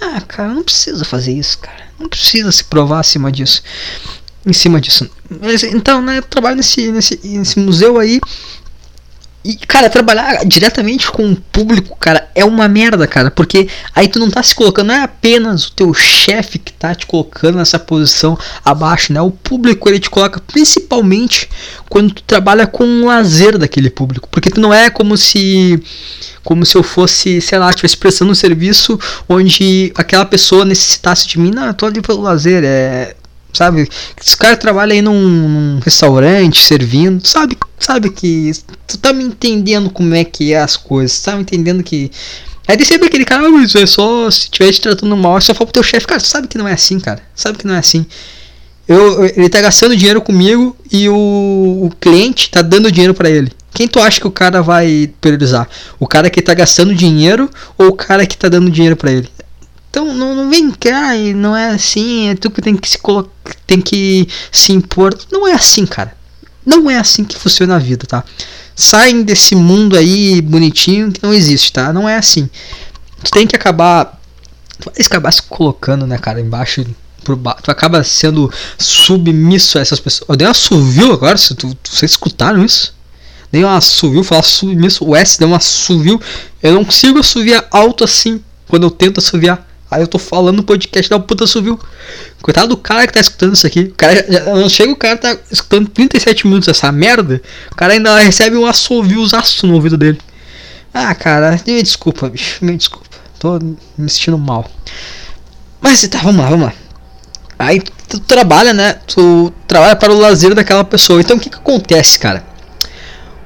Ah, 0.00 0.22
cara, 0.22 0.54
não 0.54 0.62
precisa 0.62 1.04
fazer 1.04 1.32
isso, 1.32 1.58
cara. 1.58 1.85
Não 1.98 2.08
precisa 2.08 2.50
se 2.52 2.64
provar 2.64 3.00
acima 3.00 3.30
disso. 3.32 3.62
Em 4.44 4.52
cima 4.52 4.80
disso. 4.80 5.10
Então, 5.72 6.00
né, 6.00 6.18
eu 6.18 6.22
trabalho 6.22 6.56
nesse, 6.56 6.92
nesse, 6.92 7.20
nesse 7.24 7.58
museu 7.58 7.98
aí. 7.98 8.20
E, 9.46 9.54
cara, 9.54 9.88
trabalhar 9.88 10.44
diretamente 10.44 11.08
com 11.08 11.30
o 11.30 11.36
público, 11.36 11.96
cara, 12.00 12.28
é 12.34 12.44
uma 12.44 12.66
merda, 12.66 13.06
cara. 13.06 13.30
Porque 13.30 13.68
aí 13.94 14.08
tu 14.08 14.18
não 14.18 14.28
tá 14.28 14.42
se 14.42 14.52
colocando, 14.52 14.88
não 14.88 14.94
é 14.96 15.04
apenas 15.04 15.68
o 15.68 15.72
teu 15.72 15.94
chefe 15.94 16.58
que 16.58 16.72
tá 16.72 16.92
te 16.96 17.06
colocando 17.06 17.56
nessa 17.56 17.78
posição 17.78 18.36
abaixo, 18.64 19.12
né? 19.12 19.20
O 19.20 19.30
público 19.30 19.88
ele 19.88 20.00
te 20.00 20.10
coloca 20.10 20.40
principalmente 20.40 21.48
quando 21.88 22.12
tu 22.12 22.24
trabalha 22.24 22.66
com 22.66 22.84
o 22.84 23.06
lazer 23.06 23.56
daquele 23.56 23.88
público. 23.88 24.28
Porque 24.32 24.50
tu 24.50 24.60
não 24.60 24.74
é 24.74 24.90
como 24.90 25.16
se. 25.16 25.80
Como 26.42 26.66
se 26.66 26.76
eu 26.76 26.82
fosse, 26.82 27.40
sei 27.40 27.58
lá, 27.58 27.70
estivesse 27.70 27.96
prestando 27.96 28.32
um 28.32 28.34
serviço 28.34 28.98
onde 29.28 29.92
aquela 29.96 30.24
pessoa 30.24 30.64
necessitasse 30.64 31.28
de 31.28 31.38
mim. 31.38 31.52
Não, 31.52 31.66
eu 31.66 31.74
tô 31.74 31.86
ali 31.86 32.00
pelo 32.00 32.22
lazer. 32.22 32.64
É, 32.64 33.14
sabe? 33.56 33.88
Esse 34.20 34.36
cara 34.36 34.56
trabalha 34.56 34.92
aí 34.92 35.02
num, 35.02 35.28
num, 35.28 35.80
restaurante, 35.80 36.60
servindo, 36.60 37.26
sabe? 37.26 37.56
Sabe 37.78 38.10
que 38.10 38.52
tu 38.86 38.98
tá 38.98 39.12
me 39.12 39.24
entendendo 39.24 39.90
como 39.90 40.14
é 40.14 40.24
que 40.24 40.52
é 40.52 40.60
as 40.60 40.76
coisas, 40.76 41.20
tá 41.20 41.34
me 41.34 41.42
entendendo 41.42 41.82
que 41.82 42.10
Aí 42.68 42.84
sempre 42.84 43.06
aquele 43.06 43.24
cara, 43.24 43.44
ah, 43.44 43.80
é 43.80 43.86
só 43.86 44.28
se 44.28 44.50
tiver 44.50 44.72
te 44.72 44.80
tratando 44.80 45.16
mal, 45.16 45.38
é 45.38 45.40
só 45.40 45.54
falar 45.54 45.66
pro 45.66 45.74
teu 45.74 45.82
chefe, 45.84 46.06
cara, 46.06 46.18
sabe 46.18 46.48
que 46.48 46.58
não 46.58 46.66
é 46.66 46.72
assim, 46.72 46.98
cara. 46.98 47.22
Sabe 47.32 47.58
que 47.58 47.66
não 47.66 47.74
é 47.74 47.78
assim. 47.78 48.04
Eu, 48.88 49.24
ele 49.24 49.48
tá 49.48 49.60
gastando 49.60 49.96
dinheiro 49.96 50.20
comigo 50.20 50.76
e 50.90 51.08
o, 51.08 51.14
o 51.14 51.90
cliente 52.00 52.50
tá 52.50 52.62
dando 52.62 52.90
dinheiro 52.90 53.14
para 53.14 53.30
ele. 53.30 53.52
Quem 53.72 53.86
tu 53.86 54.00
acha 54.00 54.20
que 54.20 54.26
o 54.26 54.32
cara 54.32 54.62
vai 54.62 55.10
priorizar? 55.20 55.68
O 55.98 56.06
cara 56.06 56.30
que 56.30 56.42
tá 56.42 56.54
gastando 56.54 56.94
dinheiro 56.94 57.48
ou 57.78 57.88
o 57.88 57.92
cara 57.92 58.26
que 58.26 58.36
tá 58.36 58.48
dando 58.48 58.70
dinheiro 58.70 58.96
para 58.96 59.12
ele? 59.12 59.28
Então 59.90 60.12
não, 60.12 60.34
não 60.34 60.50
vem 60.50 60.70
cá 60.70 61.16
e 61.16 61.32
não 61.32 61.56
é 61.56 61.70
assim, 61.70 62.28
é 62.28 62.34
tu 62.34 62.50
que 62.50 62.60
tem 62.60 62.76
que 62.76 62.88
se 62.88 62.98
colocar, 62.98 63.30
tem 63.66 63.80
que 63.80 64.28
se 64.52 64.72
impor. 64.72 65.16
Não 65.32 65.46
é 65.46 65.52
assim, 65.52 65.86
cara. 65.86 66.16
Não 66.64 66.90
é 66.90 66.98
assim 66.98 67.24
que 67.24 67.38
funciona 67.38 67.76
a 67.76 67.78
vida, 67.78 68.04
tá? 68.06 68.24
Saem 68.74 69.22
desse 69.22 69.54
mundo 69.54 69.96
aí 69.96 70.40
bonitinho 70.42 71.12
que 71.12 71.22
não 71.22 71.32
existe, 71.32 71.72
tá? 71.72 71.92
Não 71.92 72.08
é 72.08 72.16
assim. 72.16 72.50
Tu 73.22 73.30
tem 73.30 73.46
que 73.46 73.56
acabar. 73.56 74.20
Tu 74.78 74.84
vai 74.84 75.06
acabar 75.06 75.32
se 75.32 75.42
colocando, 75.42 76.06
né, 76.06 76.18
cara, 76.18 76.40
embaixo. 76.40 76.84
Tu 77.24 77.70
acaba 77.70 78.04
sendo 78.04 78.52
submisso 78.78 79.78
a 79.78 79.80
essas 79.80 79.98
pessoas. 79.98 80.28
Eu 80.28 80.36
dei 80.36 80.46
uma 80.46 80.50
assovio 80.50 81.12
agora, 81.12 81.36
se 81.36 81.54
tu, 81.54 81.76
vocês 81.82 82.12
escutaram 82.12 82.64
isso? 82.64 82.94
Dei 83.50 83.64
uma 83.64 83.76
assovio, 83.76 84.22
falar 84.22 84.42
submisso. 84.42 85.04
O 85.04 85.16
S 85.16 85.38
deu 85.38 85.48
uma 85.48 85.56
assovio. 85.56 86.20
Eu 86.62 86.74
não 86.74 86.84
consigo 86.84 87.18
assoviar 87.18 87.66
alto 87.70 88.04
assim 88.04 88.40
quando 88.68 88.82
eu 88.82 88.90
tento 88.90 89.18
assoviar. 89.18 89.65
Aí 89.90 90.02
eu 90.02 90.08
tô 90.08 90.18
falando 90.18 90.56
no 90.56 90.62
podcast 90.64 91.08
da 91.08 91.18
puta 91.18 91.46
subiu. 91.46 91.78
Coitado 92.42 92.68
do 92.68 92.76
cara 92.76 93.06
que 93.06 93.12
tá 93.12 93.20
escutando 93.20 93.54
isso 93.54 93.66
aqui. 93.66 93.80
O 93.82 93.94
cara 93.94 94.26
não 94.46 94.68
chega 94.68 94.92
o 94.92 94.96
cara 94.96 95.16
tá 95.16 95.36
escutando 95.50 95.88
37 95.88 96.46
minutos 96.46 96.68
essa 96.68 96.90
merda. 96.90 97.40
O 97.70 97.76
cara 97.76 97.92
ainda 97.92 98.18
recebe 98.18 98.56
um 98.56 98.66
assoviozaço 98.66 99.66
no 99.66 99.74
ouvido 99.74 99.96
dele. 99.96 100.18
Ah, 100.92 101.14
cara, 101.14 101.60
me 101.66 101.82
desculpa, 101.82 102.28
bicho. 102.28 102.64
Me 102.64 102.76
desculpa. 102.76 103.06
Tô 103.38 103.58
me 103.96 104.08
sentindo 104.08 104.38
mal. 104.38 104.68
Mas 105.80 106.06
tá, 106.08 106.18
vamos 106.18 106.42
lá, 106.42 106.50
vamos 106.50 106.66
lá. 106.66 106.72
Aí 107.58 107.80
tu 108.08 108.18
trabalha, 108.18 108.72
né? 108.72 108.94
Tu 109.06 109.52
trabalha 109.68 109.94
para 109.94 110.12
o 110.12 110.18
lazer 110.18 110.54
daquela 110.54 110.84
pessoa. 110.84 111.20
Então 111.20 111.36
o 111.36 111.40
que 111.40 111.48
que 111.48 111.56
acontece, 111.56 112.18
cara? 112.18 112.44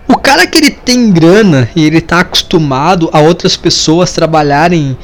O 0.08 0.16
cara 0.16 0.46
que 0.46 0.58
ele 0.58 0.70
tem 0.70 1.12
grana 1.12 1.70
e 1.76 1.84
ele 1.84 2.00
tá 2.00 2.20
acostumado 2.20 3.08
a 3.12 3.20
outras 3.20 3.56
pessoas 3.56 4.12
trabalharem 4.12 4.96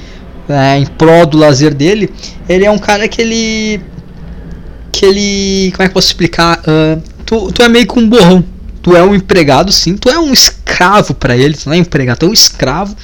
é, 0.48 0.78
em 0.78 0.86
prol 0.86 1.26
do 1.26 1.38
lazer 1.38 1.74
dele, 1.74 2.12
ele 2.48 2.64
é 2.64 2.70
um 2.70 2.78
cara 2.78 3.08
que 3.08 3.20
ele. 3.20 3.80
que 4.92 5.04
ele. 5.04 5.72
como 5.72 5.82
é 5.82 5.86
que 5.86 5.90
eu 5.90 5.94
posso 5.94 6.08
explicar? 6.08 6.60
Uh, 6.60 7.02
tu, 7.24 7.52
tu 7.52 7.62
é 7.62 7.68
meio 7.68 7.86
que 7.86 7.98
um 7.98 8.08
borrão. 8.08 8.44
Tu 8.82 8.96
é 8.96 9.02
um 9.02 9.14
empregado, 9.14 9.72
sim, 9.72 9.96
tu 9.96 10.08
é 10.08 10.16
um 10.16 10.32
escravo 10.32 11.12
para 11.12 11.36
ele, 11.36 11.54
tu 11.54 11.66
não 11.66 11.74
é 11.74 11.76
empregado, 11.76 12.18
tu 12.18 12.26
é 12.26 12.28
um 12.28 12.32
escravo 12.32 12.96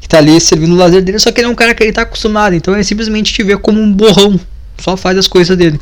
que 0.00 0.08
tá 0.08 0.16
ali 0.16 0.40
servindo 0.40 0.72
o 0.72 0.76
lazer 0.76 1.02
dele, 1.02 1.18
só 1.18 1.30
que 1.30 1.38
ele 1.38 1.48
é 1.48 1.50
um 1.50 1.54
cara 1.54 1.74
que 1.74 1.82
ele 1.82 1.92
tá 1.92 2.00
acostumado, 2.00 2.54
então 2.54 2.72
ele 2.72 2.82
simplesmente 2.82 3.30
te 3.30 3.42
vê 3.42 3.54
como 3.58 3.78
um 3.78 3.92
borrão, 3.92 4.40
só 4.78 4.96
faz 4.96 5.18
as 5.18 5.28
coisas 5.28 5.54
dele. 5.54 5.78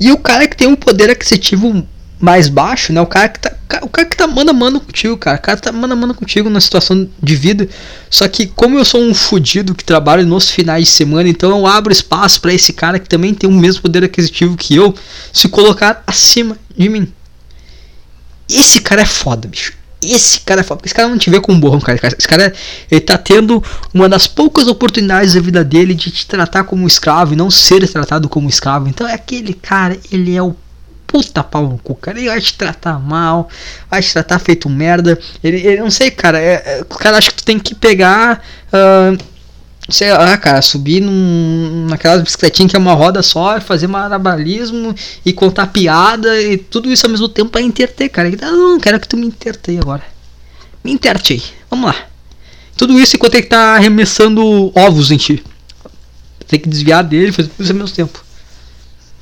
E 0.00 0.10
o 0.10 0.16
cara 0.16 0.48
que 0.48 0.56
tem 0.56 0.66
um 0.66 0.74
poder 0.74 1.10
aquisitivo 1.10 1.86
mais 2.18 2.48
baixo, 2.48 2.94
né? 2.94 3.00
O 3.02 3.06
cara 3.06 3.28
que 3.28 3.40
tá, 3.40 3.52
o 3.82 3.88
cara 3.88 4.08
que 4.08 4.16
tá 4.16 4.26
mano 4.26 4.50
a 4.50 4.52
mano 4.52 4.80
contigo, 4.80 5.16
cara. 5.16 5.36
O 5.38 5.40
cara 5.40 5.58
tá 5.58 5.70
mano 5.70 5.92
a 5.92 5.96
mano 5.96 6.14
contigo 6.14 6.50
na 6.50 6.60
situação 6.60 7.08
de 7.22 7.36
vida. 7.36 7.68
Só 8.08 8.26
que 8.26 8.46
como 8.46 8.78
eu 8.78 8.84
sou 8.84 9.00
um 9.00 9.14
fudido 9.14 9.74
que 9.74 9.84
trabalha 9.84 10.24
nos 10.24 10.50
finais 10.50 10.84
de 10.84 10.90
semana, 10.90 11.28
então 11.28 11.50
eu 11.50 11.66
abro 11.66 11.92
espaço 11.92 12.40
para 12.40 12.52
esse 12.52 12.72
cara 12.72 12.98
que 12.98 13.08
também 13.08 13.32
tem 13.32 13.48
o 13.48 13.52
mesmo 13.52 13.82
poder 13.82 14.02
aquisitivo 14.02 14.56
que 14.56 14.74
eu 14.74 14.94
se 15.32 15.48
colocar 15.48 16.02
acima 16.06 16.56
de 16.76 16.88
mim. 16.88 17.12
Esse 18.48 18.80
cara 18.80 19.02
é 19.02 19.06
foda, 19.06 19.46
bicho. 19.46 19.72
Esse 20.02 20.40
cara 20.40 20.62
é 20.62 20.64
foda. 20.64 20.80
Esse 20.84 20.94
cara 20.94 21.08
não 21.08 21.18
te 21.18 21.30
vê 21.30 21.40
como 21.40 21.56
um 21.56 21.60
borrão, 21.60 21.80
cara. 21.80 22.00
Esse 22.18 22.26
cara, 22.26 22.52
ele 22.90 23.00
tá 23.00 23.18
tendo 23.18 23.62
uma 23.92 24.08
das 24.08 24.26
poucas 24.26 24.66
oportunidades 24.66 25.34
da 25.34 25.40
vida 25.40 25.62
dele 25.62 25.94
de 25.94 26.10
te 26.10 26.26
tratar 26.26 26.64
como 26.64 26.86
escravo 26.86 27.34
e 27.34 27.36
não 27.36 27.50
ser 27.50 27.86
tratado 27.88 28.28
como 28.28 28.48
escravo. 28.48 28.88
Então 28.88 29.06
é 29.06 29.14
aquele 29.14 29.54
cara, 29.54 29.96
ele 30.10 30.34
é 30.34 30.42
o 30.42 30.56
puta 31.10 31.42
pau 31.42 31.68
no 31.68 31.76
cu, 31.76 31.96
cara. 31.96 32.18
Ele 32.18 32.28
vai 32.28 32.40
te 32.40 32.54
tratar 32.54 33.00
mal, 33.00 33.48
vai 33.90 34.00
te 34.00 34.12
tratar 34.12 34.38
feito 34.38 34.70
merda. 34.70 35.18
Ele, 35.42 35.56
ele 35.56 35.80
não 35.80 35.90
sei, 35.90 36.10
cara. 36.10 36.40
É, 36.40 36.62
é, 36.64 36.80
o 36.82 36.94
cara 36.94 37.18
acha 37.18 37.30
que 37.30 37.38
tu 37.38 37.44
tem 37.44 37.58
que 37.58 37.74
pegar. 37.74 38.40
Uh, 38.68 39.18
sei 39.88 40.12
lá, 40.12 40.36
cara, 40.38 40.62
subir 40.62 41.00
num, 41.00 41.88
naquelas 41.90 42.22
bicicletinhas 42.22 42.70
que 42.70 42.76
é 42.76 42.78
uma 42.78 42.94
roda 42.94 43.24
só, 43.24 43.60
fazer 43.60 43.88
marabalismo 43.88 44.94
e 45.26 45.32
contar 45.32 45.66
piada 45.66 46.40
e 46.40 46.56
tudo 46.56 46.90
isso 46.92 47.06
ao 47.06 47.10
mesmo 47.10 47.28
tempo 47.28 47.50
pra 47.50 47.60
interter, 47.60 48.08
cara. 48.08 48.28
Ele, 48.28 48.36
não, 48.40 48.78
quero 48.78 49.00
que 49.00 49.08
tu 49.08 49.16
me 49.16 49.26
interteie 49.26 49.78
agora. 49.78 50.04
Me 50.84 50.92
intertei. 50.92 51.42
Vamos 51.68 51.86
lá. 51.86 51.96
Tudo 52.76 52.98
isso 53.00 53.16
enquanto 53.16 53.34
ele 53.34 53.46
tá 53.46 53.74
arremessando 53.74 54.72
ovos 54.78 55.10
em 55.10 55.16
ti. 55.16 55.42
Tem 56.46 56.60
que 56.60 56.68
desviar 56.68 57.02
dele, 57.02 57.32
fazer 57.32 57.48
tudo 57.48 57.62
isso 57.62 57.72
ao 57.72 57.78
mesmo 57.78 57.94
tempo. 57.94 58.29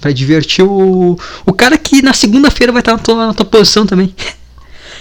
Pra 0.01 0.13
divertir 0.13 0.65
o. 0.65 1.19
O 1.45 1.53
cara 1.53 1.77
que 1.77 2.03
na 2.03 2.13
segunda-feira 2.13 2.73
vai 2.73 2.81
estar 2.81 2.93
na 2.93 2.99
tua, 2.99 3.27
na 3.27 3.35
tua 3.35 3.47
posição 3.47 3.87
também. 3.87 4.15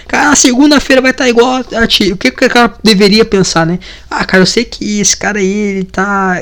Cara, 0.08 0.30
na 0.30 0.36
segunda-feira 0.36 1.02
vai 1.02 1.10
estar 1.10 1.28
igual 1.28 1.62
a 1.76 1.86
ti. 1.86 2.12
O 2.12 2.16
que, 2.16 2.30
que 2.30 2.46
o 2.46 2.48
cara 2.48 2.74
deveria 2.82 3.26
pensar, 3.26 3.66
né? 3.66 3.78
Ah, 4.08 4.24
cara, 4.24 4.42
eu 4.42 4.46
sei 4.46 4.64
que 4.64 5.00
esse 5.00 5.14
cara 5.14 5.38
aí, 5.38 5.46
ele 5.46 5.84
tá. 5.84 6.36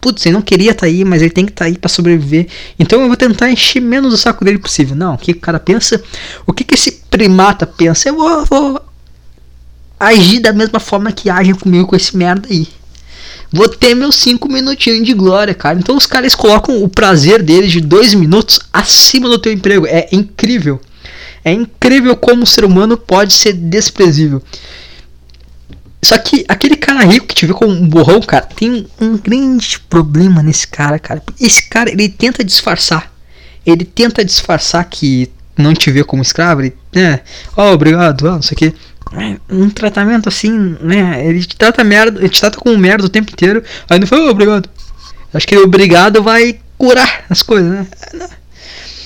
Putz, 0.00 0.24
ele 0.24 0.32
não 0.32 0.40
queria 0.40 0.70
estar 0.70 0.80
tá 0.80 0.86
aí, 0.86 1.04
mas 1.04 1.20
ele 1.20 1.30
tem 1.30 1.44
que 1.44 1.52
estar 1.52 1.66
tá 1.66 1.70
aí 1.70 1.76
para 1.76 1.90
sobreviver. 1.90 2.46
Então 2.78 3.02
eu 3.02 3.06
vou 3.08 3.16
tentar 3.16 3.50
encher 3.50 3.80
menos 3.80 4.14
o 4.14 4.16
saco 4.16 4.42
dele 4.42 4.58
possível. 4.58 4.96
Não, 4.96 5.14
o 5.14 5.18
que 5.18 5.32
o 5.32 5.38
cara 5.38 5.60
pensa? 5.60 6.02
O 6.46 6.52
que, 6.52 6.64
que 6.64 6.74
esse 6.74 6.92
primata 7.10 7.66
pensa? 7.66 8.08
Eu 8.08 8.16
vou, 8.16 8.46
vou 8.46 8.80
agir 10.00 10.40
da 10.40 10.54
mesma 10.54 10.80
forma 10.80 11.12
que 11.12 11.28
agem 11.28 11.54
comigo 11.54 11.86
com 11.86 11.96
esse 11.96 12.16
merda 12.16 12.48
aí 12.50 12.66
vou 13.54 13.68
ter 13.68 13.94
meus 13.94 14.16
5 14.16 14.48
minutinhos 14.48 15.06
de 15.06 15.14
glória, 15.14 15.54
cara. 15.54 15.78
Então 15.78 15.96
os 15.96 16.06
caras 16.06 16.34
colocam 16.34 16.82
o 16.82 16.88
prazer 16.88 17.40
deles 17.40 17.70
de 17.70 17.80
2 17.80 18.14
minutos 18.14 18.58
acima 18.72 19.28
do 19.28 19.38
teu 19.38 19.52
emprego. 19.52 19.86
É 19.86 20.08
incrível. 20.10 20.80
É 21.44 21.52
incrível 21.52 22.16
como 22.16 22.42
o 22.42 22.46
ser 22.46 22.64
humano 22.64 22.96
pode 22.96 23.32
ser 23.32 23.52
desprezível. 23.52 24.42
Só 26.02 26.18
que 26.18 26.44
aquele 26.48 26.76
cara 26.76 27.04
rico 27.04 27.28
que 27.28 27.34
te 27.34 27.46
vê 27.46 27.54
como 27.54 27.70
um 27.70 27.88
borrão, 27.88 28.20
cara, 28.20 28.44
tem 28.44 28.86
um 29.00 29.16
grande 29.16 29.78
problema 29.88 30.42
nesse 30.42 30.66
cara, 30.66 30.98
cara. 30.98 31.22
Esse 31.40 31.68
cara, 31.68 31.90
ele 31.90 32.08
tenta 32.08 32.42
disfarçar. 32.42 33.12
Ele 33.64 33.84
tenta 33.84 34.24
disfarçar 34.24 34.84
que 34.86 35.30
não 35.56 35.72
te 35.72 35.92
vê 35.92 36.02
como 36.02 36.22
escravo. 36.22 36.60
Ele, 36.62 36.74
é, 36.94 37.20
oh, 37.56 37.72
obrigado, 37.72 38.24
não 38.24 38.42
sei 38.42 38.54
o 38.54 38.58
que 38.58 38.74
um 39.48 39.70
tratamento 39.70 40.28
assim, 40.28 40.76
né? 40.80 41.24
Ele 41.26 41.44
te 41.44 41.56
trata 41.56 41.84
merda, 41.84 42.18
ele 42.18 42.28
te 42.28 42.40
trata 42.40 42.58
como 42.58 42.76
merda 42.76 43.04
o 43.04 43.08
tempo 43.08 43.32
inteiro. 43.32 43.62
Aí 43.88 43.98
não 43.98 44.06
foi, 44.06 44.28
obrigado. 44.28 44.68
Acho 45.32 45.46
que 45.46 45.54
ele 45.54 45.64
obrigado 45.64 46.22
vai 46.22 46.58
curar 46.78 47.24
as 47.28 47.42
coisas, 47.42 47.70
né? 47.70 47.86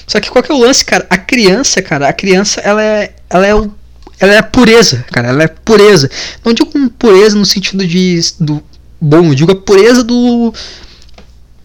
Só 0.07 0.21
que 0.21 0.31
qual 0.31 0.43
que 0.43 0.51
é 0.51 0.55
o 0.55 0.59
lance, 0.59 0.85
cara? 0.85 1.07
A 1.11 1.19
criança, 1.19 1.83
cara, 1.83 2.09
a 2.09 2.13
criança, 2.13 2.61
ela 2.61 2.83
é, 2.83 3.15
ela 3.29 3.47
é 3.47 3.55
o, 3.55 3.71
ela 4.19 4.35
é 4.35 4.43
pureza, 4.43 5.05
cara, 5.13 5.29
ela 5.29 5.43
é 5.43 5.49
pureza. 5.49 6.11
Não 6.45 6.53
digo 6.53 6.91
pureza 6.91 7.37
no 7.37 7.45
sentido 7.45 7.87
de 7.87 8.21
do 8.41 8.63
bom, 9.01 9.27
eu 9.27 9.35
digo 9.35 9.53
a 9.53 9.57
pureza 9.57 10.03
do 10.03 10.53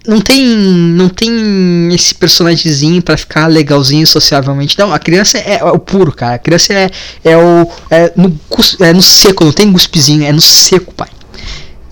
não 0.07 0.19
tem 0.19 0.45
não 0.45 1.09
tem 1.09 1.93
esse 1.93 2.13
personagemzinho 2.13 3.01
para 3.01 3.17
ficar 3.17 3.47
legalzinho 3.47 4.05
sociavelmente. 4.05 4.77
Não, 4.77 4.93
a 4.93 4.99
criança 4.99 5.37
é, 5.37 5.59
é, 5.59 5.63
o 5.63 5.79
puro, 5.79 6.11
cara. 6.11 6.35
A 6.35 6.39
criança 6.39 6.73
é, 6.73 6.89
é 7.23 7.37
o 7.37 7.69
é 7.89 8.11
no, 8.15 8.37
é 8.79 8.93
no 8.93 9.01
seco, 9.01 9.45
não 9.45 9.51
tem 9.53 9.71
guspezinho, 9.71 10.23
é 10.23 10.31
no 10.31 10.41
seco, 10.41 10.93
pai. 10.93 11.09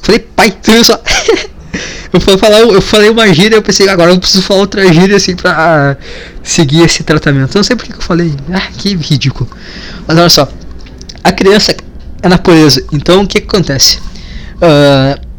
Falei, 0.02 0.20
pai, 0.20 0.54
viu 0.64 0.84
só? 0.84 1.00
eu 2.12 2.20
falei, 2.38 2.62
eu 2.64 2.82
falei 2.82 3.10
uma 3.10 3.32
gíria, 3.34 3.56
eu 3.56 3.62
pensei, 3.62 3.88
agora 3.88 4.12
eu 4.12 4.20
preciso 4.20 4.44
falar 4.44 4.62
outra 4.62 4.94
gíria 4.94 5.16
assim 5.16 5.36
pra 5.36 5.96
seguir 6.44 6.84
esse 6.84 7.04
tratamento. 7.04 7.56
Não 7.56 7.64
sei 7.64 7.76
porque 7.76 7.94
que 7.94 8.00
eu 8.00 8.04
falei. 8.04 8.34
Ah, 8.52 8.68
que 8.78 8.96
ridículo. 8.96 9.50
Mas 10.08 10.18
olha 10.18 10.30
só. 10.30 10.52
A 11.24 11.32
criança 11.32 11.76
é 12.22 12.28
na 12.28 12.38
pureza. 12.38 12.84
Então 12.92 13.22
o 13.22 13.28
que, 13.28 13.40
que 13.40 13.48
acontece? 13.48 14.00
Uh, 14.58 15.31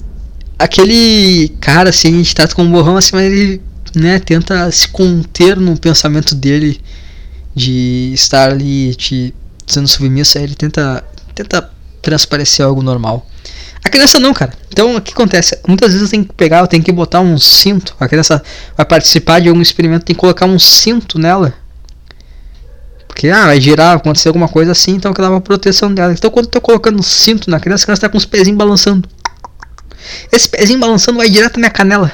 aquele 0.62 1.48
cara 1.60 1.90
assim, 1.90 2.08
a 2.08 2.16
gente 2.18 2.34
trata 2.34 2.54
como 2.54 2.70
borrão 2.70 2.96
assim, 2.96 3.10
mas 3.14 3.32
ele 3.32 3.60
né, 3.94 4.18
tenta 4.20 4.70
se 4.70 4.88
conter 4.88 5.56
no 5.56 5.76
pensamento 5.76 6.34
dele 6.34 6.80
de 7.54 8.12
estar 8.14 8.50
ali 8.50 8.94
te 8.94 9.34
sendo 9.66 9.88
submisso, 9.88 10.38
aí 10.38 10.44
ele 10.44 10.54
tenta 10.54 11.04
tenta 11.34 11.68
transparecer 12.00 12.64
algo 12.64 12.82
normal. 12.82 13.26
A 13.84 13.88
criança 13.88 14.20
não, 14.20 14.32
cara. 14.32 14.52
Então 14.70 14.96
o 14.96 15.00
que 15.00 15.12
acontece? 15.12 15.58
Muitas 15.66 15.92
vezes 15.92 16.10
tem 16.10 16.22
que 16.22 16.32
pegar, 16.34 16.64
tenho 16.68 16.82
que 16.82 16.92
botar 16.92 17.20
um 17.20 17.36
cinto. 17.36 17.96
A 17.98 18.08
criança 18.08 18.40
vai 18.76 18.86
participar 18.86 19.40
de 19.40 19.48
algum 19.48 19.60
experimento, 19.60 20.04
tem 20.04 20.14
que 20.14 20.20
colocar 20.20 20.46
um 20.46 20.58
cinto 20.58 21.18
nela. 21.18 21.52
Porque 23.08 23.28
ah, 23.28 23.46
vai 23.46 23.60
girar, 23.60 23.96
acontecer 23.96 24.28
alguma 24.28 24.48
coisa 24.48 24.72
assim, 24.72 24.92
então 24.92 25.12
que 25.12 25.20
dá 25.20 25.28
uma 25.28 25.40
proteção 25.40 25.92
dela. 25.92 26.12
Então 26.12 26.30
quando 26.30 26.46
eu 26.46 26.50
tô 26.52 26.60
colocando 26.60 27.00
um 27.00 27.02
cinto 27.02 27.50
na 27.50 27.58
criança, 27.58 27.82
a 27.82 27.86
criança 27.86 28.02
tá 28.02 28.08
com 28.08 28.16
os 28.16 28.24
pezinhos 28.24 28.56
balançando. 28.56 29.08
Esse 30.30 30.48
pezinho 30.48 30.78
balançando 30.78 31.18
vai 31.18 31.28
direto 31.28 31.54
na 31.54 31.60
minha 31.60 31.70
canela. 31.70 32.12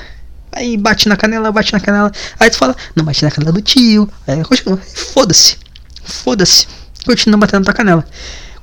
Aí 0.52 0.76
bate 0.76 1.08
na 1.08 1.16
canela, 1.16 1.52
bate 1.52 1.72
na 1.72 1.80
canela. 1.80 2.10
Aí 2.38 2.50
tu 2.50 2.56
fala, 2.56 2.76
não 2.94 3.04
bate 3.04 3.22
na 3.22 3.30
canela 3.30 3.52
do 3.52 3.62
tio. 3.62 4.08
Aí 4.26 4.42
continua. 4.42 4.78
Foda-se. 4.78 5.56
Foda-se. 6.02 6.66
Continua 7.04 7.38
batendo 7.38 7.60
na 7.60 7.64
tua 7.66 7.74
canela. 7.74 8.04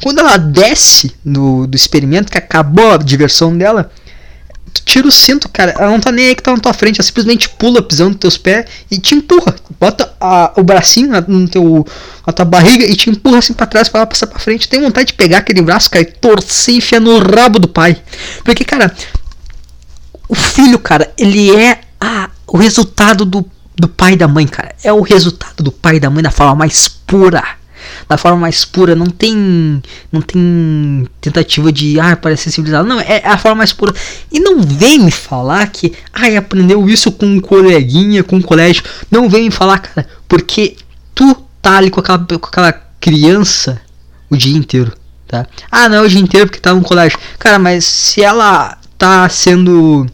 Quando 0.03 0.19
ela 0.19 0.37
desce 0.37 1.15
do, 1.23 1.65
do 1.67 1.75
experimento, 1.75 2.31
que 2.31 2.37
acabou 2.37 2.91
a 2.91 2.97
diversão 2.97 3.57
dela, 3.57 3.91
tu 4.73 4.81
tira 4.83 5.07
o 5.07 5.11
cinto, 5.11 5.47
cara. 5.47 5.71
Ela 5.71 5.91
não 5.91 5.99
tá 5.99 6.11
nem 6.11 6.27
aí 6.27 6.35
que 6.35 6.43
tá 6.43 6.51
na 6.51 6.59
tua 6.59 6.73
frente, 6.73 6.99
ela 6.99 7.05
simplesmente 7.05 7.49
pula 7.49 7.81
pisando 7.81 8.11
nos 8.11 8.19
teus 8.19 8.37
pés 8.37 8.65
e 8.91 8.99
te 8.99 9.15
empurra. 9.15 9.55
Bota 9.79 10.13
a, 10.19 10.53
o 10.55 10.63
bracinho 10.63 11.09
na, 11.09 11.21
no 11.21 11.47
teu, 11.47 11.85
na 12.25 12.33
tua 12.33 12.45
barriga 12.45 12.85
e 12.85 12.95
te 12.95 13.09
empurra 13.09 13.39
assim 13.39 13.53
pra 13.53 13.65
trás 13.65 13.89
pra 13.89 14.01
ela 14.01 14.07
passar 14.07 14.27
pra 14.27 14.39
frente. 14.39 14.67
Tem 14.67 14.81
vontade 14.81 15.07
de 15.07 15.13
pegar 15.13 15.39
aquele 15.39 15.61
braço, 15.61 15.89
cara, 15.89 16.03
e 16.03 16.11
torcer 16.11 16.75
e 16.75 16.77
enfiar 16.77 16.99
no 17.01 17.17
rabo 17.19 17.59
do 17.59 17.67
pai. 17.67 18.01
Porque, 18.43 18.63
cara, 18.63 18.93
o 20.27 20.35
filho, 20.35 20.79
cara, 20.79 21.11
ele 21.17 21.55
é 21.55 21.81
a, 21.99 22.29
o 22.47 22.57
resultado 22.57 23.25
do, 23.25 23.45
do 23.75 23.87
pai 23.87 24.13
e 24.13 24.17
da 24.17 24.27
mãe, 24.27 24.47
cara. 24.47 24.75
É 24.83 24.91
o 24.91 25.01
resultado 25.01 25.63
do 25.63 25.71
pai 25.71 25.97
e 25.97 25.99
da 25.99 26.09
mãe 26.09 26.23
da 26.23 26.31
forma 26.31 26.55
mais 26.55 26.87
pura 26.87 27.43
da 28.07 28.17
forma 28.17 28.39
mais 28.39 28.65
pura, 28.65 28.95
não 28.95 29.07
tem 29.07 29.81
não 30.11 30.21
tem 30.21 31.07
tentativa 31.21 31.71
de 31.71 31.99
ah, 31.99 32.15
parecer 32.15 32.51
civilizado, 32.51 32.87
não, 32.87 32.99
é 32.99 33.21
a 33.25 33.37
forma 33.37 33.57
mais 33.57 33.73
pura. 33.73 33.93
E 34.31 34.39
não 34.39 34.61
vem 34.61 34.99
me 34.99 35.11
falar 35.11 35.67
que 35.67 35.93
ah, 36.13 36.37
aprendeu 36.37 36.87
isso 36.89 37.11
com 37.11 37.25
um 37.25 37.39
coleguinha, 37.39 38.23
com 38.23 38.37
um 38.37 38.41
colégio. 38.41 38.83
Não 39.09 39.29
vem 39.29 39.45
me 39.45 39.51
falar, 39.51 39.79
cara, 39.79 40.07
porque 40.27 40.75
tu 41.13 41.35
tá 41.61 41.77
ali 41.77 41.89
com 41.89 41.99
aquela, 41.99 42.19
com 42.19 42.47
aquela 42.47 42.73
criança 42.99 43.81
o 44.29 44.35
dia 44.35 44.55
inteiro, 44.57 44.93
tá? 45.27 45.45
Ah, 45.71 45.89
não 45.89 45.97
é 45.97 46.01
o 46.01 46.09
dia 46.09 46.19
inteiro 46.19 46.47
porque 46.47 46.59
tá 46.59 46.73
no 46.73 46.81
colégio. 46.81 47.17
Cara, 47.37 47.59
mas 47.59 47.85
se 47.85 48.23
ela 48.23 48.77
tá 48.97 49.27
sendo 49.29 50.07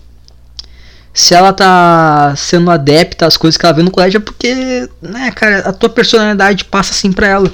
se 1.14 1.34
ela 1.34 1.52
tá 1.52 2.34
sendo 2.38 2.72
adepta 2.72 3.28
às 3.28 3.36
coisas 3.36 3.58
que 3.58 3.66
ela 3.66 3.76
vê 3.76 3.84
no 3.84 3.92
colégio 3.92 4.18
é 4.18 4.22
porque, 4.22 4.90
né, 5.02 5.32
cara, 5.32 5.60
a 5.60 5.74
tua 5.74 5.90
personalidade 5.90 6.66
passa 6.66 6.92
assim 6.92 7.12
pra 7.12 7.28
ela. 7.28 7.52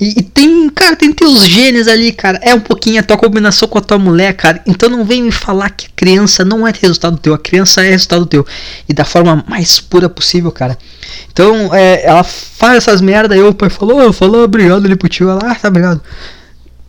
E, 0.00 0.18
e, 0.18 0.22
tem, 0.24 0.68
cara, 0.70 0.96
tem 0.96 1.12
teus 1.12 1.46
genes 1.46 1.86
ali, 1.86 2.10
cara. 2.10 2.40
É 2.42 2.52
um 2.52 2.58
pouquinho 2.58 2.98
a 2.98 3.02
tua 3.02 3.16
combinação 3.16 3.68
com 3.68 3.78
a 3.78 3.80
tua 3.80 3.96
mulher, 3.96 4.34
cara. 4.34 4.60
Então 4.66 4.88
não 4.88 5.04
vem 5.04 5.22
me 5.22 5.30
falar 5.30 5.70
que 5.70 5.86
a 5.86 5.90
criança 5.94 6.44
não 6.44 6.66
é 6.66 6.72
resultado 6.72 7.16
teu. 7.16 7.32
A 7.32 7.38
criança 7.38 7.84
é 7.84 7.90
resultado 7.90 8.26
teu. 8.26 8.44
E 8.88 8.92
da 8.92 9.04
forma 9.04 9.44
mais 9.48 9.78
pura 9.78 10.08
possível, 10.08 10.50
cara. 10.50 10.76
Então, 11.32 11.72
é, 11.72 12.04
ela 12.04 12.24
faz 12.24 12.78
essas 12.78 13.00
merda. 13.00 13.36
Aí 13.36 13.42
o 13.42 13.54
pai 13.54 13.70
falou, 13.70 14.12
falou, 14.12 14.42
obrigado 14.42 14.84
ali 14.84 14.96
pro 14.96 15.08
tio. 15.08 15.30
Ela, 15.30 15.52
ah, 15.52 15.54
tá 15.54 15.68
obrigado. 15.68 16.02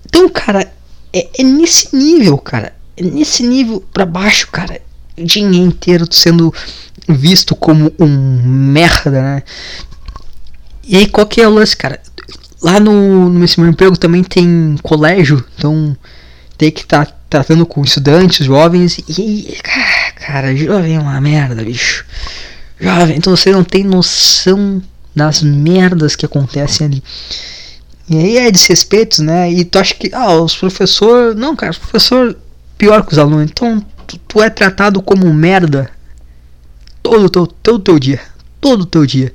Então, 0.08 0.28
cara, 0.28 0.68
é, 1.14 1.30
é 1.38 1.44
nesse 1.44 1.96
nível, 1.96 2.40
cara. 2.40 2.74
É 2.98 3.04
nesse 3.04 3.44
nível 3.44 3.84
pra 3.94 4.06
baixo, 4.06 4.48
cara 4.52 4.82
dia 5.18 5.44
inteiro 5.44 6.06
sendo 6.12 6.54
visto 7.08 7.56
como 7.56 7.92
um 8.00 8.42
merda, 8.44 9.22
né? 9.22 9.44
E 10.84 10.98
aí, 10.98 11.08
qual 11.08 11.26
que 11.26 11.42
é 11.42 11.48
o 11.48 11.54
lance, 11.54 11.76
cara? 11.76 12.00
Lá 12.62 12.80
no, 12.80 13.30
no 13.30 13.40
meu 13.40 13.68
emprego 13.68 13.98
também 13.98 14.24
tem 14.24 14.76
colégio, 14.82 15.44
então 15.58 15.96
tem 16.58 16.72
que 16.72 16.82
estar 16.82 17.06
tá 17.06 17.14
tratando 17.30 17.66
com 17.66 17.84
estudantes, 17.84 18.46
jovens. 18.46 19.00
E, 19.08 19.58
cara, 20.16 20.56
jovem 20.56 20.96
é 20.96 21.00
uma 21.00 21.20
merda, 21.20 21.64
bicho. 21.64 22.06
Jovem, 22.80 23.18
então 23.18 23.36
você 23.36 23.52
não 23.52 23.64
tem 23.64 23.84
noção 23.84 24.82
das 25.16 25.42
merdas 25.42 26.16
que 26.16 26.26
acontecem 26.26 26.88
ali. 26.88 27.04
E 28.10 28.18
aí 28.18 28.38
é 28.38 28.52
desrespeito, 28.52 29.24
né? 29.24 29.52
E 29.52 29.66
tu 29.66 29.80
acha 29.80 29.96
que, 29.96 30.14
ah, 30.14 30.34
os 30.36 30.56
professores. 30.56 31.36
Não, 31.36 31.56
cara, 31.56 31.72
os 31.72 31.78
professores 31.78 32.36
pior 32.78 33.04
que 33.06 33.14
os 33.14 33.18
alunos. 33.18 33.50
Então 33.50 33.84
tu, 34.06 34.18
tu 34.18 34.42
é 34.42 34.50
tratado 34.50 35.02
como 35.02 35.34
merda 35.34 35.90
todo 37.02 37.30
teu, 37.30 37.48
todo 37.48 37.80
teu 37.80 38.00
dia. 38.00 38.22
Todo 38.60 38.86
teu 38.86 39.06
dia. 39.06 39.32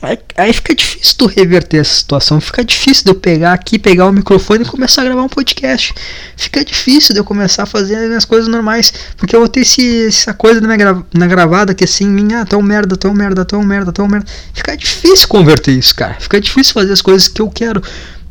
Aí, 0.00 0.16
aí, 0.36 0.52
fica 0.52 0.76
difícil 0.76 1.14
tu 1.18 1.26
reverter 1.26 1.78
essa 1.78 1.94
situação. 1.94 2.40
Fica 2.40 2.64
difícil 2.64 3.04
de 3.04 3.10
eu 3.10 3.16
pegar 3.16 3.52
aqui, 3.52 3.80
pegar 3.80 4.06
o 4.06 4.12
microfone 4.12 4.62
e 4.62 4.66
começar 4.66 5.02
a 5.02 5.04
gravar 5.04 5.22
um 5.22 5.28
podcast. 5.28 5.92
Fica 6.36 6.64
difícil 6.64 7.14
de 7.14 7.20
eu 7.20 7.24
começar 7.24 7.64
a 7.64 7.66
fazer 7.66 7.96
as 7.96 8.06
minhas 8.06 8.24
coisas 8.24 8.48
normais. 8.48 8.92
Porque 9.16 9.34
eu 9.34 9.40
vou 9.40 9.48
ter 9.48 9.60
esse, 9.60 10.06
essa 10.06 10.32
coisa 10.32 10.60
na, 10.60 10.76
gra, 10.76 11.02
na 11.12 11.26
gravada 11.26 11.74
que 11.74 11.82
assim, 11.82 12.06
minha, 12.06 12.46
tão 12.46 12.62
merda, 12.62 12.96
tão 12.96 13.12
merda, 13.12 13.44
tão 13.44 13.62
merda, 13.64 13.92
tão 13.92 14.06
merda. 14.06 14.26
Fica 14.54 14.76
difícil 14.76 15.26
converter 15.26 15.72
isso, 15.72 15.94
cara. 15.96 16.14
Fica 16.20 16.40
difícil 16.40 16.74
fazer 16.74 16.92
as 16.92 17.02
coisas 17.02 17.26
que 17.26 17.42
eu 17.42 17.50
quero. 17.50 17.82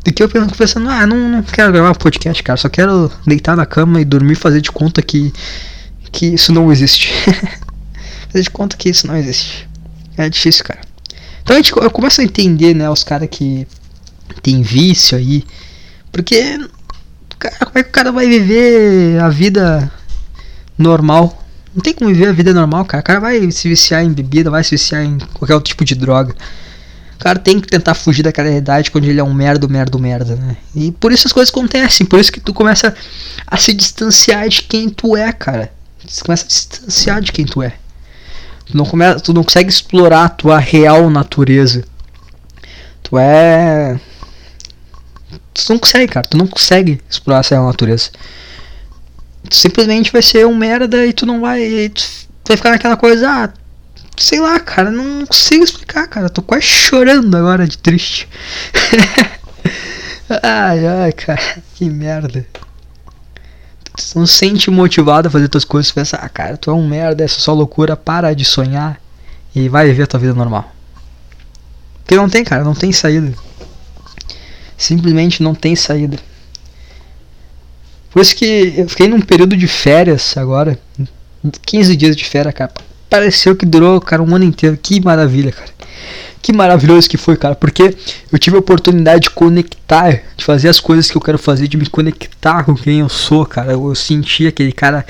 E 0.07 0.11
que 0.13 0.23
eu 0.23 0.29
pensando, 0.29 0.89
ah, 0.89 1.05
não, 1.05 1.17
não 1.17 1.43
quero 1.43 1.69
gravar 1.73 1.93
podcast, 1.93 2.41
cara. 2.41 2.55
Só 2.55 2.69
quero 2.69 3.11
deitar 3.25 3.57
na 3.57 3.65
cama 3.65 3.99
e 3.99 4.05
dormir 4.05 4.35
fazer 4.35 4.61
de 4.61 4.71
conta 4.71 5.01
que, 5.01 5.33
que 6.13 6.27
isso 6.27 6.53
não 6.53 6.71
existe. 6.71 7.11
fazer 8.31 8.43
de 8.43 8.49
conta 8.49 8.77
que 8.77 8.87
isso 8.87 9.05
não 9.05 9.17
existe. 9.17 9.67
É 10.15 10.29
difícil, 10.29 10.63
cara. 10.63 10.79
Então 11.43 11.57
a 11.57 11.59
gente, 11.59 11.73
eu 11.75 11.91
começo 11.91 12.21
a 12.21 12.23
entender, 12.23 12.73
né, 12.73 12.89
os 12.89 13.03
caras 13.03 13.27
que 13.29 13.67
tem 14.41 14.61
vício 14.61 15.17
aí. 15.17 15.43
Porque, 16.09 16.57
cara, 17.37 17.57
como 17.65 17.77
é 17.77 17.83
que 17.83 17.89
o 17.89 17.91
cara 17.91 18.09
vai 18.09 18.29
viver 18.29 19.19
a 19.19 19.27
vida 19.27 19.91
normal? 20.77 21.45
Não 21.75 21.81
tem 21.81 21.93
como 21.93 22.09
viver 22.09 22.29
a 22.29 22.31
vida 22.31 22.53
normal, 22.53 22.85
cara. 22.85 23.01
O 23.01 23.05
cara 23.05 23.19
vai 23.19 23.51
se 23.51 23.67
viciar 23.67 24.05
em 24.05 24.13
bebida, 24.13 24.49
vai 24.49 24.63
se 24.63 24.71
viciar 24.71 25.03
em 25.03 25.17
qualquer 25.33 25.55
outro 25.55 25.67
tipo 25.67 25.83
de 25.83 25.95
droga. 25.95 26.33
O 27.17 27.19
cara 27.19 27.39
tem 27.39 27.59
que 27.59 27.67
tentar 27.67 27.95
fugir 27.95 28.21
daquela 28.21 28.47
realidade 28.47 28.91
quando 28.91 29.05
ele 29.05 29.19
é 29.19 29.23
um 29.23 29.33
merda, 29.33 29.67
merda, 29.67 29.97
merda, 29.97 30.35
né? 30.35 30.55
E 30.75 30.91
por 30.91 31.11
isso 31.11 31.27
as 31.27 31.33
coisas 31.33 31.51
acontecem, 31.51 32.05
por 32.05 32.19
isso 32.19 32.31
que 32.31 32.39
tu 32.39 32.53
começa 32.53 32.95
a 33.47 33.57
se 33.57 33.73
distanciar 33.73 34.47
de 34.47 34.61
quem 34.61 34.87
tu 34.87 35.17
é, 35.17 35.31
cara. 35.31 35.71
Você 36.07 36.23
começa 36.23 36.45
a 36.45 36.49
se 36.49 36.69
distanciar 36.69 37.21
de 37.21 37.31
quem 37.31 37.43
tu 37.43 37.63
é. 37.63 37.73
Tu 38.67 38.77
não, 38.77 38.85
começa, 38.85 39.19
tu 39.19 39.33
não 39.33 39.43
consegue 39.43 39.69
explorar 39.69 40.25
a 40.25 40.29
tua 40.29 40.59
real 40.59 41.09
natureza. 41.09 41.83
Tu 43.01 43.17
é. 43.17 43.99
Tu 45.53 45.65
não 45.69 45.79
consegue, 45.79 46.11
cara. 46.11 46.27
Tu 46.27 46.37
não 46.37 46.45
consegue 46.45 47.01
explorar 47.09 47.39
essa 47.39 47.55
real 47.55 47.65
natureza. 47.65 48.11
Tu 49.49 49.55
simplesmente 49.55 50.11
vai 50.11 50.21
ser 50.21 50.45
um 50.45 50.55
merda 50.55 51.03
e 51.03 51.13
tu 51.13 51.25
não 51.25 51.41
vai. 51.41 51.89
Tu 51.89 52.03
vai 52.47 52.57
ficar 52.57 52.69
naquela 52.69 52.95
coisa, 52.95 53.27
ah, 53.27 53.53
sei 54.17 54.39
lá, 54.39 54.59
cara, 54.59 54.89
não 54.89 55.25
consigo 55.25 55.63
explicar, 55.63 56.07
cara. 56.07 56.29
Tô 56.29 56.41
quase 56.41 56.63
chorando 56.63 57.35
agora 57.35 57.67
de 57.67 57.77
triste. 57.77 58.27
ai, 60.43 60.85
ai, 60.85 61.11
cara, 61.13 61.61
que 61.75 61.89
merda. 61.89 62.45
Tu 63.95 64.19
não 64.19 64.27
se 64.27 64.35
sente 64.35 64.69
motivado 64.69 65.27
a 65.27 65.31
fazer 65.31 65.47
tuas 65.47 65.65
coisas, 65.65 65.91
pensa, 65.91 66.17
ah, 66.17 66.29
cara, 66.29 66.57
tu 66.57 66.69
é 66.69 66.73
um 66.73 66.87
merda, 66.87 67.23
essa 67.23 67.37
é 67.37 67.41
só 67.41 67.53
loucura, 67.53 67.95
para 67.95 68.33
de 68.33 68.45
sonhar 68.45 68.99
e 69.55 69.69
vai 69.69 69.87
viver 69.87 70.03
a 70.03 70.07
tua 70.07 70.19
vida 70.19 70.33
normal. 70.33 70.71
Porque 72.03 72.15
não 72.15 72.29
tem, 72.29 72.43
cara, 72.43 72.63
não 72.63 72.75
tem 72.75 72.91
saída. 72.91 73.33
Simplesmente 74.77 75.41
não 75.41 75.55
tem 75.55 75.75
saída. 75.75 76.17
Por 78.11 78.21
isso 78.21 78.35
que 78.35 78.73
eu 78.77 78.87
fiquei 78.87 79.07
num 79.07 79.19
período 79.19 79.57
de 79.57 79.67
férias 79.67 80.37
agora, 80.37 80.79
15 81.63 81.95
dias 81.95 82.15
de 82.15 82.25
férias, 82.25 82.53
cara 82.53 82.71
pareceu 83.09 83.55
que 83.55 83.65
durou, 83.65 83.99
cara, 83.99 84.21
um 84.21 84.35
ano 84.35 84.45
inteiro. 84.45 84.77
Que 84.81 84.99
maravilha, 84.99 85.51
cara. 85.51 85.69
Que 86.41 86.53
maravilhoso 86.53 87.09
que 87.09 87.17
foi, 87.17 87.35
cara, 87.35 87.55
porque 87.55 87.95
eu 88.31 88.39
tive 88.39 88.55
a 88.55 88.59
oportunidade 88.59 89.23
de 89.23 89.29
conectar, 89.31 90.21
de 90.35 90.45
fazer 90.45 90.69
as 90.69 90.79
coisas 90.79 91.09
que 91.09 91.17
eu 91.17 91.21
quero 91.21 91.37
fazer, 91.37 91.67
de 91.67 91.75
me 91.75 91.85
conectar 91.87 92.63
com 92.63 92.73
quem 92.73 92.99
eu 92.99 93.09
sou, 93.09 93.45
cara. 93.45 93.73
Eu, 93.73 93.89
eu 93.89 93.95
senti 93.95 94.47
aquele 94.47 94.71
cara, 94.71 95.05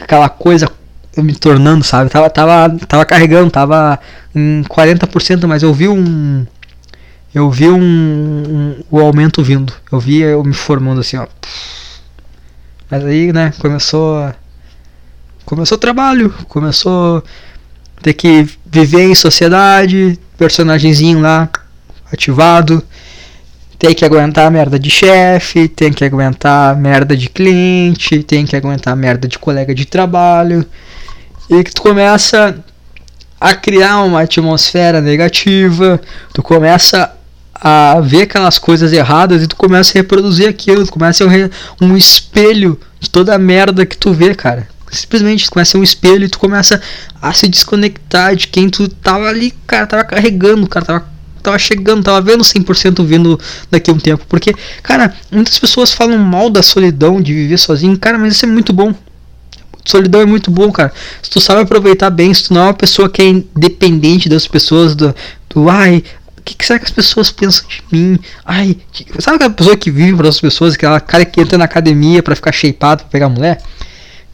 aquela 0.00 0.28
coisa 0.28 0.68
me 1.16 1.34
tornando, 1.34 1.84
sabe? 1.84 2.10
Tava, 2.10 2.30
tava, 2.30 2.76
tava 2.86 3.04
carregando, 3.04 3.50
tava 3.50 3.98
em 4.34 4.62
40%, 4.64 5.46
mas 5.46 5.62
eu 5.62 5.72
vi 5.72 5.88
um. 5.88 6.46
Eu 7.34 7.50
vi 7.50 7.68
um, 7.68 7.80
um, 7.80 8.82
o 8.90 8.98
aumento 8.98 9.42
vindo. 9.42 9.72
Eu 9.92 10.00
vi 10.00 10.22
eu 10.22 10.42
me 10.42 10.54
formando 10.54 11.00
assim, 11.00 11.18
ó. 11.18 11.26
Mas 12.90 13.04
aí, 13.04 13.32
né, 13.32 13.52
começou 13.58 14.32
começou 15.48 15.76
o 15.76 15.80
trabalho, 15.80 16.28
começou 16.46 17.24
ter 18.02 18.12
que 18.12 18.46
viver 18.66 19.04
em 19.04 19.14
sociedade, 19.14 20.18
personagemzinho 20.36 21.22
lá 21.22 21.48
ativado, 22.12 22.82
tem 23.78 23.94
que 23.94 24.04
aguentar 24.04 24.50
merda 24.50 24.78
de 24.78 24.90
chefe, 24.90 25.66
tem 25.66 25.90
que 25.90 26.04
aguentar 26.04 26.76
merda 26.76 27.16
de 27.16 27.30
cliente, 27.30 28.22
tem 28.22 28.44
que 28.44 28.56
aguentar 28.56 28.94
merda 28.94 29.26
de 29.26 29.38
colega 29.38 29.74
de 29.74 29.86
trabalho, 29.86 30.66
e 31.48 31.64
que 31.64 31.72
tu 31.72 31.80
começa 31.80 32.62
a 33.40 33.54
criar 33.54 34.02
uma 34.02 34.20
atmosfera 34.20 35.00
negativa, 35.00 35.98
tu 36.34 36.42
começa 36.42 37.10
a 37.54 38.00
ver 38.02 38.24
aquelas 38.24 38.58
coisas 38.58 38.92
erradas 38.92 39.42
e 39.42 39.46
tu 39.46 39.56
começa 39.56 39.92
a 39.92 39.94
reproduzir 39.94 40.46
aquilo, 40.46 40.84
tu 40.84 40.92
começa 40.92 41.24
a 41.24 41.82
um 41.82 41.96
espelho 41.96 42.78
de 43.00 43.08
toda 43.08 43.34
a 43.34 43.38
merda 43.38 43.86
que 43.86 43.96
tu 43.96 44.12
vê, 44.12 44.34
cara. 44.34 44.68
Simplesmente 44.90 45.50
começa 45.50 45.70
a 45.70 45.72
ser 45.72 45.78
um 45.78 45.82
espelho 45.82 46.24
e 46.24 46.28
tu 46.28 46.38
começa 46.38 46.80
a 47.20 47.32
se 47.32 47.48
desconectar 47.48 48.34
de 48.34 48.48
quem 48.48 48.68
tu 48.68 48.88
tava 48.88 49.28
ali, 49.28 49.52
cara, 49.66 49.86
tava 49.86 50.04
carregando, 50.04 50.66
cara, 50.66 50.84
tava, 50.84 51.08
tava 51.42 51.58
chegando, 51.58 52.02
tava 52.02 52.20
vendo 52.20 52.42
100% 52.42 53.04
vindo 53.04 53.38
daqui 53.70 53.90
a 53.90 53.94
um 53.94 53.98
tempo. 53.98 54.24
Porque, 54.28 54.54
cara, 54.82 55.14
muitas 55.30 55.58
pessoas 55.58 55.92
falam 55.92 56.18
mal 56.18 56.50
da 56.50 56.62
solidão, 56.62 57.20
de 57.20 57.34
viver 57.34 57.58
sozinho, 57.58 57.98
cara, 57.98 58.18
mas 58.18 58.34
isso 58.34 58.44
é 58.44 58.48
muito 58.48 58.72
bom. 58.72 58.94
Solidão 59.84 60.20
é 60.20 60.26
muito 60.26 60.50
bom, 60.50 60.70
cara. 60.70 60.92
Se 61.22 61.30
tu 61.30 61.40
sabe 61.40 61.62
aproveitar 61.62 62.10
bem, 62.10 62.32
se 62.32 62.44
tu 62.44 62.54
não 62.54 62.62
é 62.62 62.64
uma 62.64 62.74
pessoa 62.74 63.08
que 63.08 63.22
é 63.22 63.28
independente 63.28 64.28
das 64.28 64.46
pessoas, 64.46 64.94
do, 64.94 65.14
do 65.48 65.70
ai, 65.70 66.02
que, 66.48 66.54
que, 66.54 66.66
será 66.66 66.78
que 66.78 66.86
as 66.86 66.90
pessoas 66.90 67.30
pensam 67.30 67.66
de 67.68 67.82
mim? 67.92 68.18
Ai, 68.44 68.76
sabe 69.18 69.36
aquela 69.36 69.50
pessoa 69.50 69.76
que 69.76 69.90
vive 69.90 70.16
para 70.16 70.26
outras 70.26 70.40
pessoas, 70.40 70.74
aquela 70.74 71.00
cara 71.00 71.24
que 71.24 71.40
entra 71.40 71.58
na 71.58 71.64
academia 71.64 72.22
para 72.22 72.34
ficar 72.34 72.52
shapeado, 72.52 73.02
pra 73.02 73.10
pegar 73.10 73.28
mulher? 73.28 73.60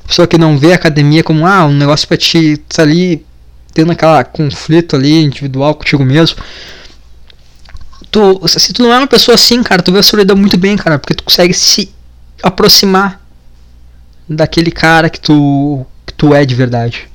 Pessoa 0.06 0.28
que 0.28 0.38
não 0.38 0.58
vê 0.58 0.72
a 0.72 0.76
academia 0.76 1.22
como 1.22 1.46
ah, 1.46 1.66
um 1.66 1.72
negócio 1.72 2.06
pra 2.06 2.16
te 2.16 2.58
tá 2.68 2.82
ali 2.82 3.24
tendo 3.72 3.90
aquela 3.90 4.22
conflito 4.22 4.94
ali 4.96 5.24
individual 5.24 5.74
contigo 5.74 6.04
mesmo. 6.04 6.36
Tu, 8.10 8.40
se 8.46 8.72
tu 8.72 8.82
não 8.82 8.92
é 8.92 8.98
uma 8.98 9.06
pessoa 9.06 9.34
assim, 9.34 9.62
cara, 9.62 9.82
tu 9.82 9.90
vê 9.90 9.98
a 9.98 10.02
solidão 10.02 10.36
muito 10.36 10.56
bem, 10.56 10.76
cara, 10.76 10.98
porque 10.98 11.14
tu 11.14 11.24
consegue 11.24 11.52
se 11.52 11.92
aproximar 12.42 13.20
daquele 14.28 14.70
cara 14.70 15.10
que 15.10 15.20
tu, 15.20 15.84
que 16.06 16.14
tu 16.14 16.32
é 16.32 16.44
de 16.44 16.54
verdade. 16.54 17.08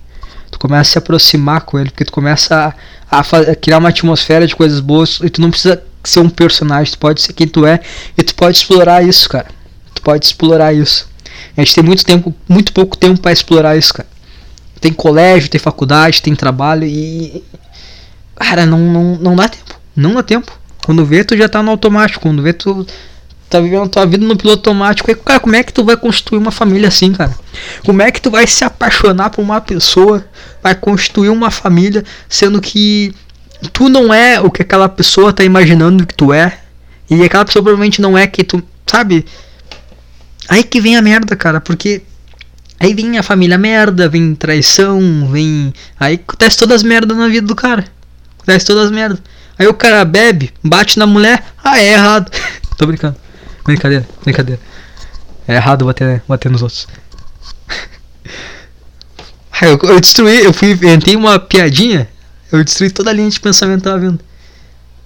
Tu 0.52 0.60
começa 0.60 0.82
a 0.82 0.92
se 0.92 0.98
aproximar 0.98 1.62
com 1.62 1.80
ele, 1.80 1.90
porque 1.90 2.06
tu 2.06 2.12
começa 2.12 2.76
a, 3.10 3.20
a 3.20 3.56
criar 3.56 3.78
uma 3.78 3.90
atmosfera 3.90 4.46
de 4.46 4.56
coisas 4.56 4.80
boas 4.80 5.20
e 5.24 5.30
tu 5.30 5.40
não 5.40 5.52
precisa 5.52 5.82
ser 6.04 6.20
um 6.20 6.30
personagem, 6.30 6.92
tu 6.94 7.00
pode 7.00 7.22
ser 7.22 7.34
quem 7.34 7.48
tu 7.48 7.66
é 7.66 7.80
e 8.18 8.24
tu 8.24 8.36
pode 8.36 8.58
explorar 8.58 9.04
isso, 9.04 9.30
cara. 9.30 9.48
Tu 9.94 10.02
pode 10.02 10.26
explorar 10.26 10.74
isso. 10.74 11.08
A 11.56 11.62
gente 11.62 11.76
tem 11.76 11.84
muito 11.84 12.06
tempo, 12.06 12.34
muito 12.48 12.74
pouco 12.74 12.98
tempo 12.98 13.20
para 13.20 13.32
explorar 13.32 13.78
isso, 13.78 13.94
cara. 13.94 14.08
Tem 14.80 14.94
colégio, 14.94 15.50
tem 15.50 15.60
faculdade, 15.60 16.22
tem 16.22 16.36
trabalho 16.36 16.86
e. 16.86 17.44
Cara, 18.36 18.66
não, 18.66 18.80
não, 18.80 19.16
não 19.18 19.36
dá 19.36 19.50
tempo. 19.50 19.80
Não 19.96 20.14
dá 20.14 20.24
tempo. 20.24 20.58
Quando 20.86 21.06
vê, 21.06 21.24
tu 21.24 21.36
já 21.36 21.50
tá 21.50 21.62
no 21.62 21.72
automático. 21.72 22.22
Quando 22.22 22.42
vê, 22.42 22.54
tu 22.54 22.86
tá 23.50 23.60
vivendo 23.60 23.90
tua 23.90 24.06
vida 24.06 24.26
no 24.26 24.38
piloto 24.38 24.70
automático. 24.70 25.10
E, 25.10 25.16
cara, 25.16 25.40
como 25.40 25.56
é 25.56 25.64
que 25.64 25.74
tu 25.74 25.84
vai 25.84 25.98
construir 25.98 26.38
uma 26.38 26.52
família 26.52 26.88
assim, 26.88 27.12
cara? 27.12 27.36
Como 27.84 28.02
é 28.02 28.12
que 28.12 28.22
tu 28.22 28.30
vai 28.30 28.46
se 28.46 28.64
apaixonar 28.64 29.32
por 29.32 29.42
uma 29.42 29.60
pessoa, 29.60 30.24
vai 30.62 30.76
construir 30.76 31.30
uma 31.30 31.50
família, 31.50 32.04
sendo 32.30 32.62
que 32.62 33.14
tu 33.74 33.90
não 33.90 34.14
é 34.14 34.40
o 34.40 34.50
que 34.52 34.62
aquela 34.62 34.88
pessoa 34.88 35.34
tá 35.34 35.44
imaginando 35.44 36.06
que 36.06 36.14
tu 36.14 36.32
é, 36.32 36.60
e 37.10 37.24
aquela 37.24 37.44
pessoa 37.44 37.64
provavelmente 37.64 38.02
não 38.02 38.18
é 38.18 38.28
que 38.28 38.44
tu, 38.44 38.64
sabe? 38.86 39.26
Aí 40.50 40.64
que 40.64 40.82
vem 40.82 40.98
a 40.98 41.02
merda, 41.02 41.36
cara, 41.36 41.62
porque 41.62 42.02
aí 42.80 42.96
vem 42.96 43.20
a 43.20 43.24
família 43.24 43.58
merda, 43.58 44.10
vem 44.10 44.34
traição, 44.34 45.30
vem. 45.32 45.72
Aí 46.00 46.16
acontece 46.16 46.58
todas 46.58 46.78
as 46.78 46.84
merdas 46.84 47.16
na 47.16 47.28
vida 47.28 47.46
do 47.46 47.56
cara. 47.56 47.86
Acontece 48.36 48.66
todas 48.66 48.86
as 48.86 48.92
merdas. 48.92 49.22
Aí 49.60 49.68
o 49.68 49.74
cara 49.76 50.04
bebe, 50.04 50.52
bate 50.64 50.98
na 50.98 51.06
mulher, 51.06 51.46
ah, 51.64 51.80
é 51.80 51.94
errado. 51.94 52.32
Tô 52.78 52.88
brincando. 52.88 53.16
Brincadeira, 53.64 54.08
brincadeira. 54.24 54.60
É 55.48 55.56
errado 55.56 55.86
bater, 55.86 56.24
bater 56.28 56.50
nos 56.50 56.64
outros. 56.64 56.88
eu, 59.62 59.78
eu, 59.84 60.00
destruí, 60.00 60.44
eu 60.44 60.52
fui, 60.52 60.72
entrei 60.72 61.16
uma 61.16 61.40
piadinha, 61.40 62.10
eu 62.52 62.64
destruí 62.64 62.90
toda 62.90 63.12
a 63.12 63.14
linha 63.14 63.30
de 63.30 63.40
pensamento 63.40 63.80
que 63.80 63.84
tava 63.84 64.00
vindo. 64.00 64.20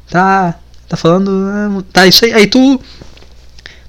Tá, 0.10 0.56
tá 0.88 0.96
falando, 0.96 1.32
ah, 1.50 1.84
tá 1.92 2.08
isso 2.08 2.24
aí. 2.24 2.34
Aí 2.34 2.48
tu 2.48 2.80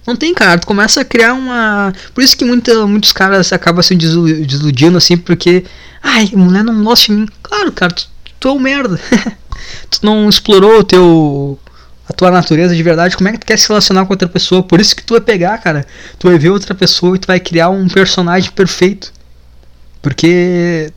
não 0.07 0.16
tem, 0.16 0.34
cara, 0.34 0.59
tu 0.59 0.66
começa 0.66 1.00
a 1.00 1.05
criar 1.05 1.34
uma. 1.34 1.92
Por 2.12 2.22
isso 2.22 2.36
que 2.36 2.44
muita, 2.44 2.86
muitos 2.86 3.12
caras 3.12 3.52
acabam 3.52 3.82
se 3.82 3.94
desiludindo 3.94 4.98
assim, 4.98 5.16
porque. 5.16 5.64
Ai, 6.02 6.30
mulher 6.34 6.62
não 6.62 6.84
gosta 6.84 7.07
de 7.07 7.12
mim. 7.12 7.28
Claro, 7.42 7.72
cara, 7.72 7.92
tu, 7.92 8.09
tu 8.38 8.48
é 8.48 8.52
um 8.52 8.59
merda. 8.59 9.00
tu 9.90 10.00
não 10.02 10.28
explorou 10.28 10.80
o 10.80 10.84
teu 10.84 11.59
a 12.09 12.12
tua 12.12 12.30
natureza 12.30 12.76
de 12.76 12.82
verdade, 12.82 13.16
como 13.16 13.28
é 13.28 13.32
que 13.32 13.38
tu 13.38 13.46
quer 13.46 13.59
se 13.59 13.66
relacionar 13.66 14.05
com 14.05 14.12
outra 14.12 14.28
pessoa. 14.28 14.62
Por 14.62 14.80
isso 14.80 14.94
que 14.94 15.02
tu 15.02 15.14
vai 15.14 15.20
pegar, 15.22 15.57
cara. 15.59 15.86
Tu 16.18 16.28
vai 16.28 16.38
ver 16.38 16.50
outra 16.50 16.74
pessoa 16.74 17.16
e 17.16 17.18
tu 17.18 17.26
vai 17.26 17.40
criar 17.40 17.70
um 17.70 17.88
personagem 17.88 18.50
perfeito. 18.50 19.12
Porque 20.02 20.92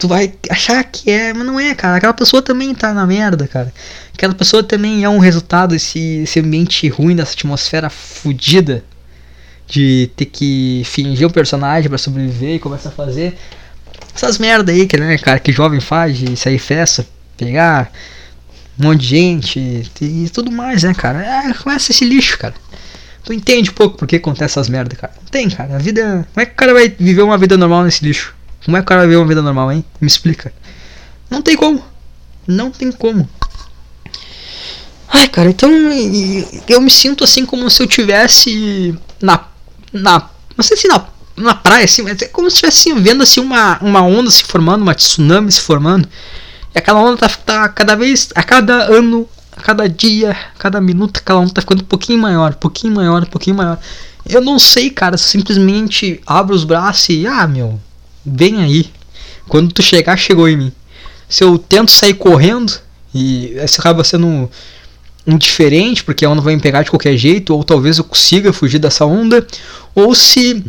tu 0.00 0.08
vai 0.08 0.32
achar 0.48 0.82
que 0.82 1.10
é, 1.10 1.32
mas 1.32 1.46
não 1.46 1.60
é, 1.60 1.74
cara. 1.74 1.96
Aquela 1.96 2.14
pessoa 2.14 2.40
também 2.40 2.74
tá 2.74 2.92
na 2.94 3.06
merda, 3.06 3.46
cara. 3.46 3.72
Aquela 4.14 4.34
pessoa 4.34 4.62
também 4.62 5.04
é 5.04 5.08
um 5.08 5.18
resultado 5.18 5.70
desse, 5.70 6.20
desse 6.20 6.40
ambiente 6.40 6.88
ruim, 6.88 7.14
dessa 7.14 7.34
atmosfera 7.34 7.90
fodida 7.90 8.82
de 9.68 10.10
ter 10.16 10.24
que 10.24 10.82
fingir 10.86 11.26
um 11.26 11.30
personagem 11.30 11.88
para 11.88 11.98
sobreviver 11.98 12.56
e 12.56 12.58
começar 12.58 12.88
a 12.88 12.92
fazer 12.92 13.36
essas 14.14 14.38
merda 14.38 14.72
aí 14.72 14.86
que, 14.86 14.96
né, 14.96 15.16
cara, 15.18 15.38
que 15.38 15.52
jovem 15.52 15.80
faz 15.80 16.18
de 16.18 16.36
sair 16.36 16.58
festa, 16.58 17.06
pegar 17.36 17.92
um 18.78 18.84
monte 18.84 19.02
de 19.02 19.06
gente 19.06 19.90
e 20.00 20.28
tudo 20.30 20.50
mais, 20.50 20.82
né, 20.82 20.94
cara? 20.94 21.22
É, 21.22 21.54
começa 21.54 21.92
esse 21.92 22.04
lixo, 22.04 22.38
cara. 22.38 22.54
Tu 23.22 23.34
entende 23.34 23.70
pouco 23.70 23.98
por 23.98 24.08
que 24.08 24.16
acontece 24.16 24.58
essas 24.58 24.68
merdas, 24.68 24.98
cara? 24.98 25.12
Não 25.20 25.28
tem, 25.28 25.48
cara. 25.50 25.76
A 25.76 25.78
vida. 25.78 26.26
Como 26.32 26.42
é 26.42 26.46
que 26.46 26.52
o 26.52 26.56
cara 26.56 26.72
vai 26.72 26.88
viver 26.88 27.22
uma 27.22 27.36
vida 27.36 27.56
normal 27.56 27.84
nesse 27.84 28.02
lixo? 28.02 28.34
Como 28.64 28.76
é 28.76 28.80
que 28.80 28.84
o 28.84 28.86
cara 28.86 29.00
vai 29.00 29.08
viver 29.08 29.20
uma 29.20 29.28
vida 29.28 29.42
normal, 29.42 29.72
hein? 29.72 29.84
Me 30.00 30.06
explica. 30.06 30.52
Não 31.30 31.42
tem 31.42 31.56
como. 31.56 31.82
Não 32.46 32.70
tem 32.70 32.92
como. 32.92 33.28
Ai, 35.12 35.28
cara, 35.28 35.50
então 35.50 35.70
eu 36.68 36.80
me 36.80 36.90
sinto 36.90 37.24
assim 37.24 37.44
como 37.44 37.68
se 37.70 37.82
eu 37.82 37.86
tivesse 37.86 38.96
na. 39.20 39.44
na 39.92 40.30
não 40.56 40.62
sei 40.62 40.76
se 40.76 40.86
na, 40.86 41.04
na 41.36 41.54
praia, 41.54 41.84
assim, 41.84 42.02
mas 42.02 42.20
é 42.22 42.26
como 42.26 42.50
se 42.50 42.54
estivesse 42.54 42.92
vendo 43.00 43.22
assim 43.22 43.40
uma, 43.40 43.78
uma 43.80 44.02
onda 44.02 44.30
se 44.30 44.44
formando, 44.44 44.82
uma 44.82 44.94
tsunami 44.94 45.50
se 45.50 45.60
formando. 45.60 46.08
E 46.74 46.78
aquela 46.78 47.00
onda 47.00 47.16
tá, 47.16 47.28
tá 47.28 47.68
cada 47.68 47.96
vez, 47.96 48.28
a 48.34 48.42
cada 48.42 48.74
ano, 48.84 49.28
a 49.56 49.60
cada 49.60 49.88
dia, 49.88 50.30
a 50.30 50.58
cada 50.58 50.80
minuto, 50.80 51.18
aquela 51.18 51.40
onda 51.40 51.52
tá 51.52 51.60
ficando 51.60 51.82
um 51.82 51.86
pouquinho 51.86 52.18
maior, 52.18 52.52
um 52.52 52.60
pouquinho 52.60 52.94
maior, 52.94 53.22
um 53.22 53.26
pouquinho 53.26 53.56
maior. 53.56 53.78
Eu 54.28 54.40
não 54.40 54.58
sei, 54.58 54.90
cara, 54.90 55.16
simplesmente 55.16 56.20
abro 56.26 56.54
os 56.54 56.62
braços 56.62 57.08
e, 57.08 57.26
ah, 57.26 57.46
meu, 57.48 57.80
vem 58.24 58.62
aí. 58.62 58.90
Quando 59.48 59.72
tu 59.72 59.82
chegar, 59.82 60.16
chegou 60.16 60.48
em 60.48 60.56
mim. 60.56 60.72
Se 61.28 61.44
eu 61.44 61.58
tento 61.58 61.90
sair 61.90 62.14
correndo, 62.14 62.72
e 63.14 63.56
isso 63.56 63.80
acaba 63.80 64.04
sendo 64.04 64.50
indiferente, 65.26 66.02
porque 66.04 66.24
a 66.24 66.30
onda 66.30 66.40
vai 66.40 66.54
me 66.54 66.62
pegar 66.62 66.82
de 66.82 66.90
qualquer 66.90 67.16
jeito, 67.16 67.54
ou 67.54 67.62
talvez 67.64 67.98
eu 67.98 68.04
consiga 68.04 68.52
fugir 68.52 68.78
dessa 68.78 69.04
onda, 69.04 69.46
ou 69.94 70.14
se 70.14 70.64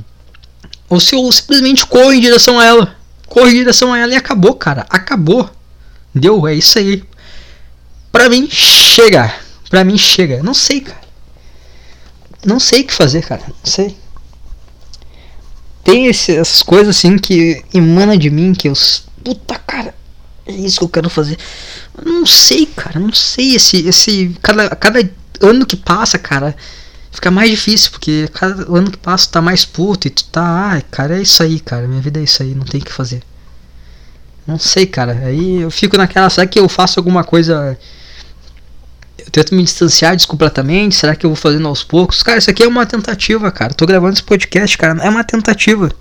ou 0.89 0.99
se 0.99 1.15
eu 1.15 1.31
simplesmente 1.31 1.85
corro 1.85 2.11
em 2.11 2.19
direção 2.19 2.59
a 2.59 2.65
ela. 2.65 2.95
Corro 3.25 3.47
em 3.47 3.55
direção 3.55 3.93
a 3.93 3.97
ela 3.97 4.11
e 4.11 4.17
acabou, 4.17 4.53
cara. 4.55 4.85
Acabou. 4.89 5.49
Deu, 6.13 6.45
é 6.45 6.53
isso 6.53 6.77
aí. 6.77 7.01
Pra 8.11 8.27
mim, 8.27 8.49
chega. 8.51 9.33
Pra 9.69 9.85
mim, 9.85 9.97
chega. 9.97 10.43
Não 10.43 10.53
sei, 10.53 10.81
cara. 10.81 10.99
Não 12.45 12.59
sei 12.59 12.81
o 12.81 12.87
que 12.87 12.93
fazer, 12.93 13.21
cara. 13.21 13.41
Não 13.47 13.55
sei. 13.63 13.95
Tem 15.83 16.07
esse, 16.07 16.35
essas 16.35 16.61
coisas 16.61 16.95
assim 16.95 17.17
que 17.17 17.63
emana 17.73 18.17
de 18.17 18.29
mim, 18.29 18.53
que 18.53 18.67
eu. 18.67 18.73
Puta, 19.23 19.57
cara. 19.59 19.93
É 20.45 20.51
isso 20.51 20.79
que 20.79 20.83
eu 20.83 20.89
quero 20.89 21.09
fazer. 21.09 21.37
não 22.03 22.25
sei, 22.25 22.65
cara. 22.65 22.99
Não 22.99 23.13
sei. 23.13 23.55
Esse. 23.55 23.87
esse 23.87 24.35
cada, 24.41 24.69
cada 24.75 25.09
ano 25.41 25.65
que 25.65 25.75
passa, 25.75 26.17
cara. 26.17 26.55
Fica 27.11 27.29
mais 27.29 27.49
difícil, 27.49 27.91
porque 27.91 28.29
cada 28.33 28.63
ano 28.73 28.89
que 28.89 28.97
passa 28.97 29.29
tá 29.29 29.41
mais 29.41 29.65
puto 29.65 30.07
e 30.07 30.09
tu 30.11 30.23
tá. 30.25 30.71
Ai, 30.71 30.83
cara, 30.89 31.17
é 31.17 31.21
isso 31.21 31.43
aí, 31.43 31.59
cara. 31.59 31.87
Minha 31.87 32.01
vida 32.01 32.19
é 32.19 32.23
isso 32.23 32.41
aí, 32.41 32.55
não 32.55 32.63
tem 32.63 32.79
o 32.79 32.85
que 32.85 32.93
fazer. 32.93 33.21
Não 34.47 34.57
sei, 34.57 34.85
cara. 34.85 35.13
Aí 35.25 35.61
eu 35.61 35.71
fico 35.71 35.97
naquela. 35.97 36.29
Será 36.29 36.47
que 36.47 36.59
eu 36.59 36.69
faço 36.69 36.99
alguma 36.99 37.23
coisa. 37.23 37.77
Eu 39.25 39.31
tento 39.31 39.53
me 39.53 39.63
distanciar 39.63 40.15
disso 40.15 40.27
completamente? 40.27 40.95
Será 40.95 41.15
que 41.15 41.25
eu 41.25 41.29
vou 41.29 41.37
fazendo 41.37 41.67
aos 41.67 41.83
poucos? 41.83 42.23
Cara, 42.23 42.39
isso 42.39 42.49
aqui 42.49 42.63
é 42.63 42.67
uma 42.67 42.85
tentativa, 42.85 43.51
cara. 43.51 43.73
Tô 43.73 43.85
gravando 43.85 44.13
esse 44.13 44.23
podcast, 44.23 44.77
cara. 44.77 45.01
É 45.03 45.09
uma 45.09 45.23
tentativa. 45.23 45.91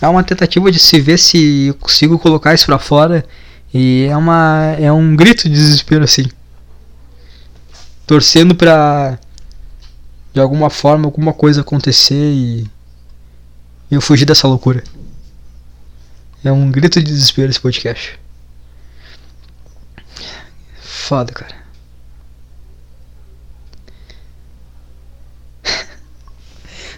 É 0.00 0.08
uma 0.08 0.22
tentativa 0.22 0.70
de 0.70 0.78
se 0.78 1.00
ver 1.00 1.18
se 1.18 1.68
eu 1.68 1.74
consigo 1.74 2.18
colocar 2.18 2.54
isso 2.54 2.66
pra 2.66 2.78
fora. 2.78 3.24
E 3.72 4.06
é 4.10 4.16
uma. 4.16 4.76
É 4.78 4.92
um 4.92 5.16
grito 5.16 5.48
de 5.48 5.54
desespero 5.54 6.04
assim. 6.04 6.26
Torcendo 8.06 8.54
pra. 8.54 9.18
De 10.32 10.40
alguma 10.40 10.68
forma, 10.68 11.06
alguma 11.06 11.32
coisa 11.32 11.62
acontecer 11.62 12.14
e. 12.32 12.66
Eu 13.90 14.00
fugir 14.00 14.26
dessa 14.26 14.46
loucura. 14.46 14.82
É 16.44 16.52
um 16.52 16.70
grito 16.70 17.00
de 17.00 17.06
desespero 17.06 17.50
esse 17.50 17.60
podcast. 17.60 18.18
Foda, 20.80 21.32
cara. 21.32 21.63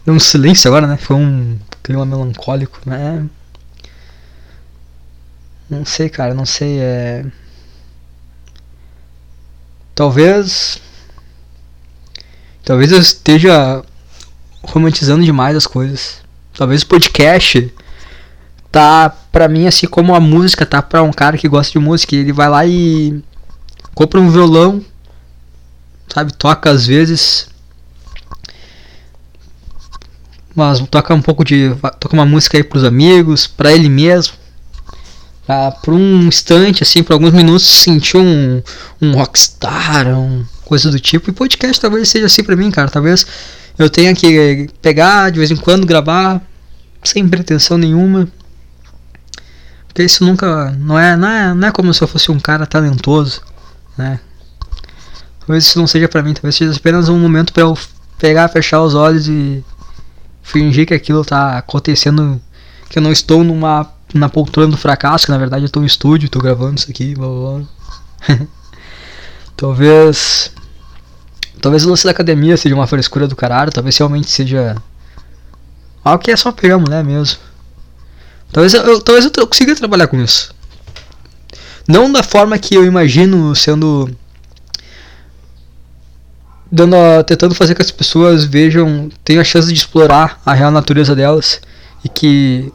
Deu 0.07 0.15
um 0.15 0.21
silêncio 0.21 0.69
agora, 0.69 0.87
né? 0.87 0.97
Foi 0.97 1.17
um 1.17 1.59
clima 1.83 2.07
melancólico, 2.07 2.79
né? 2.87 3.27
Não 5.69 5.85
sei, 5.85 6.09
cara, 6.09 6.33
não 6.33 6.47
sei. 6.47 6.79
É. 6.79 7.27
Talvez. 9.97 10.81
Talvez 12.65 12.93
eu 12.93 13.01
esteja 13.01 13.83
romantizando 14.63 15.25
demais 15.25 15.57
as 15.57 15.67
coisas. 15.67 16.23
Talvez 16.57 16.83
o 16.83 16.87
podcast 16.87 17.75
tá 18.71 19.11
pra 19.33 19.49
mim 19.49 19.67
assim 19.67 19.89
como 19.89 20.15
a 20.15 20.21
música 20.21 20.65
tá 20.65 20.81
pra 20.81 21.03
um 21.03 21.13
cara 21.13 21.37
que 21.37 21.49
gosta 21.49 21.73
de 21.73 21.85
música. 21.85 22.15
Ele 22.15 22.33
vai 22.33 22.49
lá 22.49 22.65
e 22.65 23.21
compra 23.93 24.21
um 24.21 24.31
violão, 24.31 24.85
sabe? 26.15 26.33
Toca 26.33 26.71
às 26.71 26.87
vezes. 26.87 27.56
Mas 30.57 30.81
toca 30.89 31.15
um 31.15 31.21
pouco 31.21 31.45
de. 31.45 31.77
Toca 32.01 32.15
uma 32.15 32.25
música 32.25 32.57
aí 32.57 32.65
pros 32.65 32.83
amigos, 32.83 33.47
pra 33.47 33.71
ele 33.71 33.91
mesmo. 33.91 34.33
Pra, 35.47 35.71
por 35.71 35.93
um 35.93 36.23
instante, 36.23 36.83
assim, 36.83 37.03
por 37.03 37.13
alguns 37.13 37.35
minutos, 37.35 37.67
sentir 37.67 38.17
um, 38.17 38.63
um 39.01 39.13
rockstar, 39.13 40.09
um 40.09 40.47
coisa 40.65 40.91
do 40.91 40.99
tipo. 40.99 41.29
E 41.29 41.33
podcast 41.33 41.79
talvez 41.79 42.09
seja 42.09 42.25
assim 42.25 42.43
pra 42.43 42.57
mim, 42.57 42.71
cara. 42.71 42.89
Talvez 42.89 43.27
eu 43.79 43.91
tenha 43.91 44.15
que 44.15 44.67
pegar 44.81 45.31
de 45.31 45.39
vez 45.39 45.51
em 45.51 45.57
quando, 45.57 45.87
gravar, 45.87 46.41
sem 47.05 47.29
pretensão 47.29 47.77
nenhuma. 47.77 48.27
Porque 49.87 50.03
isso 50.03 50.25
nunca. 50.25 50.71
Não 50.73 50.99
é, 50.99 51.17
não 51.17 51.29
é, 51.29 51.55
não 51.55 51.69
é 51.69 51.71
como 51.71 51.93
se 51.93 52.03
eu 52.03 52.09
fosse 52.09 52.33
um 52.33 52.41
cara 52.41 52.65
talentoso, 52.65 53.43
né? 53.97 54.19
Talvez 55.41 55.65
isso 55.65 55.79
não 55.79 55.87
seja 55.87 56.09
pra 56.09 56.23
mim, 56.23 56.33
talvez 56.33 56.57
seja 56.57 56.75
apenas 56.75 57.11
um 57.11 57.19
momento 57.19 57.53
para 57.53 57.63
eu 57.63 57.79
pegar, 58.19 58.49
fechar 58.49 58.83
os 58.83 58.95
olhos 58.95 59.29
e 59.29 59.63
fingir 60.47 60.87
que 60.87 60.95
aquilo 60.95 61.25
tá 61.25 61.59
acontecendo. 61.59 62.41
Que 62.89 62.99
eu 62.99 63.03
não 63.03 63.11
estou 63.11 63.43
numa 63.43 63.93
na 64.15 64.29
poltrona 64.29 64.71
do 64.71 64.77
fracasso, 64.77 65.27
que 65.27 65.33
na 65.33 65.39
verdade 65.39 65.65
eu 65.65 65.69
tô 65.69 65.81
no 65.81 65.87
estúdio, 65.87 66.29
tô 66.29 66.39
gravando 66.39 66.79
isso 66.79 66.91
aqui, 66.91 67.15
blá 67.15 67.27
blá 67.27 67.59
blá. 67.59 68.39
talvez. 69.57 70.53
Talvez 71.61 71.85
o 71.85 71.91
lance 71.91 72.05
da 72.05 72.13
academia 72.13 72.57
seja 72.57 72.75
uma 72.75 72.87
frescura 72.87 73.27
do 73.27 73.35
caralho, 73.35 73.73
talvez 73.73 73.97
realmente 73.97 74.31
seja. 74.31 74.77
Algo 76.05 76.23
que 76.23 76.31
é 76.31 76.37
só 76.37 76.53
pegar 76.53 76.79
mulher 76.79 77.03
mesmo. 77.03 77.39
Talvez 78.53 78.73
eu, 78.75 79.01
talvez 79.01 79.25
eu 79.25 79.47
consiga 79.47 79.75
trabalhar 79.75 80.07
com 80.07 80.21
isso. 80.21 80.55
Não 81.89 82.11
da 82.11 82.23
forma 82.23 82.57
que 82.59 82.75
eu 82.75 82.85
imagino 82.85 83.55
sendo. 83.57 84.09
Dando, 86.71 86.97
tentando 87.25 87.55
fazer 87.55 87.75
que 87.75 87.83
as 87.83 87.91
pessoas 87.91 88.45
vejam, 88.45 89.09
tenham 89.25 89.41
a 89.41 89.45
chance 89.45 89.69
de 89.69 89.75
explorar 89.75 90.41
a 90.45 90.53
real 90.53 90.71
natureza 90.71 91.15
delas 91.15 91.61
e 92.05 92.09
que 92.09 92.73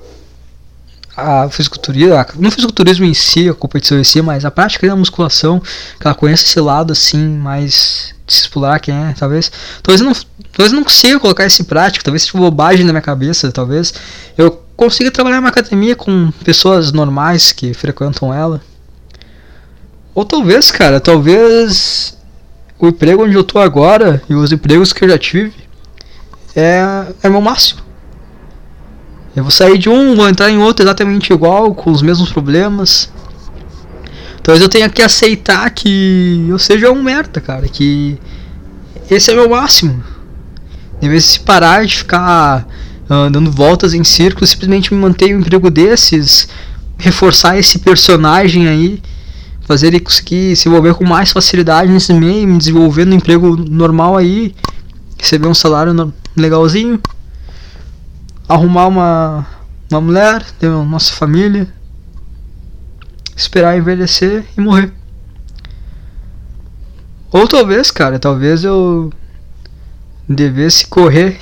a 1.16 1.50
fisiculturismo, 1.50 2.16
não 2.38 2.50
o 2.50 2.52
fisiculturismo 2.52 3.06
em 3.06 3.14
si, 3.14 3.50
a 3.50 3.54
competição 3.54 4.00
em 4.00 4.04
si, 4.04 4.22
mas 4.22 4.46
a 4.46 4.52
prática 4.52 4.88
da 4.88 4.96
musculação, 4.96 5.60
que 6.00 6.08
ela 6.08 6.16
conhece 6.16 6.46
esse 6.46 6.60
lado 6.60 6.94
assim, 6.94 7.38
mais 7.38 8.16
de 8.26 8.34
se 8.34 8.42
explorar 8.44 8.80
quem 8.80 8.96
é, 8.96 9.14
talvez. 9.14 9.52
Talvez 9.84 10.02
eu 10.02 10.08
não, 10.08 10.14
talvez 10.52 10.72
eu 10.72 10.78
não 10.78 10.84
consiga 10.84 11.20
colocar 11.20 11.46
isso 11.46 11.62
em 11.62 11.66
prática, 11.66 12.04
talvez 12.04 12.24
seja 12.24 12.38
bobagem 12.38 12.86
na 12.86 12.94
minha 12.94 13.02
cabeça, 13.02 13.52
talvez 13.52 13.94
eu 14.38 14.64
consiga 14.76 15.12
trabalhar 15.12 15.40
uma 15.40 15.50
academia 15.50 15.96
com 15.96 16.32
pessoas 16.44 16.92
normais 16.92 17.52
que 17.52 17.74
frequentam 17.74 18.34
ela. 18.34 18.62
Ou 20.16 20.26
talvez, 20.26 20.72
cara, 20.72 21.00
talvez 21.00 22.18
o 22.82 22.90
emprego 22.90 23.24
onde 23.24 23.36
eu 23.36 23.44
tô 23.44 23.60
agora 23.60 24.22
e 24.28 24.34
os 24.34 24.52
empregos 24.52 24.92
que 24.92 25.04
eu 25.04 25.10
já 25.10 25.18
tive 25.18 25.54
é, 26.56 27.06
é 27.22 27.30
meu 27.30 27.42
máximo. 27.42 27.82
Eu 29.36 29.44
vou 29.44 29.52
sair 29.52 29.78
de 29.78 29.88
um, 29.88 30.16
vou 30.16 30.28
entrar 30.28 30.50
em 30.50 30.58
outro 30.58 30.84
exatamente 30.84 31.32
igual, 31.32 31.74
com 31.74 31.92
os 31.92 32.02
mesmos 32.02 32.32
problemas. 32.32 33.10
Talvez 34.44 34.62
eu 34.62 34.68
tenha 34.68 34.90
que 34.90 35.02
aceitar 35.02 35.70
que 35.70 36.48
eu 36.50 36.60
seja 36.60 36.92
um 36.92 37.02
merda, 37.02 37.40
cara. 37.40 37.68
Que 37.68 38.20
esse 39.10 39.32
é 39.32 39.36
meu 39.36 39.50
máximo. 39.50 40.04
Em 41.02 41.08
vez 41.08 41.34
de 41.34 41.40
parar 41.42 41.86
de 41.86 41.98
ficar 41.98 42.68
uh, 43.10 43.30
dando 43.30 43.52
voltas 43.52 43.94
em 43.94 44.04
círculos, 44.04 44.50
simplesmente 44.50 44.94
me 44.94 45.00
manter 45.00 45.36
um 45.36 45.40
emprego 45.40 45.70
desses, 45.70 46.50
reforçar 46.98 47.58
esse 47.58 47.80
personagem 47.80 48.68
aí, 48.68 49.02
fazer 49.72 49.88
ele 49.88 50.00
conseguir 50.00 50.56
se 50.56 50.68
envolver 50.68 50.94
com 50.96 51.06
mais 51.06 51.32
facilidade 51.32 51.92
nesse 51.92 52.14
meio, 52.14 52.48
me 52.48 52.58
desenvolver 52.58 53.06
no 53.06 53.16
emprego 53.16 53.56
normal 53.56 54.18
aí, 54.18 54.54
receber 55.18 55.48
um 55.48 55.54
salário 55.54 56.14
legalzinho 56.36 57.00
arrumar 58.54 58.88
uma, 58.88 59.48
uma 59.90 60.02
mulher, 60.02 60.44
ter 60.60 60.68
uma 60.68 60.84
nossa 60.84 61.14
família, 61.14 61.74
esperar 63.34 63.78
envelhecer 63.78 64.46
e 64.58 64.62
morrer. 64.62 64.92
Ou 67.32 67.48
talvez, 67.48 67.90
cara, 67.92 68.20
talvez 68.20 68.66
eu 68.66 69.10
devesse 70.28 70.86
correr 70.86 71.40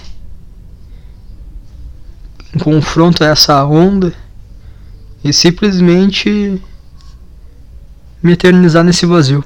em 2.53 2.59
confronto 2.59 3.23
a 3.23 3.27
essa 3.27 3.65
onda 3.65 4.13
e 5.23 5.33
simplesmente 5.33 6.61
me 8.21 8.33
eternizar 8.33 8.83
nesse 8.83 9.05
vazio. 9.05 9.43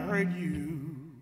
Hurt 0.00 0.28
you. 0.36 1.12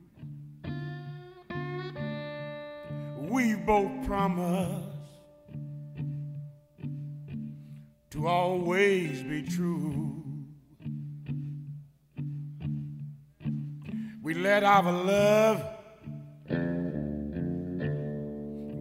We 3.18 3.54
both 3.54 4.06
promised 4.06 4.86
to 8.10 8.26
always 8.26 9.22
be 9.22 9.42
true. 9.42 10.24
We 14.22 14.34
let 14.34 14.64
our 14.64 14.92
love 14.92 15.62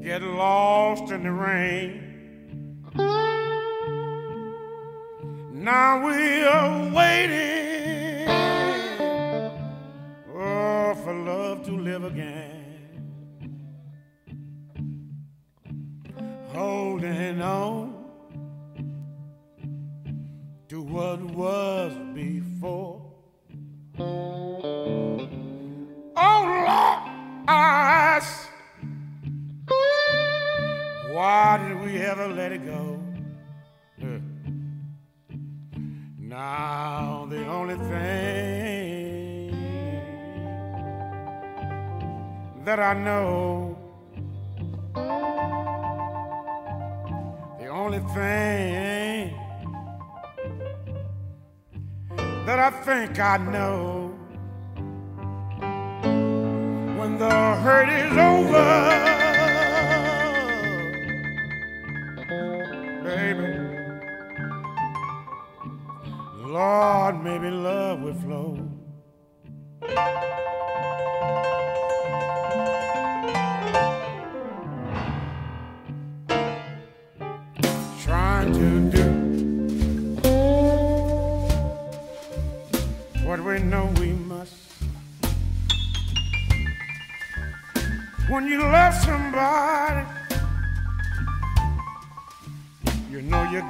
get 0.02 0.22
lost 0.22 1.12
in 1.12 1.24
the 1.24 1.32
rain. 1.32 2.04
Now 5.54 6.06
we 6.08 6.44
are 6.44 6.94
waiting 6.94 7.57
live 11.88 12.04
again. 12.04 12.66
Holding 16.54 17.42
on 17.42 17.96
to 20.68 20.82
what 20.82 21.22
was 21.22 21.94
before. 22.14 23.02
Oh 24.00 25.22
Lord, 26.18 27.04
I 27.48 27.70
ask, 28.18 28.50
why 31.14 31.58
did 31.58 31.80
we 31.86 32.00
ever 32.00 32.28
let 32.28 32.52
it 32.52 32.66
go? 32.66 33.00
Now 36.20 37.28
the 37.30 37.46
only 37.48 37.76
thing 37.76 38.57
that 42.68 42.82
I 42.82 42.94
know, 42.96 43.78
the 47.62 47.68
only 47.68 48.00
thing 48.14 49.34
that 52.46 52.60
I 52.60 52.70
think 52.84 53.18
I 53.22 53.38
know, 53.38 54.12
when 57.00 57.18
the 57.18 57.30
hurt 57.64 57.88
is 57.88 58.18
over, 58.36 58.68
baby. 63.06 63.48
Lord, 66.52 67.24
maybe 67.24 67.50
love 67.50 68.02
will 68.02 68.14
flow. 68.16 68.68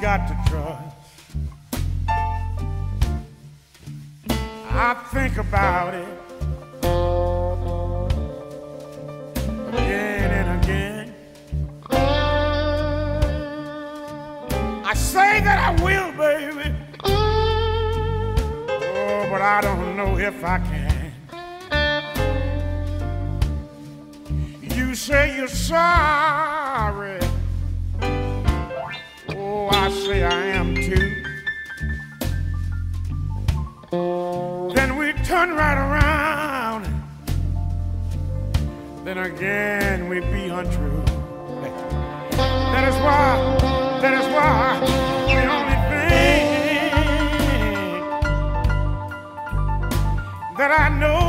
got 0.01 0.27
to 0.27 0.35
trust. 0.49 0.95
I 4.69 4.93
think 5.11 5.37
about 5.37 5.93
it 5.95 6.07
again 9.73 10.31
and 10.31 10.63
again. 10.63 11.13
I 14.85 14.93
say 14.93 15.39
that 15.41 15.57
I 15.67 15.71
will, 15.83 16.11
baby. 16.11 16.75
Oh, 17.03 18.35
but 19.31 19.41
I 19.41 19.61
don't 19.61 19.95
know 19.97 20.19
if 20.19 20.43
I 20.43 20.59
can. 20.59 21.11
You 24.61 24.93
say 24.93 25.37
you're 25.37 25.47
sorry. 25.47 27.17
I 29.69 29.89
say 29.89 30.23
I 30.23 30.45
am 30.47 30.75
too. 30.75 31.23
Then 34.75 34.97
we 34.97 35.13
turn 35.23 35.53
right 35.55 35.77
around. 35.77 36.85
Then 39.03 39.17
again 39.17 40.09
we 40.09 40.19
be 40.19 40.49
untrue. 40.49 41.03
That 42.37 42.87
is 42.87 42.95
why, 42.95 43.57
that 44.01 44.13
is 44.13 44.27
why 44.35 44.79
we 45.27 45.41
only 45.57 45.77
think 45.91 46.47
that 50.57 50.71
I 50.79 50.89
know 50.99 51.26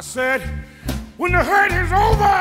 I 0.00 0.02
said, 0.02 0.40
when 1.18 1.32
the 1.32 1.44
hurt 1.44 1.72
is 1.72 1.92
over, 1.92 2.36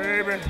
baby, 0.00 0.40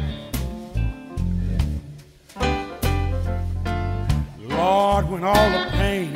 Lord, 4.54 5.08
when 5.10 5.24
all 5.24 5.50
the 5.50 5.70
pain 5.70 6.12